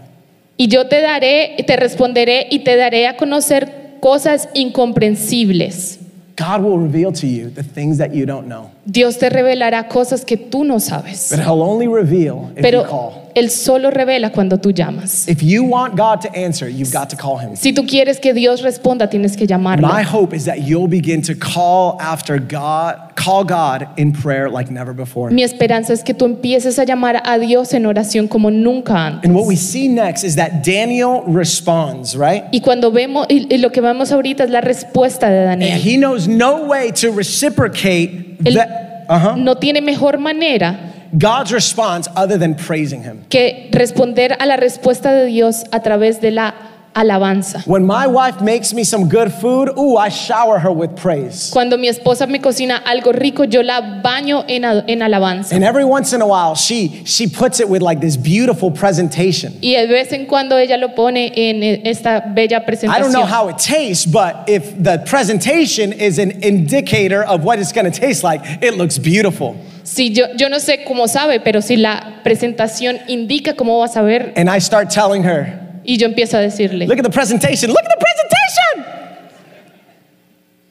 Y 0.57 0.67
yo 0.67 0.87
te 0.87 1.01
daré, 1.01 1.55
te 1.65 1.75
responderé 1.75 2.47
y 2.51 2.59
te 2.59 2.75
daré 2.75 3.07
a 3.07 3.17
conocer 3.17 3.97
cosas 3.99 4.49
incomprensibles. 4.53 5.99
God 6.35 6.63
will 6.63 6.79
reveal 6.79 7.11
to 7.13 7.27
you 7.27 7.49
the 7.49 7.63
things 7.63 7.97
that 7.99 8.13
you 8.13 8.25
don't 8.25 8.47
know. 8.47 8.71
Dios 8.85 9.17
te 9.17 9.29
revelará 9.29 9.87
cosas 9.87 10.25
que 10.25 10.35
tú 10.37 10.63
no 10.65 10.79
sabes. 10.79 11.29
But 11.29 11.39
he'll 11.39 11.61
only 11.61 11.87
reveal 11.87 12.51
if 12.51 12.57
you 12.57 12.61
Pero 12.63 12.83
call. 12.85 13.31
Él 13.35 13.49
solo 13.49 13.89
revela 13.89 14.31
cuando 14.31 14.57
tú 14.59 14.71
llamas. 14.71 15.27
If 15.27 15.41
you 15.41 15.63
want 15.63 15.95
God 15.95 16.21
to 16.21 16.29
answer, 16.37 16.67
you've 16.69 16.91
got 16.91 17.09
to 17.09 17.15
call 17.17 17.37
him. 17.39 17.55
Si 17.55 17.73
tú 17.73 17.85
quieres 17.87 18.19
que 18.19 18.33
Dios 18.33 18.61
responda, 18.61 19.09
tienes 19.09 19.35
que 19.35 19.47
llamarlo. 19.47 19.87
My 19.87 20.03
hope 20.03 20.35
is 20.35 20.45
that 20.45 20.59
you'll 20.59 20.87
begin 20.89 21.21
to 21.23 21.33
call 21.35 21.97
after 21.99 22.39
God, 22.39 23.15
call 23.15 23.43
God 23.43 23.87
in 23.97 24.13
prayer 24.13 24.49
like 24.49 24.71
never 24.71 24.93
before. 24.93 25.31
Mi 25.31 25.43
esperanza 25.43 25.93
es 25.93 26.03
que 26.03 26.13
tú 26.13 26.25
empieces 26.25 26.77
a 26.79 26.83
llamar 26.85 27.21
a 27.25 27.37
Dios 27.39 27.73
en 27.73 27.85
oración 27.85 28.27
como 28.27 28.51
nunca 28.51 29.07
antes. 29.07 29.27
And 29.29 29.35
what 29.35 29.45
we 29.47 29.55
see 29.55 29.87
next 29.87 30.23
is 30.23 30.35
that 30.35 30.63
Daniel 30.63 31.23
responds, 31.27 32.15
right? 32.15 32.43
Y 32.51 32.61
cuando 32.61 32.91
vemos, 32.91 33.25
y, 33.29 33.47
y 33.49 33.57
lo 33.57 33.71
que 33.71 33.81
vemos 33.81 34.11
ahorita 34.11 34.43
es 34.43 34.49
la 34.49 34.61
respuesta 34.61 35.29
de 35.29 35.39
And 35.47 35.61
Daniel. 35.61 35.79
he 35.79 35.97
knows 35.97 36.27
no 36.27 36.65
way 36.65 36.91
to 36.91 37.11
reciprocate 37.11 38.37
Él 38.45 38.55
that. 38.55 39.05
Uh-huh. 39.09 39.35
no 39.35 39.55
tiene 39.57 39.81
mejor 39.81 40.17
manera 40.17 40.92
God's 41.15 41.51
response 41.53 42.09
other 42.15 42.37
than 42.37 42.55
praising 42.55 43.03
Him. 43.03 43.25
que 43.29 43.69
responder 43.71 44.35
a 44.39 44.45
la 44.45 44.57
respuesta 44.57 45.13
de 45.13 45.25
Dios 45.25 45.63
a 45.71 45.81
través 45.81 46.19
de 46.19 46.31
la 46.31 46.55
alabanza. 46.93 47.65
When 47.65 47.85
my 47.85 48.07
wife 48.07 48.41
makes 48.41 48.73
me 48.73 48.83
some 48.83 49.07
good 49.07 49.31
food, 49.33 49.69
ooh, 49.77 49.97
I 49.97 50.09
shower 50.09 50.59
her 50.59 50.71
with 50.71 50.95
praise. 50.95 51.49
Cuando 51.51 51.77
mi 51.77 51.87
esposa 51.87 52.27
me 52.27 52.39
cocina 52.39 52.81
algo 52.85 53.11
rico, 53.13 53.43
yo 53.43 53.61
la 53.61 54.01
baño 54.03 54.45
en, 54.47 54.63
en 54.63 54.99
alabanza. 55.01 55.53
And 55.53 55.63
every 55.63 55.85
once 55.85 56.13
in 56.13 56.21
a 56.21 56.27
while, 56.27 56.55
she 56.55 57.03
she 57.05 57.27
puts 57.27 57.59
it 57.59 57.67
with 57.67 57.81
like 57.81 57.99
this 57.99 58.17
beautiful 58.17 58.71
presentation. 58.71 59.53
Y 59.61 59.75
de 59.75 59.87
vez 59.87 60.11
en 60.13 60.25
cuando 60.25 60.57
ella 60.57 60.77
lo 60.77 60.89
pone 60.89 61.31
en 61.35 61.63
eh, 61.63 61.81
esta 61.85 62.23
bella 62.33 62.65
presentación. 62.65 62.95
I 62.95 62.99
don't 62.99 63.11
know 63.11 63.25
how 63.25 63.49
it 63.49 63.57
tastes, 63.57 64.05
but 64.05 64.47
if 64.47 64.75
the 64.81 65.03
presentation 65.05 65.93
is 65.93 66.19
an 66.19 66.43
indicator 66.43 67.23
of 67.23 67.43
what 67.43 67.59
it's 67.59 67.71
going 67.71 67.91
to 67.91 67.99
taste 67.99 68.23
like, 68.23 68.41
it 68.61 68.75
looks 68.77 68.97
beautiful. 68.97 69.55
Si 69.83 70.13
yo, 70.13 70.27
yo 70.37 70.47
no 70.47 70.59
sé 70.59 70.85
cómo 70.85 71.07
sabe, 71.09 71.41
pero 71.41 71.59
si 71.61 71.75
la 71.75 72.21
presentación 72.23 72.99
indica 73.09 73.53
cómo 73.55 73.79
vas 73.79 73.97
a 73.97 74.01
ver, 74.01 74.31
And 74.37 74.49
I 74.49 74.59
start 74.59 74.89
telling 74.89 75.23
her, 75.23 75.59
y 75.83 75.97
yo 75.97 76.07
empiezo 76.07 76.37
a 76.37 76.41
decirle, 76.41 76.87
look 76.87 76.99
at 76.99 77.03
the 77.03 77.11
presentation, 77.11 77.69
look 77.69 77.83
at 77.83 77.89
the 77.89 78.05
presentation. 78.05 78.93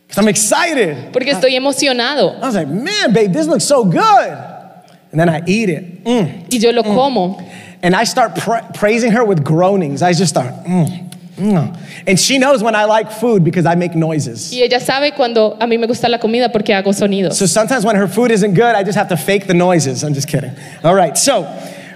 Because 0.07 0.19
I'm 0.19 0.29
excited. 0.29 1.13
porque 1.13 1.31
estoy 1.31 1.55
emocionado 1.57 2.35
I 2.37 2.47
was 2.47 2.55
like, 2.55 2.69
man, 2.69 3.13
babe, 3.13 3.33
this 3.33 3.47
looks 3.47 3.65
so 3.65 3.85
good. 3.85 4.39
And 5.11 5.21
then 5.21 5.29
I 5.29 5.43
eat 5.47 5.69
it. 5.69 6.05
Mm. 6.05 6.53
y 6.53 6.59
yo 6.59 6.71
lo 6.71 6.83
como. 6.83 7.39
And 7.83 7.95
I 7.97 8.05
start 8.05 8.37
pra- 8.37 8.71
praising 8.75 9.13
her 9.13 9.25
with 9.25 9.43
groanings. 9.43 10.03
I 10.03 10.13
just 10.13 10.31
start, 10.31 10.55
mm, 10.65 11.11
mm. 11.37 11.77
And 12.07 12.19
she 12.19 12.39
knows 12.39 12.63
when 12.63 12.75
I 12.75 12.85
like 12.85 13.11
food 13.11 13.43
because 13.43 13.67
I 13.67 13.75
make 13.75 13.95
noises. 13.95 14.53
Y 14.53 14.63
ella 14.63 14.81
sabe 14.81 15.15
cuando 15.15 15.57
a 15.61 15.67
mí 15.67 15.79
me 15.79 15.87
gusta 15.87 16.09
la 16.09 16.19
comida 16.19 16.51
porque 16.53 16.73
hago 16.75 16.93
sonidos. 16.93 17.35
So 17.35 17.47
sometimes 17.47 17.85
when 17.85 17.97
her 17.97 18.07
food 18.07 18.31
isn't 18.31 18.55
good, 18.55 18.75
I 18.75 18.85
just 18.85 18.97
have 18.97 19.09
to 19.09 19.17
fake 19.17 19.47
the 19.47 19.55
noises. 19.55 20.05
I'm 20.05 20.15
just 20.15 20.29
kidding. 20.29 20.53
All 20.85 20.95
right, 20.95 21.17
so, 21.19 21.43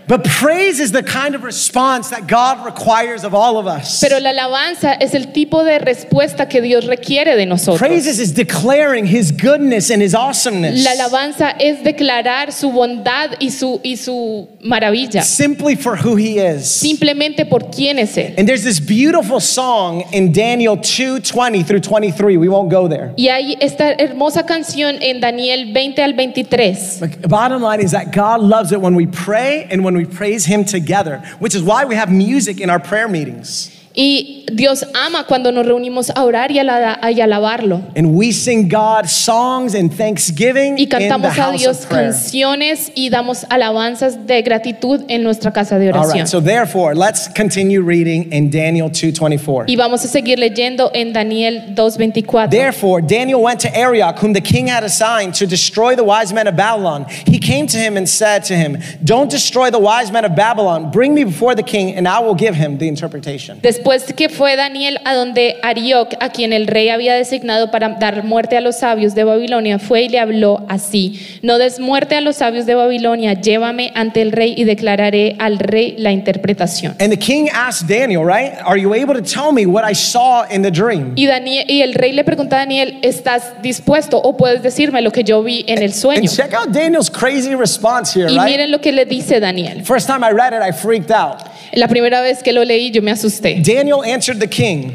but 0.08 0.22
praise 0.24 0.78
is 0.80 0.92
the 0.92 1.02
kind 1.02 1.34
of 1.34 1.42
response 1.42 2.10
that 2.10 2.26
God 2.26 2.64
requires 2.64 3.24
of 3.24 3.34
all 3.34 3.58
of 3.58 3.66
us. 3.66 4.00
Pero 4.00 4.20
la 4.20 4.30
alabanza 4.30 4.92
es 5.00 5.14
el 5.14 5.32
tipo 5.32 5.64
de 5.64 5.78
respuesta 5.78 6.48
que 6.48 6.60
Dios 6.62 6.86
requiere 6.86 7.36
de 7.36 7.44
nosotros. 7.46 7.78
Praises 7.78 8.18
is 8.20 8.32
declaring 8.32 9.06
his 9.06 9.32
goodness 9.32 9.90
and 9.90 10.00
his 10.02 10.14
awesomeness. 10.14 10.84
La 10.84 10.92
alabanza 10.92 11.50
es 11.58 11.82
declarar 11.82 12.52
su 12.52 12.70
bondad 12.70 13.30
y 13.40 13.50
su, 13.50 13.80
y 13.82 13.96
su 13.96 14.48
maravilla, 14.62 15.22
Simply 15.22 15.74
for 15.74 15.96
who 15.96 16.16
he 16.16 16.38
is. 16.38 16.66
simplemente 16.68 17.44
por 17.46 17.70
quién 17.70 17.98
es 17.98 18.16
Él. 18.16 18.34
And 18.38 18.46
there's 18.48 18.62
this 18.64 18.78
beautiful 18.80 19.40
song 19.40 20.04
in 20.12 20.32
Daniel 20.32 20.76
2:20 20.76 21.64
through 21.66 21.80
23. 21.80 22.36
We 22.36 22.48
won't 22.48 22.70
go 22.70 22.88
there. 22.88 23.12
Y 23.16 23.28
hay 23.28 23.56
esta 23.60 23.92
hermosa 23.98 24.44
canción 24.46 24.98
en 25.00 25.20
Daniel 25.20 25.72
20 25.72 26.02
al 26.02 26.12
23. 26.14 26.98
But 27.00 27.22
the 27.22 27.28
bottom 27.28 27.62
line 27.62 27.80
is 27.80 27.90
that 27.90 28.12
God 28.12 28.40
loves 28.40 28.70
it 28.72 28.80
when 28.80 28.94
we 28.94 29.06
pray 29.06 29.66
and 29.70 29.84
when 29.84 29.95
we 29.96 30.04
praise 30.04 30.46
him 30.46 30.64
together, 30.64 31.18
which 31.38 31.54
is 31.54 31.62
why 31.62 31.84
we 31.84 31.94
have 31.94 32.10
music 32.10 32.60
in 32.60 32.70
our 32.70 32.80
prayer 32.80 33.08
meetings. 33.08 33.75
Y 33.98 34.44
Dios 34.52 34.86
ama 34.92 35.24
cuando 35.24 35.50
nos 35.50 35.64
reunimos 35.64 36.10
a 36.10 36.22
orar 36.22 36.50
y 36.50 36.58
a, 36.58 37.10
y 37.10 37.20
alabarlo. 37.22 37.80
And 37.96 38.14
we 38.14 38.30
sing 38.30 38.68
God 38.68 39.06
songs 39.06 39.74
and 39.74 39.90
thanksgiving 39.90 40.76
Y 40.76 40.82
in 40.82 40.88
the 40.90 40.96
cantamos 40.98 41.38
a 41.38 41.52
Dios 41.52 41.86
canciones 41.86 42.92
y 42.94 43.08
damos 43.08 43.46
alabanzas 43.48 44.26
de 44.26 44.42
gratitud 44.42 45.00
en 45.08 45.22
nuestra 45.22 45.50
casa 45.50 45.78
de 45.78 45.88
All 45.88 45.94
oración. 45.94 46.18
right, 46.18 46.28
so 46.28 46.42
therefore, 46.42 46.94
let's 46.94 47.26
continue 47.28 47.80
reading 47.80 48.30
in 48.32 48.50
Daniel 48.50 48.90
2:24. 48.90 49.64
Y 49.66 49.76
vamos 49.76 50.04
a 50.04 50.08
seguir 50.08 50.38
leyendo 50.38 50.90
en 50.92 51.14
Daniel 51.14 51.74
2.24. 51.74 52.50
Therefore, 52.50 53.00
Daniel 53.00 53.40
went 53.40 53.60
to 53.60 53.74
Arioch, 53.74 54.18
whom 54.18 54.34
the 54.34 54.42
king 54.42 54.68
had 54.68 54.84
assigned 54.84 55.32
to 55.34 55.46
destroy 55.46 55.96
the 55.96 56.04
wise 56.04 56.34
men 56.34 56.46
of 56.46 56.54
Babylon. 56.54 57.06
He 57.26 57.38
came 57.38 57.66
to 57.68 57.78
him 57.78 57.96
and 57.96 58.06
said 58.06 58.44
to 58.44 58.54
him, 58.54 58.78
Don't 59.02 59.30
destroy 59.30 59.70
the 59.70 59.80
wise 59.80 60.12
men 60.12 60.26
of 60.26 60.36
Babylon. 60.36 60.90
Bring 60.90 61.14
me 61.14 61.24
before 61.24 61.54
the 61.54 61.62
king, 61.62 61.94
and 61.96 62.06
I 62.06 62.20
will 62.20 62.34
give 62.34 62.54
him 62.54 62.76
the 62.76 62.88
interpretation. 62.88 63.58
Después 63.62 63.85
que 64.16 64.28
fue 64.28 64.56
Daniel 64.56 64.98
a 65.04 65.14
donde 65.14 65.58
Arioc, 65.62 66.14
a 66.18 66.30
quien 66.30 66.52
el 66.52 66.66
rey 66.66 66.88
había 66.88 67.14
designado 67.14 67.70
para 67.70 67.90
dar 67.90 68.24
muerte 68.24 68.56
a 68.56 68.60
los 68.60 68.78
sabios 68.78 69.14
de 69.14 69.22
Babilonia, 69.22 69.78
fue 69.78 70.02
y 70.02 70.08
le 70.08 70.18
habló 70.18 70.66
así: 70.68 71.38
No 71.42 71.58
des 71.58 71.78
muerte 71.78 72.16
a 72.16 72.20
los 72.20 72.36
sabios 72.36 72.66
de 72.66 72.74
Babilonia, 72.74 73.34
llévame 73.34 73.92
ante 73.94 74.22
el 74.22 74.32
rey 74.32 74.54
y 74.56 74.64
declararé 74.64 75.36
al 75.38 75.58
rey 75.58 75.94
la 75.98 76.10
interpretación. 76.10 76.96
And 77.00 77.10
the 77.10 77.18
king 77.18 77.48
asked 77.52 77.88
Daniel, 77.88 78.24
right? 78.24 78.54
Are 78.64 78.80
you 78.80 78.92
able 78.92 79.14
to 79.14 79.22
tell 79.22 79.52
me 79.52 79.66
what 79.66 79.88
I 79.88 79.94
saw 79.94 80.44
in 80.50 80.62
the 80.62 80.70
dream? 80.70 81.12
Y, 81.14 81.26
Daniel, 81.26 81.64
y 81.68 81.82
el 81.82 81.94
rey 81.94 82.12
le 82.12 82.24
pregunta 82.24 82.56
a 82.56 82.58
Daniel: 82.60 82.98
¿Estás 83.02 83.62
dispuesto 83.62 84.18
o 84.18 84.36
puedes 84.36 84.62
decirme 84.62 85.00
lo 85.00 85.12
que 85.12 85.22
yo 85.22 85.42
vi 85.42 85.64
en 85.68 85.82
el 85.82 85.94
sueño? 85.94 86.20
And 86.20 86.28
check 86.28 86.52
out 86.54 86.72
Daniel's 86.72 87.10
crazy 87.10 87.54
response 87.54 88.18
here, 88.18 88.30
Y 88.30 88.36
right? 88.36 88.46
miren 88.50 88.70
lo 88.72 88.80
que 88.80 88.90
le 88.90 89.04
dice 89.04 89.38
Daniel. 89.38 89.84
First 89.84 90.08
time 90.08 90.26
I 90.26 90.32
read 90.32 90.52
it, 90.52 90.62
I 90.62 90.72
freaked 90.72 91.12
out. 91.12 91.38
La 91.76 91.86
primera 91.88 92.20
vez 92.22 92.42
que 92.42 92.52
lo 92.52 92.64
leí, 92.64 92.90
yo 92.90 93.02
me 93.02 93.10
asusté. 93.12 93.60
Daniel 93.62 94.02
answered 94.04 94.40
the 94.40 94.48
king. 94.48 94.92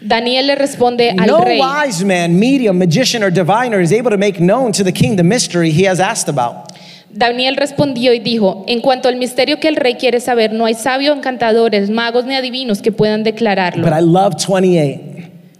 Daniel 0.00 0.46
le 0.48 0.56
responde 0.56 1.10
al 1.10 1.26
No 1.26 1.38
rey. 1.44 1.60
wise 1.60 2.04
man, 2.04 2.36
medium, 2.38 2.76
magician, 2.78 3.22
or 3.22 3.30
diviner 3.30 3.80
is 3.80 3.92
able 3.92 4.10
to 4.10 4.16
make 4.18 4.40
known 4.40 4.72
to 4.72 4.82
the 4.82 4.90
king 4.92 5.16
the 5.16 5.22
mystery 5.22 5.70
he 5.70 5.84
has 5.86 6.00
asked 6.00 6.28
about. 6.28 6.72
Daniel 7.14 7.54
respondió 7.56 8.14
y 8.14 8.18
dijo, 8.18 8.64
en 8.66 8.80
cuanto 8.80 9.08
al 9.08 9.16
misterio 9.16 9.60
que 9.60 9.68
el 9.68 9.76
rey 9.76 9.94
quiere 9.96 10.18
saber, 10.18 10.52
no 10.52 10.64
hay 10.64 10.74
sabios, 10.74 11.14
encantadores, 11.16 11.90
magos 11.90 12.24
ni 12.24 12.34
adivinos 12.34 12.80
que 12.80 12.90
puedan 12.90 13.22
declararlo. 13.22 13.84
But 13.84 13.92
I 13.92 14.00
love 14.02 14.36
28. 14.36 15.00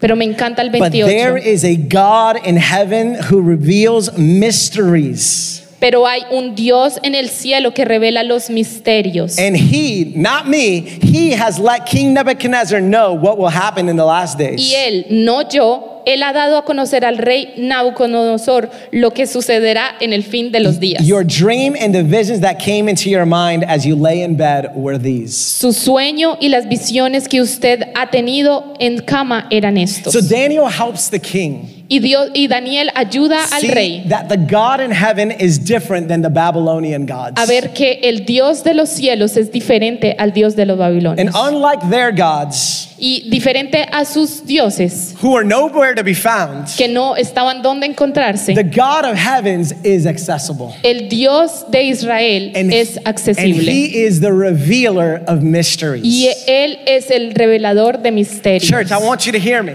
Pero 0.01 0.17
me 0.17 0.25
encanta 0.25 0.63
el 0.63 0.71
But 0.71 0.91
there 0.91 1.35
28. 1.35 1.47
is 1.47 1.65
a 1.65 1.77
God 1.77 2.39
in 2.45 2.57
heaven 2.57 3.17
who 3.31 3.41
reveals 3.43 4.11
mysteries. 4.17 5.62
Pero 5.83 6.07
hay 6.07 6.23
un 6.31 6.55
Dios 6.55 7.01
en 7.03 7.17
el 7.17 7.29
cielo 7.29 7.75
que 7.75 7.85
revela 7.85 8.23
los 8.23 8.51
misterios. 8.51 9.37
And 9.37 9.57
he, 9.57 10.13
not 10.15 10.47
me, 10.47 10.83
he 11.03 11.33
has 11.33 11.59
let 11.59 11.87
King 11.87 12.15
Nebuchadnezzar 12.15 12.81
know 12.81 13.13
what 13.15 13.37
will 13.37 13.51
happen 13.51 13.89
in 13.89 13.97
the 13.97 14.05
last 14.05 14.39
days. 14.39 14.61
Y 14.61 14.77
él, 14.77 15.07
no 15.11 15.43
yo, 15.49 16.03
él 16.07 16.23
ha 16.23 16.33
dado 16.33 16.57
a 16.57 16.65
conocer 16.65 17.05
al 17.05 17.19
rey 17.19 17.55
Nabucodonosor 17.57 18.71
lo 18.93 19.11
que 19.11 19.27
sucederá 19.27 19.97
en 19.99 20.13
el 20.13 20.23
fin 20.23 20.53
de 20.53 20.61
los 20.61 20.79
días. 20.79 21.05
Your 21.05 21.25
dream 21.25 21.75
and 21.75 21.93
the 21.93 22.05
visions 22.05 22.43
that 22.43 22.61
came 22.61 22.89
into 22.89 23.11
your 23.11 23.27
mind 23.27 23.65
as 23.65 23.85
you 23.85 23.97
lay 23.97 24.23
in 24.23 24.37
bed 24.37 24.71
were 24.77 24.97
these. 24.97 25.35
Su 25.35 25.73
sueño 25.73 26.37
y 26.41 26.49
las 26.49 26.69
visiones 26.69 27.27
que 27.27 27.41
usted 27.41 27.89
ha 27.97 28.09
tenido 28.09 28.75
en 28.79 29.01
cama 29.01 29.49
eran 29.51 29.77
estos. 29.77 30.13
So 30.13 30.21
Daniel 30.21 30.69
helps 30.69 31.11
the 31.11 31.19
king 31.19 31.82
Y, 31.95 31.99
Dios, 31.99 32.31
y 32.33 32.47
Daniel 32.49 32.91
ayuda 32.95 33.45
al 33.53 33.61
see 33.61 33.71
rey 33.71 34.05
that 34.09 34.29
the 34.29 34.37
God 34.39 34.81
in 34.81 34.91
heaven 34.91 35.31
is 35.31 35.59
different 35.63 36.09
than 36.09 36.23
the 36.23 36.31
Babylonian 36.31 37.05
gods. 37.05 37.35
a 37.37 37.45
ver 37.45 37.75
que 37.75 38.01
el 38.03 38.25
Dios 38.25 38.63
de 38.65 38.73
los 38.73 38.89
cielos 38.89 39.37
es 39.37 39.51
diferente 39.53 40.15
al 40.19 40.33
Dios 40.33 40.57
de 40.57 40.65
los 40.65 40.81
And 40.81 40.81
babilonios. 40.81 41.35
unlike 41.35 41.91
their 41.91 42.11
gods, 42.11 42.89
Y 42.99 43.29
diferente 43.29 43.85
a 43.93 44.05
sus 44.07 44.47
dioses 44.47 45.15
who 45.23 45.37
are 45.37 45.45
nowhere 45.45 45.95
to 45.95 46.03
be 46.03 46.15
found, 46.15 46.67
que 46.79 46.89
no 46.89 47.15
estaban 47.17 47.61
donde 47.61 47.85
encontrarse. 47.85 48.55
the 48.55 48.63
God 48.65 49.05
of 49.05 49.15
heavens 49.17 49.75
is 49.85 50.07
accessible. 50.07 50.73
El 50.85 51.09
Dios 51.11 51.67
de 51.71 51.83
Israel 51.91 52.53
And, 52.55 52.73
es 52.73 52.97
and 52.97 53.07
accesible. 53.09 53.61
he 53.71 54.05
is 54.05 54.21
the 54.21 54.33
revealer 54.33 55.23
of 55.27 55.43
mysteries. 55.43 56.05
Y 56.05 56.31
Él 56.47 56.79
es 56.87 57.11
el 57.11 57.35
revelador 57.35 58.01
de 58.03 58.13
misterios. 58.13 58.63
Church, 58.67 58.91
I 58.91 58.99
want 59.05 59.27
you 59.27 59.33
to 59.33 59.39
hear 59.39 59.63
me. 59.63 59.75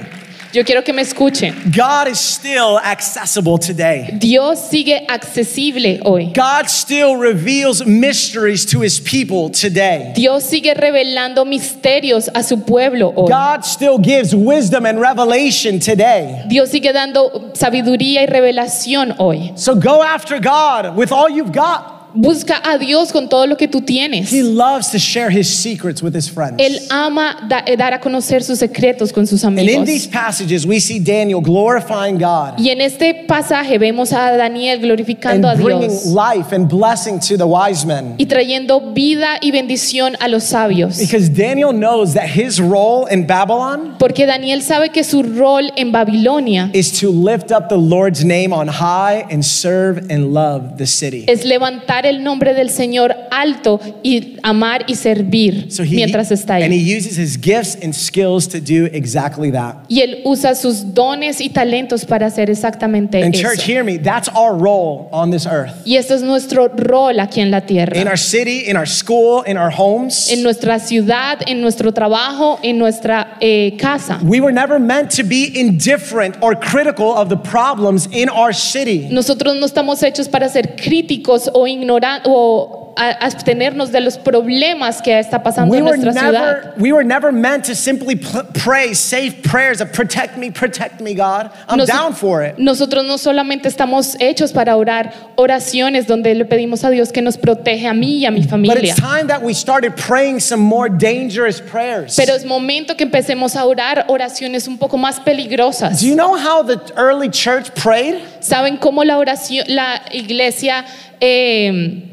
Yo 0.58 0.64
quiero 0.64 0.84
que 0.84 0.92
me 0.92 1.04
escuchen. 1.04 1.54
God 1.72 2.08
is 2.08 2.20
still 2.20 2.80
accessible 2.80 3.60
today. 3.60 4.10
Dios 4.18 4.60
sigue 4.72 5.06
accesible 5.08 6.00
hoy. 6.04 6.34
God 6.34 6.68
still 6.68 7.16
reveals 7.16 7.86
mysteries 7.86 8.66
to 8.66 8.82
his 8.82 9.00
people 9.00 9.52
today. 9.52 10.14
Dios 10.16 10.46
sigue 10.46 10.74
revelando 10.74 11.46
misterios 11.46 12.28
a 12.34 12.42
su 12.42 12.66
pueblo 12.66 13.14
hoy. 13.16 13.30
God 13.30 13.66
still 13.66 14.00
gives 14.00 14.34
wisdom 14.34 14.88
and 14.88 15.00
revelation 15.00 15.80
today. 15.80 16.42
Dios 16.50 16.72
sigue 16.72 16.92
dando 16.92 17.52
sabiduría 17.54 18.24
y 18.24 18.26
revelación 18.26 19.14
hoy. 19.20 19.54
So 19.58 19.76
go 19.76 20.02
after 20.02 20.40
God 20.40 20.98
with 20.98 21.12
all 21.12 21.30
you've 21.30 21.52
got. 21.52 21.97
Busca 22.18 22.60
a 22.64 22.78
Dios 22.78 23.12
con 23.12 23.30
todo 23.30 23.46
lo 23.46 23.56
que 23.58 23.68
tú 23.68 23.82
tienes. 23.82 24.32
He 24.34 24.42
loves 24.42 24.90
to 24.92 24.98
share 24.98 25.30
his 25.30 25.48
secrets 25.48 26.02
with 26.02 26.16
his 26.16 26.28
friends. 26.30 26.56
Él 26.58 26.80
ama 26.90 27.46
da- 27.48 27.64
eh, 27.68 27.78
dar 27.78 27.94
a 27.94 28.00
conocer 28.00 28.44
sus 28.44 28.58
secretos 28.60 29.14
con 29.14 29.28
sus 29.28 29.44
And 29.44 29.60
in 29.60 29.68
amigos. 29.70 29.86
these 29.86 30.08
passages, 30.08 30.66
we 30.66 30.80
see 30.80 31.00
Daniel 31.00 31.42
glorifying 31.42 32.18
God 32.18 32.60
Y 32.60 32.70
en 32.70 32.82
este 32.82 33.14
pasaje 33.28 33.78
vemos 33.78 34.12
a 34.14 34.36
Daniel 34.36 34.78
and 34.78 34.84
glorificando 34.84 35.48
a 35.48 35.54
bringing 35.56 35.90
Dios 35.90 36.06
life 36.08 36.52
and 36.56 36.68
blessing 36.68 37.20
to 37.20 37.38
the 37.38 37.46
wise 37.46 37.86
men. 37.86 38.16
y 38.18 38.26
trayendo 38.26 38.94
vida 38.94 39.38
y 39.42 39.52
bendición 39.52 40.16
a 40.20 40.28
los 40.28 40.44
sabios. 40.46 40.98
Because 40.98 41.30
Daniel 41.30 41.72
knows 41.72 42.16
that 42.16 42.30
his 42.36 42.60
role 42.60 43.06
in 43.12 43.28
Babylon 43.28 43.96
Porque 44.00 44.26
Daniel 44.26 44.64
sabe 44.64 44.90
que 44.90 45.04
su 45.04 45.22
rol 45.22 45.72
en 45.76 45.92
Babilonia 45.92 46.72
is 46.74 46.92
to 47.00 47.12
lift 47.12 47.52
up 47.52 47.70
the 47.70 47.78
Lord's 47.78 48.26
name 48.26 48.52
on 48.52 48.68
high 48.68 49.24
and 49.30 49.44
serve 49.46 50.00
and 50.10 50.34
love 50.34 50.78
the 50.78 50.88
city. 50.88 51.26
es 51.28 51.46
levantar 51.46 52.07
el 52.08 52.24
nombre 52.24 52.54
del 52.54 52.70
Señor 52.70 53.16
alto 53.32 53.80
y 54.04 54.38
amar 54.44 54.86
y 54.88 54.96
servir 54.96 55.68
So 55.72 55.84
he, 55.84 55.96
mientras 55.96 56.32
está 56.32 56.56
and 56.56 56.74
he 56.74 56.78
ahí. 56.80 56.98
uses 56.98 57.18
his 57.18 57.38
gifts 57.40 57.78
and 57.84 57.94
skills 57.94 58.48
to 58.48 58.60
do 58.60 58.86
exactly 58.94 59.52
that. 59.52 59.76
Y 59.90 60.02
él 60.02 60.22
usa 60.26 60.56
sus 60.56 60.94
dones 60.94 61.42
y 61.42 61.50
talentos 61.50 62.06
para 62.06 62.28
hacer 62.28 62.50
exactamente 62.50 63.24
And 63.24 63.36
eso. 63.36 63.44
church, 63.48 63.64
hear 63.68 63.84
me, 63.84 63.98
that's 63.98 64.30
our 64.30 64.56
role 64.56 65.10
on 65.12 65.32
this 65.32 65.46
earth. 65.46 65.74
Y 65.86 65.96
este 65.98 66.16
es 66.16 66.22
nuestro 66.22 66.68
rol 66.70 67.20
aquí 67.20 67.42
en 67.42 67.52
la 67.52 67.62
tierra. 67.62 68.00
In 68.00 68.08
our 68.08 68.18
city, 68.18 68.70
in 68.70 68.76
our 68.78 68.88
school, 68.88 69.44
in 69.46 69.58
our 69.58 69.72
homes. 69.72 70.32
en 70.32 70.44
nuestra 70.44 70.80
ciudad, 70.80 71.40
en 71.48 71.62
nuestro 71.62 71.92
trabajo, 71.94 72.60
en 72.64 72.78
nuestra 72.78 73.38
eh, 73.42 73.76
casa. 73.80 74.20
We 74.24 74.40
were 74.42 74.54
never 74.54 74.80
meant 74.80 75.12
to 75.18 75.24
be 75.24 75.52
indifferent 75.60 76.36
or 76.42 76.56
critical 76.56 77.14
of 77.16 77.30
the 77.30 77.38
problems 77.38 78.08
in 78.12 78.30
our 78.30 78.54
city. 78.54 79.08
Nosotros 79.12 79.56
no 79.56 79.66
estamos 79.66 80.02
hechos 80.04 80.28
para 80.30 80.50
ser 80.50 80.76
críticos 80.76 81.50
o 81.54 81.68
ignorar 81.88 82.22
o 82.26 82.87
abstenernos 82.98 83.92
de 83.92 84.02
los 84.02 84.18
problemas 84.18 85.02
que 85.02 85.18
está 85.20 85.42
pasando 85.44 85.72
We 85.72 85.78
en 85.80 85.86
were 85.86 85.98
nuestra 85.98 86.14
ciudad. 86.24 86.74
we 86.78 86.92
were 86.92 87.04
never 87.06 87.32
meant 87.32 87.66
to 87.66 87.76
simply 87.76 88.16
pl- 88.16 88.44
pray 88.54 88.94
safe 88.94 89.42
prayers 89.44 89.82
of 89.82 89.92
protect 89.92 90.38
me, 90.38 90.50
protect 90.52 91.00
me, 91.02 91.14
God. 91.14 91.50
I'm 91.70 91.78
Nos- 91.78 91.88
down 91.88 92.14
for 92.14 92.44
it. 92.44 92.58
Nosotros 92.58 93.06
no 93.06 93.18
solamente 93.18 93.68
estamos 93.68 94.16
hechos 94.20 94.52
para 94.52 94.76
orar 94.76 95.14
oraciones 95.36 96.08
donde 96.08 96.34
le 96.36 96.46
pedimos 96.46 96.84
a 96.84 96.90
Dios 96.90 97.12
que 97.12 97.22
nos 97.22 97.38
protege 97.38 97.88
a 97.88 97.94
mí 97.94 98.20
y 98.20 98.26
a 98.26 98.32
mi 98.32 98.42
But 98.42 98.50
familia. 98.50 98.92
it's 98.94 99.00
time 99.00 99.28
that 99.28 99.42
we 99.44 99.54
started 99.54 99.96
praying 99.96 100.40
some 100.40 100.62
more 100.64 100.90
dangerous 100.90 101.62
prayers. 101.62 102.16
Pero 102.16 102.34
es 102.36 102.46
momento 102.46 102.96
que 102.98 103.04
empecemos 103.04 103.56
a 103.56 103.66
orar 103.66 104.06
oraciones 104.08 104.68
un 104.68 104.78
poco 104.78 104.98
más 104.98 105.20
peligrosas. 105.20 106.02
Do 106.02 106.08
you 106.08 106.16
know 106.16 106.36
how 106.36 106.64
the 106.64 106.80
early 106.96 107.30
church 107.30 107.72
prayed? 107.76 108.16
¿Saben 108.40 108.78
cómo 108.78 109.04
la 109.04 109.18
oración, 109.18 109.66
la 109.68 110.02
iglesia 110.12 110.86
eh, 111.20 112.04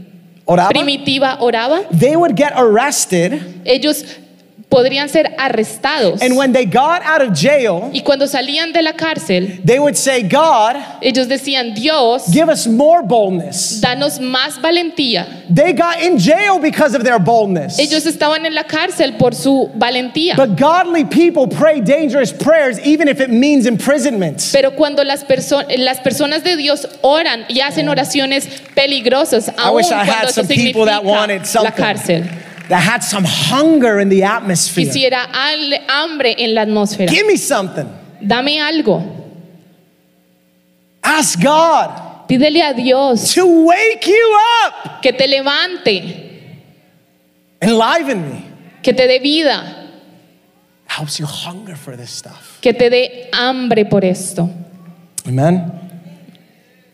Primitiva 0.46 1.38
oraba? 1.40 1.88
They 1.90 2.16
would 2.16 2.36
get 2.36 2.52
arrested, 2.56 3.62
Ellos 3.66 4.04
podrían 4.68 5.08
ser 5.08 5.34
arrestados. 5.38 6.20
and 6.22 6.36
when 6.36 6.52
they 6.52 6.64
got 6.64 7.02
out 7.02 7.22
of 7.22 7.32
jail, 7.32 7.90
Y 7.92 8.00
cuando 8.02 8.26
salían 8.26 8.72
de 8.72 8.82
la 8.82 8.92
cárcel, 8.94 9.60
they 9.64 9.78
would 9.78 9.96
say, 9.96 10.22
God, 10.22 10.76
ellos 11.00 11.28
decían, 11.28 11.74
Dios, 11.74 12.26
give 12.32 12.48
us 12.48 12.66
more 12.66 13.02
boldness. 13.02 13.80
danos 13.80 14.18
más 14.20 14.60
valentía. 14.60 15.26
They 15.48 15.72
got 15.72 16.00
in 16.00 16.18
jail 16.18 16.58
because 16.58 16.94
of 16.94 17.04
their 17.04 17.18
boldness. 17.18 17.78
Ellos 17.78 18.06
estaban 18.06 18.46
en 18.46 18.54
la 18.54 18.64
cárcel 18.64 19.16
por 19.18 19.34
su 19.34 19.70
valentía. 19.76 20.36
But 20.36 20.56
godly 20.56 21.04
people 21.04 21.46
pray 21.46 21.80
dangerous 21.80 22.32
prayers, 22.32 22.78
even 22.80 23.08
if 23.08 23.20
it 23.20 23.30
means 23.30 23.66
imprisonment. 23.66 24.42
Pero 24.52 24.72
cuando 24.72 25.04
las, 25.04 25.24
perso- 25.24 25.64
las 25.78 26.00
personas 26.00 26.42
de 26.42 26.56
Dios 26.56 26.86
oran 27.02 27.44
y 27.48 27.60
hacen 27.60 27.88
oraciones 27.88 28.46
peligrosas, 28.74 29.48
I 29.48 29.68
aun 29.68 29.76
wish 29.76 29.86
I 29.86 30.04
cuando 30.04 30.12
had 30.12 30.24
eso 30.28 30.42
some 30.42 30.48
people 30.48 30.86
that 30.86 31.04
wanted 31.04 31.40
la 31.40 31.44
something 31.44 31.72
cárcel. 31.72 32.24
That 32.68 32.80
had 32.80 33.02
some 33.02 33.24
hunger 33.24 34.00
in 34.00 34.08
the 34.08 34.22
atmosphere. 34.24 34.86
Quisiera 34.86 35.28
al- 35.32 35.84
hambre 35.88 36.34
en 36.38 36.54
la 36.54 36.62
atmósfera. 36.62 37.08
Give 37.10 37.26
me 37.26 37.36
something. 37.36 37.86
Dame 38.26 38.58
algo. 38.60 39.02
Ask 41.02 41.40
God 41.42 41.90
Pídele 42.28 42.62
a 42.62 42.72
Dios 42.72 43.34
to 43.34 43.44
wake 43.66 44.06
you 44.06 44.38
up, 44.64 45.02
que 45.02 45.12
te 45.12 45.26
levante, 45.28 46.40
enliven 47.60 48.22
me. 48.30 48.44
que 48.82 48.94
te 48.94 49.06
dé 49.06 49.18
vida, 49.20 49.90
Helps 50.86 51.18
you 51.18 51.26
hunger 51.26 51.76
for 51.76 51.96
this 51.96 52.10
stuff. 52.10 52.58
que 52.62 52.72
te 52.72 52.88
dé 52.88 53.28
hambre 53.34 53.84
por 53.84 54.04
esto. 54.06 54.48
Amen. 55.26 55.70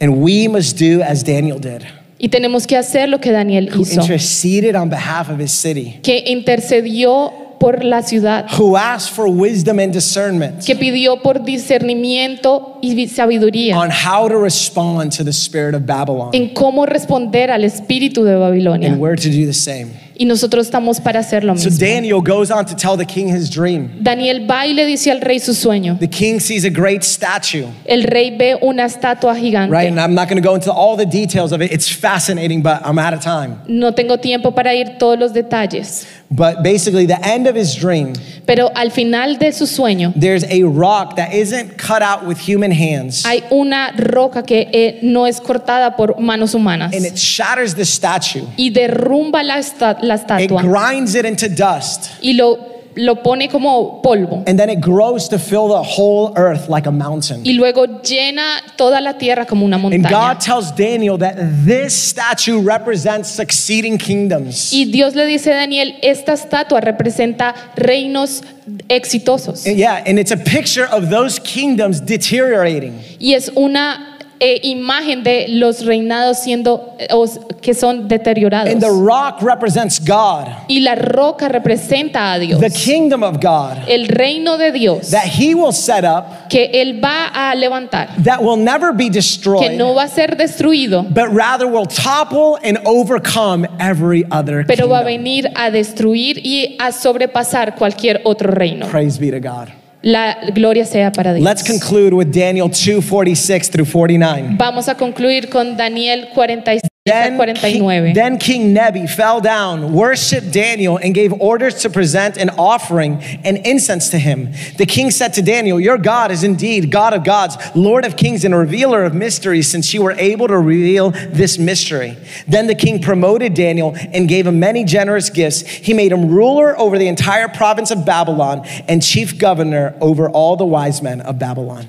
And 0.00 0.20
we 0.20 0.48
must 0.48 0.76
do 0.78 1.00
as 1.02 1.22
Daniel 1.22 1.60
did, 1.60 1.86
Y 2.22 2.28
tenemos 2.28 2.66
que 2.66 2.76
hacer 2.76 3.08
lo 3.08 3.18
que 3.18 3.32
Daniel 3.32 3.70
who 3.74 3.80
hizo, 3.80 4.02
interceded 4.02 4.76
on 4.76 4.90
behalf 4.90 5.30
of 5.30 5.40
his 5.40 5.50
city, 5.50 5.98
que 6.02 6.22
intercedió 6.26 7.32
por 7.58 7.82
la 7.82 8.02
ciudad, 8.02 8.46
who 8.58 8.76
asked 8.76 9.14
for 9.14 9.26
wisdom 9.26 9.78
and 9.78 9.92
discernment 9.92 10.62
que 10.64 10.76
pidió 10.76 11.22
por 11.22 11.42
discernimiento 11.42 12.78
y 12.82 13.08
sabiduría 13.08 13.78
on 13.78 13.90
how 13.90 14.28
to 14.28 14.36
respond 14.36 15.16
to 15.16 15.24
the 15.24 15.32
spirit 15.32 15.74
of 15.74 15.86
Babylon. 15.86 16.28
en 16.34 16.50
cómo 16.50 16.84
responder 16.84 17.50
al 17.50 17.64
espíritu 17.64 18.22
de 18.22 18.36
Babilonia. 18.36 18.90
And 18.90 19.00
we're 19.00 19.16
to 19.16 19.30
do 19.30 19.46
the 19.46 19.54
same. 19.54 19.92
Y 20.20 20.26
nosotros 20.26 20.66
estamos 20.66 21.00
para 21.00 21.20
hacer 21.20 21.44
lo 21.44 21.56
So 21.56 21.70
mismo. 21.70 21.78
Daniel 21.86 22.20
goes 22.20 22.50
on 22.50 22.66
to 22.66 22.76
tell 22.76 22.94
the 22.94 23.06
king 23.06 23.26
his 23.34 23.48
dream. 23.48 23.88
Daniel 24.02 24.46
va 24.46 24.66
y 24.66 24.74
le 24.74 24.84
dice 24.84 25.10
al 25.10 25.22
rey 25.22 25.38
su 25.40 25.54
sueño. 25.54 25.96
The 25.98 26.10
king 26.10 26.38
sees 26.40 26.66
a 26.66 26.68
great 26.68 27.02
statue, 27.02 27.64
El 27.86 28.02
rey 28.02 28.36
ve 28.36 28.54
una 28.60 28.84
estatua 28.84 29.34
gigante. 29.34 29.72
right? 29.72 29.88
And 29.88 29.98
I'm 29.98 30.14
not 30.14 30.28
going 30.28 30.36
to 30.36 30.46
go 30.46 30.54
into 30.54 30.70
all 30.70 30.94
the 30.94 31.06
details 31.06 31.52
of 31.52 31.62
it. 31.62 31.72
It's 31.72 31.88
fascinating, 31.88 32.60
but 32.60 32.82
I'm 32.84 32.98
out 32.98 33.14
of 33.14 33.22
time. 33.22 33.62
No 33.66 33.92
tengo 33.92 34.18
tiempo 34.18 34.50
para 34.50 34.74
ir 34.74 34.98
todos 34.98 35.18
los 35.18 35.32
detalles, 35.32 36.06
But 36.30 36.62
basically, 36.62 37.06
the 37.06 37.18
end 37.26 37.48
of 37.48 37.56
his 37.56 37.74
dream, 37.74 38.12
pero 38.52 38.68
al 38.74 38.90
final 38.90 39.38
de 39.38 39.52
su 39.52 39.64
sueño 39.64 40.12
there's 40.18 40.42
a 40.42 40.62
rock 40.64 41.14
that 41.14 41.32
isn't 41.32 41.76
cut 41.76 42.02
out 42.02 42.26
with 42.26 42.36
human 42.36 42.72
hands, 42.72 43.24
hay 43.24 43.44
una 43.50 43.92
roca 43.96 44.42
que 44.42 44.68
eh, 44.72 44.98
no 45.02 45.24
es 45.28 45.40
cortada 45.40 45.94
por 45.96 46.18
manos 46.18 46.52
humanas. 46.54 46.92
And 46.92 47.06
it 47.06 47.14
shatters 47.14 47.76
the 47.76 47.84
statue. 47.84 48.42
y 48.56 48.70
derrumba 48.70 49.44
la, 49.44 49.58
esta- 49.58 49.98
la 50.02 50.16
It 50.16 50.20
estatua. 50.22 50.62
grinds 50.62 51.14
it 51.14 51.24
into 51.24 51.48
dust, 51.48 52.06
y 52.20 52.32
lo, 52.32 52.58
lo 52.96 53.22
pone 53.22 53.48
como 53.48 54.00
polvo 54.02 54.42
and 54.46 54.58
then 54.58 54.68
it 54.68 54.80
grows 54.80 55.28
to 55.28 55.38
fill 55.38 55.68
the 55.68 55.82
whole 55.82 56.32
earth 56.36 56.68
like 56.68 56.86
a 56.88 56.90
mountain. 56.92 57.42
y 57.44 57.52
luego 57.52 57.86
llena 58.02 58.60
toda 58.76 59.00
la 59.00 59.16
tierra 59.18 59.46
como 59.46 59.64
una 59.64 59.76
And 59.76 59.84
montaña. 59.84 60.10
God 60.10 60.40
tells 60.40 60.72
Daniel 60.74 61.16
that 61.18 61.36
this 61.64 61.94
statue 61.94 62.60
represents 62.60 63.28
succeeding 63.30 63.96
kingdoms. 63.98 64.72
Y 64.72 64.86
Dios 64.90 65.14
le 65.14 65.26
dice 65.26 65.52
a 65.52 65.56
Daniel, 65.56 65.94
esta 66.02 66.32
estatua 66.32 66.80
representa 66.80 67.54
reinos 67.76 68.42
exitosos. 68.88 69.66
And 69.66 69.76
yeah, 69.76 70.02
and 70.06 70.18
it's 70.18 70.32
a 70.32 70.36
picture 70.36 70.86
of 70.86 71.10
those 71.10 71.38
kingdoms 71.38 72.00
deteriorating. 72.00 73.00
Y 73.20 73.34
es 73.34 73.50
una 73.56 74.18
eh, 74.40 74.58
imagen 74.62 75.22
de 75.22 75.46
los 75.48 75.84
reinados 75.84 76.38
siendo 76.38 76.94
eh, 76.98 77.08
os- 77.12 77.38
que 77.60 77.74
son 77.74 78.08
deteriorados. 78.08 78.72
And 78.72 78.80
the 78.82 78.88
rock 78.90 79.42
represents 79.42 80.00
God, 80.00 80.46
Y 80.68 80.80
la 80.80 80.94
roca 80.94 81.48
representa 81.48 82.32
a 82.32 82.38
Dios, 82.38 82.58
the 82.60 82.70
kingdom 82.70 83.22
of 83.22 83.36
God 83.40 83.78
el 83.86 84.08
reino 84.08 84.56
de 84.56 84.72
Dios 84.72 85.10
that 85.10 85.24
he 85.24 85.54
will 85.54 85.72
set 85.72 86.04
up 86.04 86.48
que 86.48 86.70
Él 86.72 87.00
va 87.04 87.26
a 87.26 87.54
levantar, 87.54 88.08
that 88.24 88.40
will 88.40 88.56
never 88.56 88.92
be 88.92 89.04
que 89.04 89.10
destroyed, 89.10 89.76
no 89.76 89.94
va 89.94 90.04
a 90.04 90.08
ser 90.08 90.36
destruido, 90.36 91.02
but 91.02 91.28
rather 91.32 91.66
will 91.66 91.86
topple 91.86 92.56
and 92.64 92.78
overcome 92.86 93.66
every 93.78 94.24
other 94.30 94.64
pero 94.66 94.88
va 94.88 95.00
a 95.00 95.04
kingdom. 95.04 95.22
venir 95.24 95.52
a 95.54 95.70
destruir 95.70 96.38
y 96.44 96.76
a 96.80 96.92
sobrepasar 96.92 97.74
cualquier 97.76 98.20
otro 98.24 98.50
reino. 98.50 98.86
Praise 98.88 99.18
be 99.18 99.30
to 99.30 99.38
God. 99.38 99.68
La 100.02 100.38
gloria 100.54 100.84
sea 100.84 101.12
para 101.12 101.34
Dios. 101.34 101.46
Let's 101.46 101.62
conclude 101.62 102.14
with 102.14 102.28
Daniel 102.28 102.70
2 102.70 103.02
46 103.02 103.70
through 103.70 103.86
49. 103.86 104.56
Vamos 104.56 104.88
a 104.88 104.96
concluir 104.96 105.48
con 105.50 105.76
Daniel 105.76 106.28
46 106.34 106.82
a 106.84 106.89
Then 107.06 107.38
49. 107.38 107.62
King, 107.62 108.12
then 108.12 108.36
King 108.36 108.74
Nebi 108.74 109.06
fell 109.06 109.40
down, 109.40 109.94
worshiped 109.94 110.52
Daniel, 110.52 110.98
and 110.98 111.14
gave 111.14 111.32
orders 111.32 111.76
to 111.76 111.88
present 111.88 112.36
an 112.36 112.50
offering 112.50 113.22
and 113.42 113.56
incense 113.66 114.10
to 114.10 114.18
him. 114.18 114.52
The 114.76 114.84
king 114.84 115.10
said 115.10 115.32
to 115.34 115.42
Daniel, 115.42 115.80
Your 115.80 115.96
God 115.96 116.30
is 116.30 116.44
indeed 116.44 116.90
God 116.90 117.14
of 117.14 117.24
gods, 117.24 117.56
Lord 117.74 118.04
of 118.04 118.18
kings, 118.18 118.44
and 118.44 118.54
revealer 118.54 119.02
of 119.04 119.14
mysteries, 119.14 119.66
since 119.66 119.94
you 119.94 120.02
were 120.02 120.12
able 120.12 120.46
to 120.48 120.58
reveal 120.58 121.12
this 121.12 121.56
mystery. 121.56 122.18
Then 122.46 122.66
the 122.66 122.74
king 122.74 123.00
promoted 123.00 123.54
Daniel 123.54 123.96
and 123.96 124.28
gave 124.28 124.46
him 124.46 124.60
many 124.60 124.84
generous 124.84 125.30
gifts. 125.30 125.62
He 125.62 125.94
made 125.94 126.12
him 126.12 126.28
ruler 126.28 126.78
over 126.78 126.98
the 126.98 127.08
entire 127.08 127.48
province 127.48 127.90
of 127.90 128.04
Babylon 128.04 128.66
and 128.88 129.02
chief 129.02 129.38
governor 129.38 129.96
over 130.02 130.28
all 130.28 130.56
the 130.56 130.66
wise 130.66 131.00
men 131.00 131.22
of 131.22 131.38
Babylon. 131.38 131.88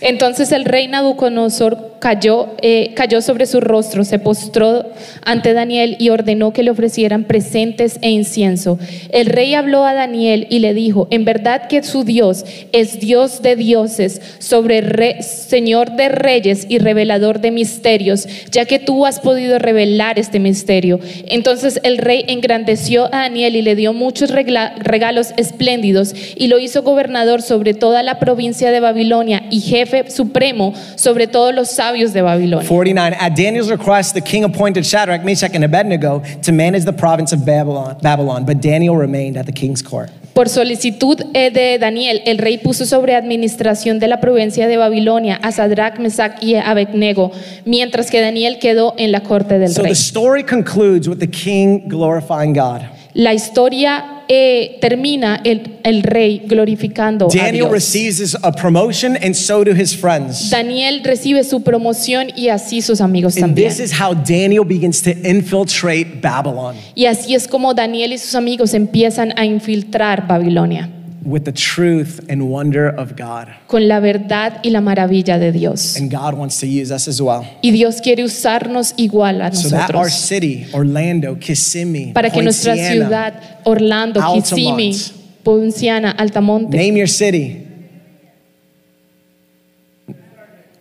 Entonces 0.00 0.52
el 0.52 0.64
rey 0.64 0.88
Nabucodonosor 0.88 1.96
cayó, 1.98 2.48
eh, 2.60 2.92
cayó 2.94 3.22
sobre 3.22 3.46
su 3.46 3.60
rostro, 3.60 4.04
se 4.04 4.18
postró 4.18 4.84
ante 5.24 5.54
Daniel 5.54 5.96
y 5.98 6.10
ordenó 6.10 6.52
que 6.52 6.62
le 6.62 6.70
ofrecieran 6.70 7.24
presentes 7.24 7.98
e 8.02 8.10
incienso. 8.10 8.78
El 9.10 9.26
rey 9.26 9.54
habló 9.54 9.84
a 9.84 9.94
Daniel 9.94 10.46
y 10.50 10.58
le 10.58 10.74
dijo, 10.74 11.08
en 11.10 11.24
verdad 11.24 11.66
que 11.68 11.82
su 11.82 12.04
Dios 12.04 12.44
es 12.72 13.00
Dios 13.00 13.40
de 13.42 13.56
dioses, 13.56 14.20
sobre 14.38 14.82
re- 14.82 15.22
Señor 15.22 15.92
de 15.96 16.10
reyes 16.10 16.66
y 16.68 16.78
revelador 16.78 17.40
de 17.40 17.50
misterios, 17.50 18.28
ya 18.52 18.66
que 18.66 18.78
tú 18.78 19.06
has 19.06 19.18
podido 19.20 19.58
revelar 19.58 20.18
este 20.18 20.38
misterio. 20.38 21.00
Entonces 21.28 21.80
el 21.82 21.98
rey 21.98 22.24
engrandeció 22.28 23.06
a 23.06 23.22
Daniel 23.22 23.56
y 23.56 23.62
le 23.62 23.74
dio 23.74 23.92
muchos 23.94 24.30
regalos 24.30 25.32
espléndidos 25.38 26.14
y 26.36 26.48
lo 26.48 26.58
hizo 26.58 26.82
gobernador 26.82 27.40
sobre 27.42 27.72
toda 27.74 28.02
la 28.02 28.18
provincia 28.18 28.70
de 28.70 28.80
Babilonia 28.80 29.44
y 29.50 29.60
jefe 29.60 29.95
jefe 29.96 30.10
supremo 30.10 30.72
sobre 30.96 31.26
todos 31.26 31.54
los 31.54 31.70
sabios 31.70 32.12
de 32.12 32.22
Babilonia. 32.22 32.66
49. 32.66 33.16
At 33.18 33.34
Daniel's 33.36 33.70
request, 33.70 34.14
the 34.14 34.20
king 34.22 34.44
appointed 34.44 34.84
Shadrach, 34.84 35.24
Meshach, 35.24 35.54
and 35.54 35.64
Abednego 35.64 36.22
to 36.42 36.52
manage 36.52 36.84
the 36.84 36.92
province 36.92 37.32
of 37.34 37.44
Babylon, 37.44 37.96
Babylon 38.02 38.44
but 38.44 38.60
Daniel 38.60 38.96
remained 38.96 39.36
at 39.36 39.46
the 39.46 39.52
king's 39.52 39.82
court. 39.82 40.10
Por 40.34 40.50
solicitud 40.50 41.18
eh, 41.32 41.50
de 41.50 41.78
Daniel, 41.78 42.20
el 42.26 42.36
rey 42.36 42.58
puso 42.58 42.84
sobre 42.84 43.14
administración 43.14 43.98
de 43.98 44.06
la 44.06 44.20
provincia 44.20 44.68
de 44.68 44.76
Babilonia 44.76 45.36
a 45.42 45.50
Sadrach, 45.50 45.98
Mesach 45.98 46.42
y 46.42 46.56
Abednego, 46.56 47.32
mientras 47.64 48.10
que 48.10 48.20
Daniel 48.20 48.58
quedó 48.58 48.94
en 48.98 49.12
la 49.12 49.20
corte 49.22 49.58
del 49.58 49.70
So 49.70 49.82
rey. 49.82 49.92
the 49.92 49.96
story 49.96 50.44
concludes 50.44 51.08
with 51.08 51.20
the 51.20 51.26
king 51.30 51.88
glorifying 51.88 52.52
God. 52.52 52.82
La 53.18 53.32
historia 53.32 54.24
eh, 54.28 54.76
termina 54.82 55.40
el, 55.42 55.78
el 55.84 56.02
rey 56.02 56.42
glorificando 56.46 57.28
a 57.28 57.34
Daniel 57.34 57.68
Dios. 57.68 57.70
receives 57.72 58.36
a 58.42 58.52
promotion, 58.52 59.16
and 59.22 59.34
so 59.34 59.64
do 59.64 59.70
his 59.72 59.96
friends. 59.96 60.50
Daniel 60.50 61.00
recibe 61.02 61.42
su 61.42 61.62
promoción 61.62 62.26
y 62.36 62.48
así 62.50 62.82
sus 62.82 63.00
amigos 63.00 63.36
And 63.36 63.44
también. 63.46 63.68
this 63.70 63.80
is 63.80 63.92
how 63.98 64.12
Daniel 64.12 64.64
begins 64.66 65.00
to 65.00 65.12
infiltrate 65.24 66.20
Babylon 66.20 66.76
Y 66.94 67.06
así 67.06 67.34
es 67.34 67.48
como 67.48 67.72
Daniel 67.72 68.12
y 68.12 68.18
sus 68.18 68.34
amigos 68.34 68.74
empiezan 68.74 69.32
a 69.38 69.46
infiltrar 69.46 70.26
Babilonia 70.28 70.90
with 71.26 71.44
the 71.44 71.52
truth 71.52 72.24
and 72.28 72.48
wonder 72.48 72.88
of 72.88 73.16
God. 73.16 73.48
con 73.66 73.88
la 73.88 73.98
verdad 73.98 74.60
y 74.62 74.70
la 74.70 74.80
maravilla 74.80 75.38
de 75.38 75.50
Dios. 75.50 75.96
And 75.96 76.10
God 76.10 76.34
wants 76.34 76.60
to 76.60 76.66
use 76.66 76.92
us 76.92 77.08
as 77.08 77.20
well. 77.20 77.44
Y 77.62 77.72
Dios 77.72 78.00
quiere 78.00 78.22
usarnos 78.22 78.94
igual 78.96 79.42
a 79.42 79.52
So 79.54 79.68
that 79.70 79.94
our 79.94 80.08
city, 80.08 80.66
Orlando, 80.72 81.34
Kissimmee, 81.34 82.12
para 82.12 82.30
que 82.30 82.42
nuestra 82.42 82.76
ciudad, 82.76 83.60
Orlando, 83.64 84.20
Kissimmee, 84.34 84.94
Ponciana, 85.42 86.14
Altamonte, 86.16 86.76
name 86.76 86.96
your 86.96 87.08
city. 87.08 87.64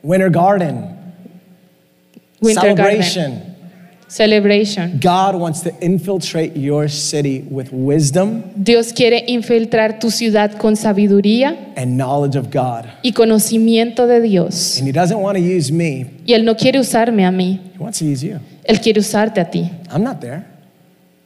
Winter 0.04 0.30
Garden, 0.30 0.96
Winter 2.40 2.76
Garden, 2.76 3.55
celebration. 4.16 4.98
God 5.02 5.36
wants 5.36 5.62
to 5.62 5.72
infiltrate 5.82 6.56
your 6.56 6.88
city 6.90 7.44
with 7.50 7.70
wisdom 7.72 8.44
Dios 8.56 8.94
quiere 8.94 9.26
infiltrar 9.28 10.00
tu 10.00 10.10
ciudad 10.10 10.58
con 10.58 10.76
sabiduría 10.76 11.74
and 11.76 11.98
knowledge 11.98 12.38
of 12.38 12.50
God. 12.50 12.86
y 13.04 13.12
conocimiento 13.12 14.08
de 14.08 14.22
Dios. 14.22 14.78
And 14.80 14.88
He 14.88 14.94
doesn't 14.94 15.20
want 15.20 15.38
to 15.38 15.44
use 15.44 15.72
me, 15.72 16.06
Y 16.26 16.34
Él 16.34 16.46
no 16.46 16.56
quiere 16.56 16.80
usarme 16.80 17.26
a 17.26 17.32
mí, 17.32 17.60
He 17.74 17.78
wants 17.78 18.00
to 18.00 18.06
use 18.06 18.24
you. 18.26 18.40
Él 18.64 18.80
quiere 18.80 19.00
usarte 19.00 19.40
a 19.42 19.50
ti. 19.50 19.70
I'm 19.92 20.04
not 20.04 20.22
there, 20.22 20.46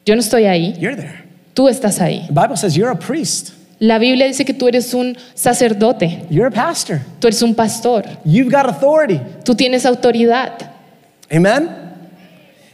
Yo 0.06 0.16
no 0.16 0.22
estoy 0.22 0.46
ahí, 0.46 0.76
you're 0.80 0.96
there. 0.96 1.24
tú 1.54 1.68
estás 1.70 2.00
ahí. 2.02 2.26
The 2.28 2.34
Bible 2.34 2.58
says 2.58 2.76
you're 2.76 2.92
a 2.92 2.98
priest, 2.98 3.52
La 3.82 3.98
Biblia 3.98 4.26
dice 4.26 4.44
que 4.44 4.54
tú 4.54 4.68
eres 4.68 4.94
un 4.94 5.16
sacerdote, 5.36 6.26
you're 6.30 6.48
a 6.48 6.52
pastor, 6.52 7.00
tú 7.22 7.28
eres 7.28 7.42
un 7.44 7.54
pastor, 7.54 8.04
you've 8.26 8.52
got 8.52 8.66
authority. 8.66 9.22
tú 9.46 9.56
tienes 9.56 9.86
autoridad. 9.86 10.72
Amen? 11.32 11.79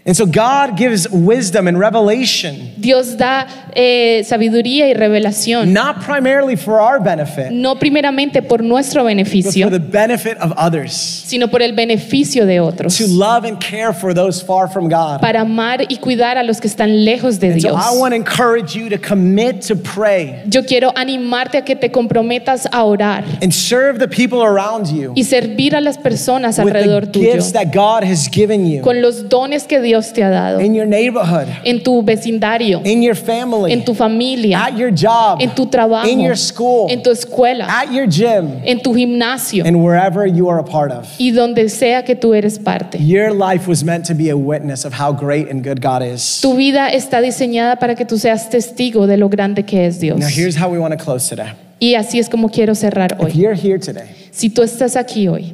And 0.08 0.16
so 0.16 0.28
God 0.28 0.78
gives 0.78 1.10
wisdom 1.10 1.68
and 1.68 1.80
revelation, 1.80 2.74
Dios 2.78 3.18
da 3.18 3.48
eh, 3.74 4.24
sabiduría 4.24 4.88
y 4.88 4.94
revelación, 4.94 5.74
not 5.74 6.04
primarily 6.06 6.56
for 6.56 6.80
our 6.80 7.00
benefit, 7.00 7.50
no 7.52 7.80
primeramente 7.80 8.44
por 8.48 8.62
nuestro 8.62 9.04
beneficio, 9.04 9.66
but 9.66 9.72
for 9.74 9.80
the 9.80 9.80
benefit 9.80 10.38
of 10.38 10.54
others. 10.58 10.94
sino 10.94 11.48
por 11.48 11.64
el 11.64 11.74
beneficio 11.74 12.46
de 12.46 12.60
otros, 12.60 12.96
To 13.00 13.08
love 13.08 13.46
and 13.46 13.60
care 13.60 13.94
for 13.94 14.14
those 14.14 14.44
far 14.44 14.68
from 14.68 14.90
God. 14.90 15.22
para 15.22 15.42
amar 15.42 15.82
y 15.90 15.98
cuidar 15.98 16.38
a 16.38 16.44
los 16.44 16.62
que 16.62 16.68
están 16.68 17.04
lejos 17.04 17.40
de 17.40 17.54
And 17.54 17.62
so 17.64 17.70
Dios. 17.70 17.82
I 17.84 17.98
want 17.98 18.12
to 18.12 18.16
encourage 18.16 18.76
you 18.76 18.90
to 18.90 19.00
commit 19.00 19.62
to 19.70 19.76
pray 19.76 20.44
Yo 20.48 20.66
quiero 20.66 20.92
animarte 20.96 21.58
a 21.58 21.66
que 21.66 21.76
te 21.76 21.90
comprometas 21.90 22.68
a 22.72 22.84
orar 22.84 23.24
and 23.42 23.52
serve 23.52 23.98
the 23.98 24.08
people 24.08 24.44
around 24.44 24.86
you 24.86 25.14
y 25.16 25.24
servir 25.24 25.76
a 25.76 25.82
las 25.82 25.98
personas 25.98 26.60
with 26.60 26.74
the 26.74 27.08
tuyo 27.12 27.34
gifts 27.34 27.54
that 27.54 27.74
God 27.74 28.04
has 28.04 28.30
given 28.32 28.68
you 28.68 28.84
con 28.84 29.02
los 29.02 29.28
dones 29.28 29.64
que 29.64 29.82
Dios 29.82 29.95
te 30.02 30.22
ha 30.24 30.30
dado. 30.30 30.60
In 30.60 30.74
your 30.74 30.86
neighborhood, 30.86 31.48
en 31.64 31.84
tu 31.84 32.02
vecindario, 32.04 32.82
in 32.86 33.02
your 33.02 33.16
family, 33.16 33.72
en 33.72 33.84
tu 33.84 33.94
familia, 33.94 34.58
at 34.58 34.78
your 34.78 34.92
job, 34.92 35.42
en 35.42 35.54
tu 35.56 35.66
trabajo, 35.68 36.08
in 36.08 36.20
your 36.20 36.38
school, 36.38 36.88
en 36.90 37.02
tu 37.02 37.12
escuela, 37.12 37.66
at 37.68 37.92
your 37.92 38.08
gym, 38.08 38.62
en 38.66 38.82
tu 38.82 38.94
gimnasio. 38.94 39.66
And 39.66 39.84
wherever 39.84 40.26
you 40.26 40.50
are 40.50 40.60
a 40.60 40.64
part 40.64 40.92
of. 40.92 41.08
y 41.20 41.32
donde 41.32 41.70
sea 41.70 42.04
que 42.04 42.16
tú 42.16 42.34
eres 42.34 42.60
parte. 42.60 42.98
Your 43.00 43.32
life 43.32 43.68
was 43.68 43.84
meant 43.84 44.06
to 44.06 44.14
be 44.14 44.30
a 44.30 44.38
witness 44.38 44.86
of 44.86 44.94
how 44.94 45.12
great 45.12 45.50
and 45.50 45.64
good 45.64 45.82
God 45.82 46.02
is. 46.02 46.42
Tu 46.42 46.56
vida 46.56 46.90
está 46.90 47.22
diseñada 47.22 47.78
para 47.80 47.96
que 47.96 48.06
tú 48.06 48.18
seas 48.18 48.50
testigo 48.50 49.08
de 49.08 49.18
lo 49.18 49.30
grande 49.30 49.64
que 49.64 49.86
es 49.86 50.00
Dios. 50.00 50.20
Now, 50.20 50.28
here's 50.28 50.56
how 50.56 50.70
we 50.70 50.80
want 50.80 50.98
to 50.98 51.04
close 51.04 51.28
today. 51.30 51.52
Y 51.80 51.96
así 51.96 52.20
es 52.20 52.30
como 52.30 52.50
quiero 52.50 52.74
cerrar 52.74 53.12
If 53.14 53.20
hoy. 53.20 53.32
you're 53.34 53.54
here 53.54 53.78
today, 53.78 54.08
Si 54.32 54.50
tú 54.50 54.64
estás 54.64 54.96
aquí 54.96 55.28
hoy. 55.28 55.54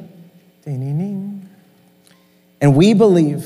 And 2.62 2.76
we 2.76 2.94
believe 2.94 3.44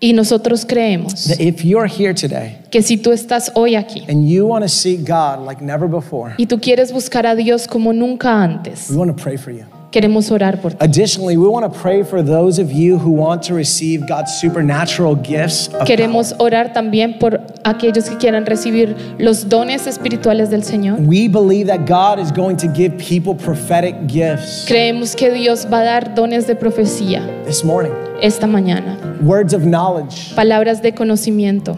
y 0.00 0.12
nosotros 0.12 0.64
creemos 0.66 1.28
that 1.28 1.40
if 1.40 1.64
you're 1.64 1.88
here 1.88 2.12
today 2.12 2.58
que 2.70 2.82
si 2.82 2.96
tú 2.96 3.12
estás 3.12 3.50
hoy 3.54 3.76
aquí 3.76 4.04
and 4.08 4.28
you 4.28 4.46
want 4.46 4.62
to 4.62 4.68
seek 4.68 5.00
God 5.00 5.46
like 5.46 5.62
never 5.62 5.88
before, 5.88 6.34
y 6.38 6.46
tú 6.46 6.60
quieres 6.60 6.92
buscar 6.92 7.26
a 7.26 7.34
Dios 7.34 7.66
como 7.66 7.92
nunca 7.92 8.42
antes, 8.42 8.90
we 8.90 8.96
want 8.96 9.16
to 9.16 9.22
pray 9.22 9.36
for 9.36 9.52
you. 9.52 9.64
Queremos 9.90 10.30
orar 10.30 10.60
por 10.60 10.72
ti. 10.72 10.78
Additionally, 10.80 11.36
we 11.36 11.48
want 11.48 11.64
to 11.70 11.80
pray 11.80 12.02
for 12.02 12.22
those 12.22 12.60
of 12.60 12.70
you 12.70 12.98
who 12.98 13.10
want 13.10 13.42
to 13.42 13.54
receive 13.54 14.06
God's 14.06 14.32
supernatural 14.40 15.14
gifts. 15.16 15.68
Of 15.68 15.86
Queremos 15.86 16.34
orar 16.38 16.72
también 16.72 17.18
por 17.18 17.40
aquellos 17.64 18.08
que 18.08 18.16
quieran 18.16 18.46
recibir 18.46 18.96
los 19.18 19.48
dones 19.48 19.86
espirituales 19.86 20.50
del 20.50 20.62
Señor. 20.62 21.00
We 21.00 21.28
believe 21.28 21.66
that 21.68 21.86
God 21.86 22.18
is 22.18 22.30
going 22.30 22.56
to 22.58 22.68
give 22.68 22.96
people 22.98 23.34
prophetic 23.34 23.94
gifts 24.06 24.64
Creemos 24.66 25.14
que 25.14 25.30
Dios 25.30 25.66
va 25.70 25.80
a 25.80 25.84
dar 25.84 26.14
dones 26.14 26.46
de 26.46 26.54
profecía 26.54 27.22
this 27.44 27.64
morning, 27.64 27.92
esta 28.20 28.46
mañana, 28.46 28.98
words 29.22 29.52
of 29.54 29.62
knowledge, 29.64 30.34
palabras 30.34 30.82
de 30.82 30.92
conocimiento, 30.92 31.76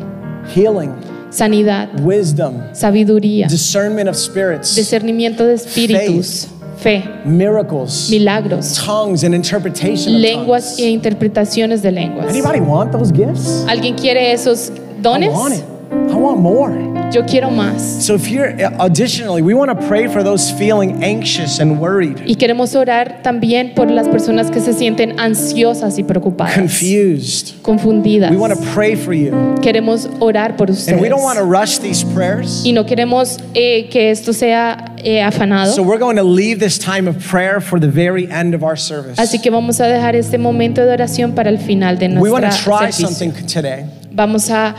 healing, 0.54 0.92
sanidad, 1.30 1.88
wisdom, 2.00 2.62
sabiduría, 2.72 3.48
discernment 3.48 4.08
of 4.08 4.16
spirits, 4.16 4.74
discernimiento 4.74 5.44
de 5.46 5.54
espíritus, 5.54 6.48
fe, 6.80 7.02
miracles, 7.24 8.08
milagros, 8.10 8.74
tongues, 8.84 9.24
and 9.24 9.34
interpretation 9.34 10.14
of 10.14 10.20
lenguas 10.20 10.64
tongues. 10.76 10.78
e 10.78 10.88
interpretaciones 10.90 11.82
de 11.82 11.90
lenguas. 11.92 12.26
Anybody 12.28 12.60
want 12.60 12.92
those 12.92 13.12
gifts? 13.12 13.64
¿Alguien 13.66 13.94
quiere 13.96 14.32
esos 14.32 14.70
I 14.70 15.02
dones? 15.02 15.32
want 15.32 15.54
it. 15.54 15.64
I 16.10 16.14
want 16.14 16.38
more. 16.40 16.70
Yo 17.10 17.24
quiero 17.24 17.48
más. 17.50 17.80
So 18.04 18.14
if 18.14 18.28
you're 18.28 18.54
additionally, 18.78 19.40
we 19.40 19.54
want 19.54 19.70
to 19.70 19.86
pray 19.88 20.08
for 20.08 20.22
those 20.22 20.50
feeling 20.50 21.02
anxious 21.02 21.58
and 21.58 21.80
worried, 21.80 22.18
Y 22.26 22.34
queremos 22.34 22.74
orar 22.74 23.22
también 23.22 23.74
por 23.74 23.90
las 23.90 24.06
personas 24.08 24.50
que 24.50 24.60
se 24.60 24.74
sienten 24.74 25.18
ansiosas 25.18 25.98
y 25.98 26.02
preocupadas, 26.02 26.54
confused. 26.54 27.62
confundidas. 27.62 28.30
We 28.30 28.36
want 28.36 28.52
to 28.52 28.60
pray 28.74 28.94
for 28.94 29.14
you. 29.14 29.30
Queremos 29.62 30.06
orar 30.20 30.56
por 30.56 30.70
ustedes. 30.70 30.88
And 30.92 31.00
we 31.00 31.08
don't 31.08 31.22
want 31.22 31.38
to 31.38 31.44
rush 31.44 31.78
these 31.78 32.04
prayers. 32.04 32.62
Y 32.64 32.72
no 32.72 32.84
queremos 32.84 33.38
eh, 33.54 33.88
que 33.90 34.10
esto 34.10 34.32
sea 34.34 34.94
eh, 34.98 35.22
afanado. 35.22 35.72
So 35.74 35.82
we're 35.82 35.98
going 35.98 36.16
to 36.16 36.24
leave 36.24 36.58
this 36.60 36.78
time 36.78 37.08
of 37.08 37.16
prayer 37.26 37.60
for 37.62 37.80
the 37.80 37.88
very 37.88 38.26
end 38.30 38.54
of 38.54 38.62
our 38.62 38.76
service. 38.76 39.18
Así 39.18 39.40
que 39.40 39.50
vamos 39.50 39.80
a 39.80 39.86
dejar 39.86 40.14
este 40.14 40.36
momento 40.36 40.84
de 40.84 40.92
oración 40.92 41.32
para 41.34 41.48
el 41.48 41.58
final 41.58 41.98
de 41.98 42.08
We 42.18 42.30
want 42.30 42.44
nuestra 42.44 42.50
to 42.50 42.78
try 42.78 42.90
servicio. 42.92 43.08
something 43.08 43.46
today 43.46 43.86
Vamos 44.12 44.50
a, 44.50 44.74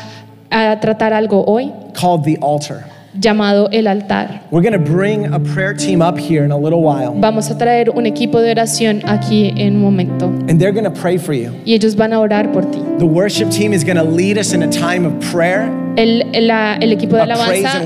a 0.52 0.78
tratar 0.80 1.14
algo 1.14 1.44
hoy 1.48 1.72
called 1.94 2.24
the 2.24 2.38
altar. 2.42 2.86
llamado 3.20 3.70
el 3.72 3.88
altar. 3.88 4.42
We're 4.52 4.62
going 4.62 4.74
to 4.74 4.92
bring 4.92 5.26
a 5.34 5.40
prayer 5.40 5.74
team 5.74 6.02
up 6.02 6.18
here 6.18 6.44
in 6.46 6.52
a 6.52 6.58
little 6.58 6.82
while, 6.84 7.14
Vamos 7.20 7.50
a 7.50 7.58
traer 7.58 7.90
un 7.90 8.06
equipo 8.06 8.40
de 8.40 8.52
oración 8.52 9.02
aquí 9.06 9.52
en 9.58 9.78
un 9.78 9.82
momento 9.82 10.28
and 10.48 10.60
they're 10.60 10.72
going 10.72 10.86
to 10.86 11.02
pray 11.02 11.18
for 11.18 11.34
you. 11.34 11.52
y 11.66 11.74
ellos 11.74 11.96
van 11.96 12.14
a 12.14 12.20
orar 12.20 12.52
por 12.54 12.64
ti. 12.72 12.80
The 13.00 13.06
worship 13.06 13.50
team 13.50 13.74
is 13.74 13.84
going 13.84 13.98
to 13.98 14.04
lead 14.04 14.38
us 14.38 14.54
in 14.54 14.62
a 14.64 14.70
time 14.72 15.06
of 15.06 15.14
prayer. 15.32 15.70
El, 15.96 16.48
la- 16.48 16.76
el 16.80 16.94
equipo 16.94 17.16
de 17.18 17.24
alabanza 17.24 17.82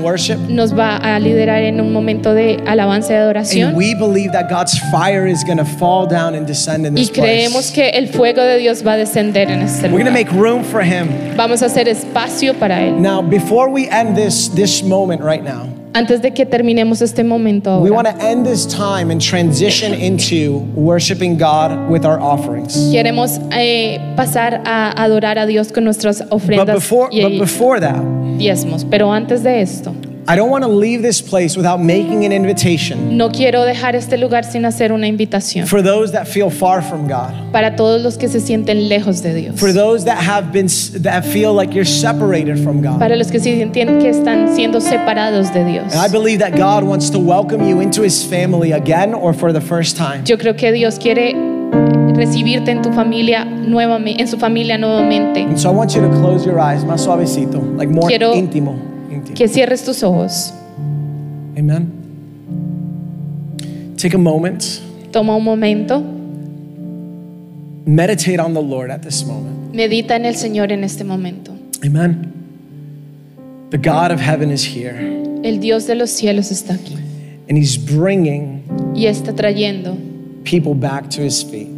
nos 0.48 0.78
va 0.78 0.96
a 0.98 1.18
liderar 1.18 1.62
en 1.62 1.80
un 1.80 1.92
momento 1.92 2.32
de 2.34 2.58
alabanza 2.66 3.12
y 3.12 3.16
adoración 3.16 3.74
y 6.96 7.08
creemos 7.08 7.70
que 7.72 7.88
el 7.90 8.08
fuego 8.08 8.42
de 8.42 8.58
Dios 8.58 8.86
va 8.86 8.92
a 8.92 8.96
descender 8.96 9.50
en 9.50 9.62
este 9.62 9.88
lugar. 9.88 10.12
make 10.12 10.30
room 10.30 10.62
for 10.62 10.82
him. 10.82 11.08
Vamos 11.36 11.62
a 11.62 11.66
hacer 11.66 11.88
espacio 11.88 12.54
para 12.54 12.82
él. 12.82 13.00
Now, 13.00 13.20
before 13.22 13.68
we 13.70 13.88
end 13.90 14.14
this 14.16 14.48
this 14.54 14.82
moment 14.82 15.20
right 15.22 15.42
now, 15.42 15.68
Antes 15.96 16.20
de 16.20 16.32
que 16.32 16.44
terminemos 16.44 17.00
este 17.02 17.22
momento 17.22 17.78
we 17.80 17.90
want 17.90 18.08
to 18.08 18.14
end 18.20 18.44
this 18.44 18.66
time 18.66 19.12
and 19.12 19.20
transition 19.20 19.94
into 19.94 20.58
worshiping 20.74 21.36
God 21.38 21.88
with 21.88 22.04
our 22.04 22.18
offerings. 22.20 22.76
queremos 22.90 23.38
eh, 23.52 24.00
pasar 24.16 24.60
a 24.64 24.90
adorar 25.00 25.38
a 25.38 25.46
Dios 25.46 25.70
con 25.70 25.84
nuestras 25.84 26.18
But 26.18 26.32
ofrendas 26.32 26.74
before, 26.74 27.08
y 27.12 27.22
but 27.22 27.38
before 27.38 27.80
that, 27.80 28.02
diezmos. 28.38 28.84
Pero 28.84 29.12
antes 29.12 29.44
de 29.44 29.60
esto, 29.60 29.94
I 30.26 30.36
don't 30.36 30.48
want 30.48 30.64
to 30.64 30.70
leave 30.70 31.02
this 31.02 31.20
place 31.20 31.54
without 31.54 31.80
making 31.80 32.24
an 32.24 32.32
invitation 32.32 33.18
No 33.18 33.28
quiero 33.30 33.62
dejar 33.64 33.94
este 33.94 34.16
lugar 34.16 34.44
sin 34.44 34.64
hacer 34.64 34.90
una 34.90 35.06
invitación 35.06 35.66
for 35.66 35.82
those 35.82 36.12
that 36.12 36.26
feel 36.26 36.50
far 36.50 36.80
from 36.82 37.06
God, 37.06 37.52
para 37.52 37.76
todos 37.76 38.00
los 38.02 38.16
que 38.16 38.28
se 38.28 38.40
sienten 38.40 38.88
lejos 38.88 39.20
de 39.22 39.34
Dios. 39.34 39.60
for 39.60 39.72
those 39.72 40.04
that 40.06 40.16
have 40.18 40.50
been 40.50 40.66
that 41.02 41.24
feel 41.24 41.52
like 41.54 41.74
you're 41.74 41.84
separated 41.84 42.58
from 42.58 42.80
God. 42.80 42.98
Para 42.98 43.16
los 43.16 43.30
que 43.30 43.38
se 43.38 43.54
sienten 43.54 44.00
que 44.00 44.08
están 44.08 44.54
siendo 44.54 44.80
separados 44.80 45.52
de 45.52 45.64
Dios. 45.64 45.92
And 45.94 46.00
I 46.00 46.08
believe 46.08 46.38
that 46.38 46.56
God 46.56 46.84
wants 46.84 47.10
to 47.10 47.18
welcome 47.18 47.68
you 47.68 47.80
into 47.80 48.02
his 48.02 48.24
family 48.24 48.72
again 48.72 49.12
or 49.12 49.34
for 49.34 49.52
the 49.52 49.60
first 49.60 49.96
time. 49.98 50.24
Yo 50.24 50.38
creo 50.38 50.56
que 50.56 50.72
Dios 50.72 50.98
quiere 50.98 51.34
recibirte 52.14 52.70
en 52.70 52.80
tu 52.80 52.90
familia 52.92 53.44
nuevamente, 53.44 54.22
en 54.22 54.28
su 54.28 54.38
familia 54.38 54.78
nuevamente. 54.78 55.42
And 55.42 55.58
so 55.58 55.68
I 55.70 55.74
want 55.74 55.94
you 55.94 56.00
to 56.00 56.08
close 56.20 56.46
your 56.46 56.58
eyes, 56.58 56.82
más 56.84 57.02
suavecito, 57.02 57.60
like 57.76 57.90
more 57.92 58.08
Quiero- 58.08 58.34
íntimo. 58.34 58.93
Que 59.34 59.48
cierres 59.48 59.84
tus 59.84 60.02
ojos. 60.02 60.52
Amen. 61.56 61.90
Take 63.96 64.14
a 64.14 64.18
moment, 64.18 64.62
Toma 65.12 65.34
un 65.36 65.44
momento. 65.44 66.02
meditate 67.86 68.38
on 68.40 68.54
the 68.54 68.60
Lord 68.62 68.90
at 68.90 69.02
this 69.02 69.24
moment. 69.24 69.72
Medita 69.74 70.16
en 70.16 70.24
el 70.24 70.34
Señor 70.34 70.72
en 70.72 70.84
este 70.84 71.04
momento. 71.04 71.52
Amen. 71.84 72.32
The 73.70 73.78
God 73.78 74.10
of 74.12 74.20
heaven 74.20 74.50
is 74.50 74.64
here, 74.64 74.94
El 75.42 75.58
Dios 75.60 75.86
de 75.86 75.94
los 75.94 76.10
cielos 76.10 76.50
está 76.50 76.74
aquí 76.74 76.96
and 77.48 77.58
He's 77.58 77.76
bringing 77.76 78.62
y 78.94 79.06
está 79.06 79.34
trayendo 79.34 79.96
people 80.44 80.74
back 80.74 81.08
to 81.10 81.22
His 81.22 81.42
feet. 81.42 81.68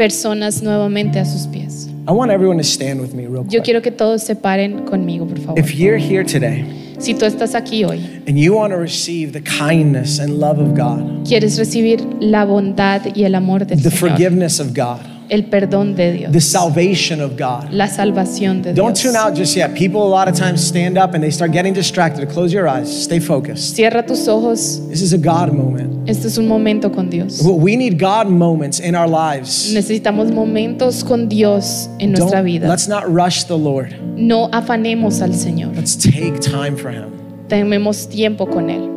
Personas 0.00 0.62
nuevamente 0.62 1.18
a 1.18 1.26
sus 1.26 1.46
pies. 1.46 1.86
I 2.08 2.12
want 2.12 2.32
everyone 2.32 2.56
to 2.56 2.64
stand 2.64 3.02
with 3.02 3.12
me 3.12 3.26
real 3.26 3.44
Yo 3.44 3.58
quick. 3.60 3.64
quiero 3.64 3.82
que 3.82 3.90
todos 3.90 4.22
se 4.22 4.34
paren 4.34 4.86
conmigo, 4.86 5.26
por 5.26 5.38
favor. 5.38 5.58
If 5.58 5.74
you're 5.74 5.98
here 5.98 6.24
today 6.24 6.64
Si 6.98 7.12
tú 7.12 7.26
estás 7.26 7.54
aquí 7.54 7.84
hoy, 7.84 7.98
and 8.26 8.38
you 8.38 8.54
want 8.54 8.72
to 8.72 8.78
receive 8.78 9.32
the 9.32 9.42
kindness 9.42 10.18
and 10.18 10.38
love 10.40 10.58
of 10.58 10.74
God, 10.74 11.26
quieres 11.26 11.58
recibir 11.58 12.00
la 12.18 12.46
bondad 12.46 13.14
y 13.14 13.24
el 13.24 13.34
amor 13.34 13.66
del 13.66 13.82
the 13.82 13.90
Señor, 13.90 14.10
forgiveness 14.10 14.58
of 14.58 14.68
God, 14.74 15.00
el 15.30 15.44
perdón 15.44 15.94
de 15.94 16.12
Dios, 16.12 16.32
the 16.32 16.40
salvation 16.40 17.20
of 17.20 17.36
God, 17.38 17.70
la 17.72 17.86
salvación 17.86 18.62
de 18.62 18.72
don't 18.74 18.94
Dios. 18.94 19.02
tune 19.02 19.16
out 19.16 19.34
just 19.36 19.56
yet. 19.56 19.74
People 19.74 20.02
a 20.02 20.08
lot 20.10 20.28
of 20.28 20.34
times 20.36 20.62
stand 20.62 20.98
up 20.98 21.14
and 21.14 21.22
they 21.22 21.30
start 21.30 21.52
getting 21.52 21.72
distracted. 21.72 22.28
Close 22.28 22.52
your 22.52 22.68
eyes, 22.68 22.88
stay 23.04 23.20
focused. 23.20 23.76
Cierra 23.76 24.04
tus 24.04 24.26
ojos. 24.28 24.80
This 24.88 25.00
is 25.02 25.12
a 25.12 25.18
God 25.18 25.52
moment. 25.52 26.08
Este 26.08 26.26
es 26.26 26.38
un 26.38 26.48
momento 26.48 26.90
con 26.90 27.08
Dios. 27.10 27.40
We 27.44 27.76
need 27.76 27.98
God 27.98 28.26
moments 28.28 28.80
in 28.80 28.94
our 28.94 29.06
lives. 29.08 29.72
Necesitamos 29.72 30.32
momentos 30.32 31.04
con 31.04 31.28
Dios 31.28 31.88
en 31.98 32.12
nuestra 32.12 32.40
Don't- 32.40 32.44
vida. 32.44 32.68
let's 32.68 32.88
not 32.88 33.04
rush 33.06 33.44
the 33.44 33.56
Lord. 33.56 33.94
No 34.16 34.48
afanemos 34.52 35.22
al 35.22 35.34
Señor. 35.34 35.74
Let's 35.76 35.96
take 35.96 36.40
time 36.40 36.76
for 36.76 36.90
Him. 36.90 37.10
Tenemos 37.48 38.08
tiempo 38.08 38.46
con 38.46 38.68
Él. 38.70 38.88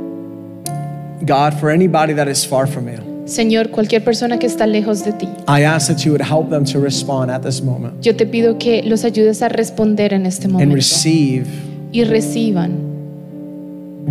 God, 1.26 1.54
for 1.60 1.70
anybody 1.70 2.14
that 2.14 2.28
is 2.28 2.44
far 2.46 2.68
from 2.68 2.88
you, 2.88 3.00
Señor, 3.26 3.70
cualquier 3.70 4.04
persona 4.04 4.38
que 4.38 4.48
está 4.48 4.68
lejos 4.68 5.06
de 5.06 5.14
ti, 5.14 5.28
I 5.48 5.64
ask 5.64 5.88
that 5.88 6.04
you 6.04 6.12
would 6.12 6.22
help 6.22 6.50
them 6.50 6.66
to 6.66 6.80
respond 6.80 7.32
at 7.32 7.42
this 7.42 7.62
moment 7.62 7.94
yo 8.02 8.16
te 8.16 8.26
pido 8.26 8.58
que 8.58 8.84
los 8.84 9.06
ayudes 9.06 9.42
a 9.42 9.50
responder 9.50 10.14
en 10.14 10.26
este 10.26 10.46
and 10.46 10.54
momento 10.54 10.76
receive 10.76 11.46
y 11.92 12.04
reciban 12.04 12.72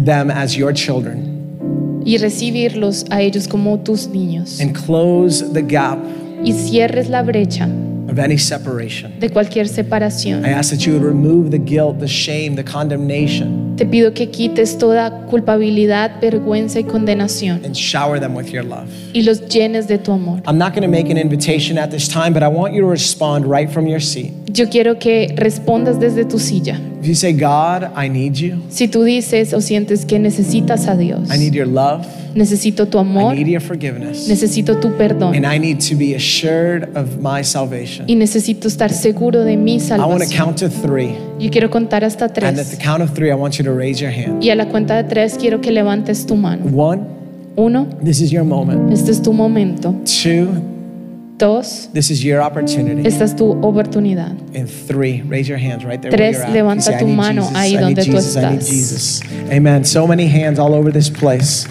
them 0.04 0.30
as 0.30 0.54
your 0.54 0.72
children 0.72 2.00
y 2.04 2.16
recibirlos 2.16 3.04
a 3.10 3.20
ellos 3.20 3.46
como 3.46 3.78
tus 3.80 4.08
niños 4.08 4.60
and 4.60 4.72
close 4.72 5.44
the 5.52 5.62
gap 5.62 5.98
y 6.42 6.52
cierres 6.52 7.08
la 7.08 7.22
brecha 7.22 7.68
of 8.08 8.18
any 8.18 8.36
separation. 8.38 9.18
de 9.20 9.28
cualquier 9.30 9.68
separación. 9.68 10.44
I 10.44 10.50
ask 10.50 10.70
that 10.70 10.84
you 10.86 10.92
would 10.92 11.04
remove 11.04 11.50
the 11.50 11.58
guilt, 11.58 11.98
the 12.00 12.08
shame, 12.08 12.56
the 12.56 12.64
condemnation, 12.64 13.76
Te 13.76 13.86
pido 13.86 14.12
que 14.12 14.28
quites 14.30 14.76
toda 14.76 15.26
culpabilidad, 15.30 16.20
vergüenza 16.20 16.78
y 16.80 16.84
condenación 16.84 17.64
and 17.64 17.74
shower 17.74 18.18
them 18.20 18.34
with 18.34 18.50
your 18.52 18.64
love. 18.64 18.88
y 19.14 19.22
los 19.22 19.40
llenes 19.48 19.86
de 19.88 19.98
tu 19.98 20.12
amor. 20.12 20.40
I'm 20.46 20.58
not 20.58 20.72
going 20.74 20.82
to 20.82 20.88
make 20.88 21.10
an 21.10 21.16
invitation 21.18 21.78
at 21.78 21.90
this 21.90 22.08
time, 22.08 22.32
but 22.34 22.42
I 22.42 22.48
want 22.48 22.74
you 22.74 22.80
to 22.82 22.86
respond 22.88 23.46
right 23.46 23.70
from 23.70 23.86
your 23.86 24.00
seat. 24.00 24.32
Yo 24.54 24.66
quiero 24.68 24.98
que 24.98 25.34
respondas 25.36 25.98
desde 25.98 26.24
tu 26.28 26.38
silla. 26.38 26.78
If 27.02 27.08
you 27.08 27.14
say, 27.16 27.32
God, 27.32 27.90
I 27.96 28.08
need 28.08 28.36
you, 28.36 28.58
Si 28.68 28.86
tú 28.86 29.02
dices 29.02 29.52
o 29.54 29.60
sientes 29.60 30.04
que 30.04 30.20
necesitas 30.20 30.86
a 30.86 30.96
Dios, 30.96 31.28
I 31.34 31.36
need 31.36 31.52
your 31.52 31.66
love, 31.66 32.06
necesito 32.36 32.86
tu 32.86 32.98
I 32.98 33.00
amor, 33.00 33.34
need 33.34 33.48
your 33.48 33.60
forgiveness, 33.60 34.28
necesito 34.28 34.78
tu 34.78 34.96
perdón 34.96 35.34
and 35.34 35.44
I 35.44 35.58
need 35.58 35.80
to 35.90 35.96
be 35.96 36.14
assured 36.14 36.88
of 36.96 37.18
my 37.20 37.42
salvation. 37.42 38.04
y 38.08 38.14
necesito 38.14 38.68
estar 38.68 38.92
seguro 38.92 39.42
de 39.42 39.56
mi 39.56 39.72
I 39.72 39.78
want 39.78 40.22
to 40.22 40.26
salvación. 40.28 40.36
count 40.44 40.58
to 40.60 40.68
three, 40.68 41.14
Yo 41.40 41.50
quiero 41.50 41.70
contar 41.70 42.04
hasta 42.04 42.26
and 42.26 42.36
at 42.44 42.54
the 42.54 42.62
tres 42.62 42.78
count 42.78 43.02
of 43.02 43.10
three, 43.14 43.32
I 43.32 43.34
want 43.34 43.58
you 43.58 43.64
to 43.64 43.72
raise 43.72 44.00
your 44.00 44.12
hand. 44.12 44.40
y 44.40 44.50
a 44.50 44.54
la 44.54 44.68
cuenta 44.68 44.94
de 44.94 45.02
tres 45.08 45.36
quiero 45.36 45.60
que 45.60 45.72
levantes 45.72 46.24
tu 46.24 46.36
mano. 46.36 46.66
One, 46.72 47.02
Uno, 47.56 47.86
this 48.04 48.20
is 48.20 48.30
your 48.30 48.44
moment. 48.44 48.92
este 48.92 49.10
es 49.10 49.20
tu 49.20 49.32
momento. 49.32 49.92
Two, 50.04 50.46
Dos, 51.42 51.88
this 51.92 52.08
is 52.08 52.24
your 52.24 52.40
opportunity. 52.40 53.04
esta 53.04 53.24
es 53.24 53.34
tu 53.34 53.50
oportunidad. 53.62 54.30
And 54.54 54.70
three, 54.70 55.22
raise 55.22 55.48
your 55.48 55.58
hands 55.58 55.84
right 55.84 56.00
there. 56.00 56.12
where 56.12 56.16
Tres, 56.16 56.36
you're 56.36 56.46
at. 56.46 56.52
levanta 56.52 56.96
tu 57.00 57.08
mano 57.08 57.42
Jesus, 57.42 57.56
ahí 57.56 57.76
donde 57.76 58.04
tú 58.04 58.12
Jesus, 58.12 58.36
I 58.36 58.40
need 58.40 58.60
estás. 58.60 58.70
Jesus. 58.70 59.22
Amen. 59.50 59.84
So 59.84 60.06
many 60.06 60.28
hands 60.28 60.60
all 60.60 60.72
over 60.72 60.92
this 60.92 61.10
place. 61.10 61.66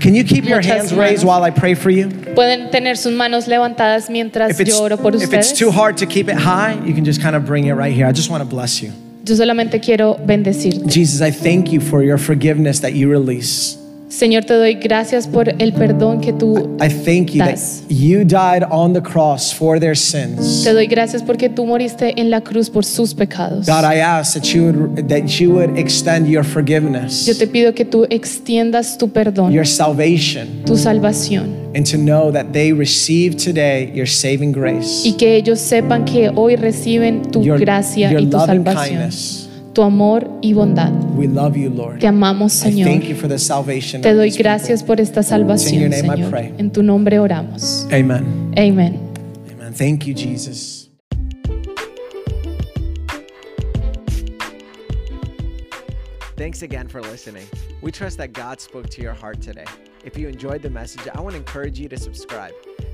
Can 0.00 0.14
you 0.14 0.22
keep 0.22 0.44
your 0.44 0.58
Muchas 0.58 0.90
hands 0.90 0.94
raised 0.94 1.24
while 1.24 1.42
I 1.42 1.50
pray 1.50 1.74
for 1.74 1.90
you? 1.90 2.06
Pueden 2.36 2.70
tener 2.70 2.96
sus 2.96 3.12
manos 3.12 3.48
levantadas 3.48 4.08
mientras 4.08 4.52
If 4.52 4.60
it's, 4.60 4.70
yo 4.70 4.84
oro 4.84 4.96
por 4.96 5.12
if 5.16 5.32
it's 5.32 5.52
too 5.52 5.72
hard 5.72 5.96
to 5.96 6.06
keep 6.06 6.28
it 6.28 6.36
high, 6.36 6.74
you 6.84 6.94
can 6.94 7.04
just 7.04 7.20
kind 7.20 7.34
of 7.34 7.44
bring 7.44 7.66
it 7.66 7.72
right 7.72 7.92
here. 7.92 8.06
I 8.06 8.12
just 8.12 8.30
want 8.30 8.44
to 8.44 8.48
bless 8.48 8.80
you. 8.80 8.92
Yo 9.26 9.34
solamente 9.34 9.80
quiero 9.80 10.14
bendecirte. 10.14 10.86
Jesus, 10.86 11.20
I 11.20 11.32
thank 11.32 11.72
you 11.72 11.80
for 11.80 12.00
your 12.00 12.18
forgiveness 12.18 12.78
that 12.80 12.92
you 12.92 13.10
release. 13.10 13.76
Señor, 14.08 14.44
te 14.44 14.54
doy 14.54 14.74
gracias 14.74 15.26
por 15.26 15.48
el 15.60 15.72
perdón 15.72 16.20
que 16.20 16.32
tú 16.32 16.76
I 16.80 16.88
thank 16.88 17.32
you 17.32 17.38
that 17.38 17.50
Das. 17.50 17.82
you 17.88 18.20
died 18.24 18.62
on 18.70 18.92
the 18.92 19.00
cross 19.00 19.52
for 19.52 19.80
their 19.80 19.96
sins. 19.96 20.62
te 20.62 20.72
doy 20.72 20.86
gracias 20.86 21.24
porque 21.24 21.48
tú 21.48 21.66
moriste 21.66 22.14
en 22.16 22.30
la 22.30 22.40
cruz 22.40 22.70
por 22.70 22.84
sus 22.84 23.12
pecados. 23.14 23.66
God, 23.66 23.82
I 23.84 23.98
ask 24.00 24.34
that 24.34 24.44
you 24.54 24.66
would 24.66 25.08
that 25.08 25.40
you 25.40 25.50
would 25.54 25.76
extend 25.76 26.28
your 26.28 26.44
forgiveness, 26.44 27.26
Yo 27.26 27.36
te 27.36 27.48
pido 27.48 27.74
que 27.74 27.84
tú 27.84 28.06
extiendas 28.08 28.96
tu 28.96 29.08
perdón, 29.08 29.52
your 29.52 29.66
salvation, 29.66 30.62
tu 30.64 30.76
salvación 30.76 31.66
and 31.74 31.84
to 31.84 31.98
know 31.98 32.30
that 32.30 32.52
they 32.52 32.72
receive 32.72 33.36
today 33.36 33.90
your 33.92 34.06
saving 34.06 34.52
grace, 34.52 35.04
y 35.04 35.14
que 35.16 35.34
ellos 35.36 35.58
sepan 35.58 36.04
que 36.04 36.30
hoy 36.32 36.54
reciben 36.54 37.22
tu 37.32 37.42
your, 37.42 37.58
gracia 37.58 38.08
your 38.12 38.20
y 38.22 38.26
tu 38.26 38.38
salvación, 38.38 38.86
kindness. 38.86 39.45
Tu 39.76 39.82
amor 39.82 40.26
y 40.40 40.54
bondad. 40.54 40.90
We 41.16 41.28
love 41.28 41.54
you, 41.54 41.68
Lord. 41.68 41.98
Te 42.00 42.06
amamos, 42.06 42.64
I 42.64 42.70
Señor. 42.70 42.88
thank 42.88 43.04
you 43.04 43.14
for 43.14 43.28
the 43.28 43.38
salvation. 43.38 44.00
Te 44.00 44.08
of 44.08 44.16
doy 44.16 44.24
these 44.24 44.38
people. 44.38 44.50
gracias 44.50 44.82
por 44.82 45.02
esta 45.02 45.20
in 45.20 45.24
your 45.24 45.24
salvación, 45.24 45.90
name 45.90 46.06
I 46.08 46.16
Señor. 46.16 46.30
pray. 46.30 46.54
En 46.56 46.70
tu 46.72 46.82
nombre 46.82 47.18
oramos. 47.18 47.86
Amen. 47.92 48.54
Amén. 48.56 48.98
Amen. 49.52 49.74
Thank 49.74 50.06
you, 50.06 50.14
Jesus. 50.14 50.88
Thanks 56.38 56.62
again 56.62 56.88
for 56.88 57.02
listening. 57.02 57.46
We 57.82 57.92
trust 57.92 58.16
that 58.16 58.32
God 58.32 58.62
spoke 58.62 58.88
to 58.88 59.02
your 59.02 59.12
heart 59.12 59.42
today. 59.42 59.66
If 60.06 60.16
you 60.16 60.26
enjoyed 60.28 60.62
the 60.62 60.70
message, 60.70 61.06
I 61.14 61.20
want 61.20 61.32
to 61.32 61.38
encourage 61.38 61.78
you 61.78 61.88
to 61.90 61.98
subscribe. 61.98 62.52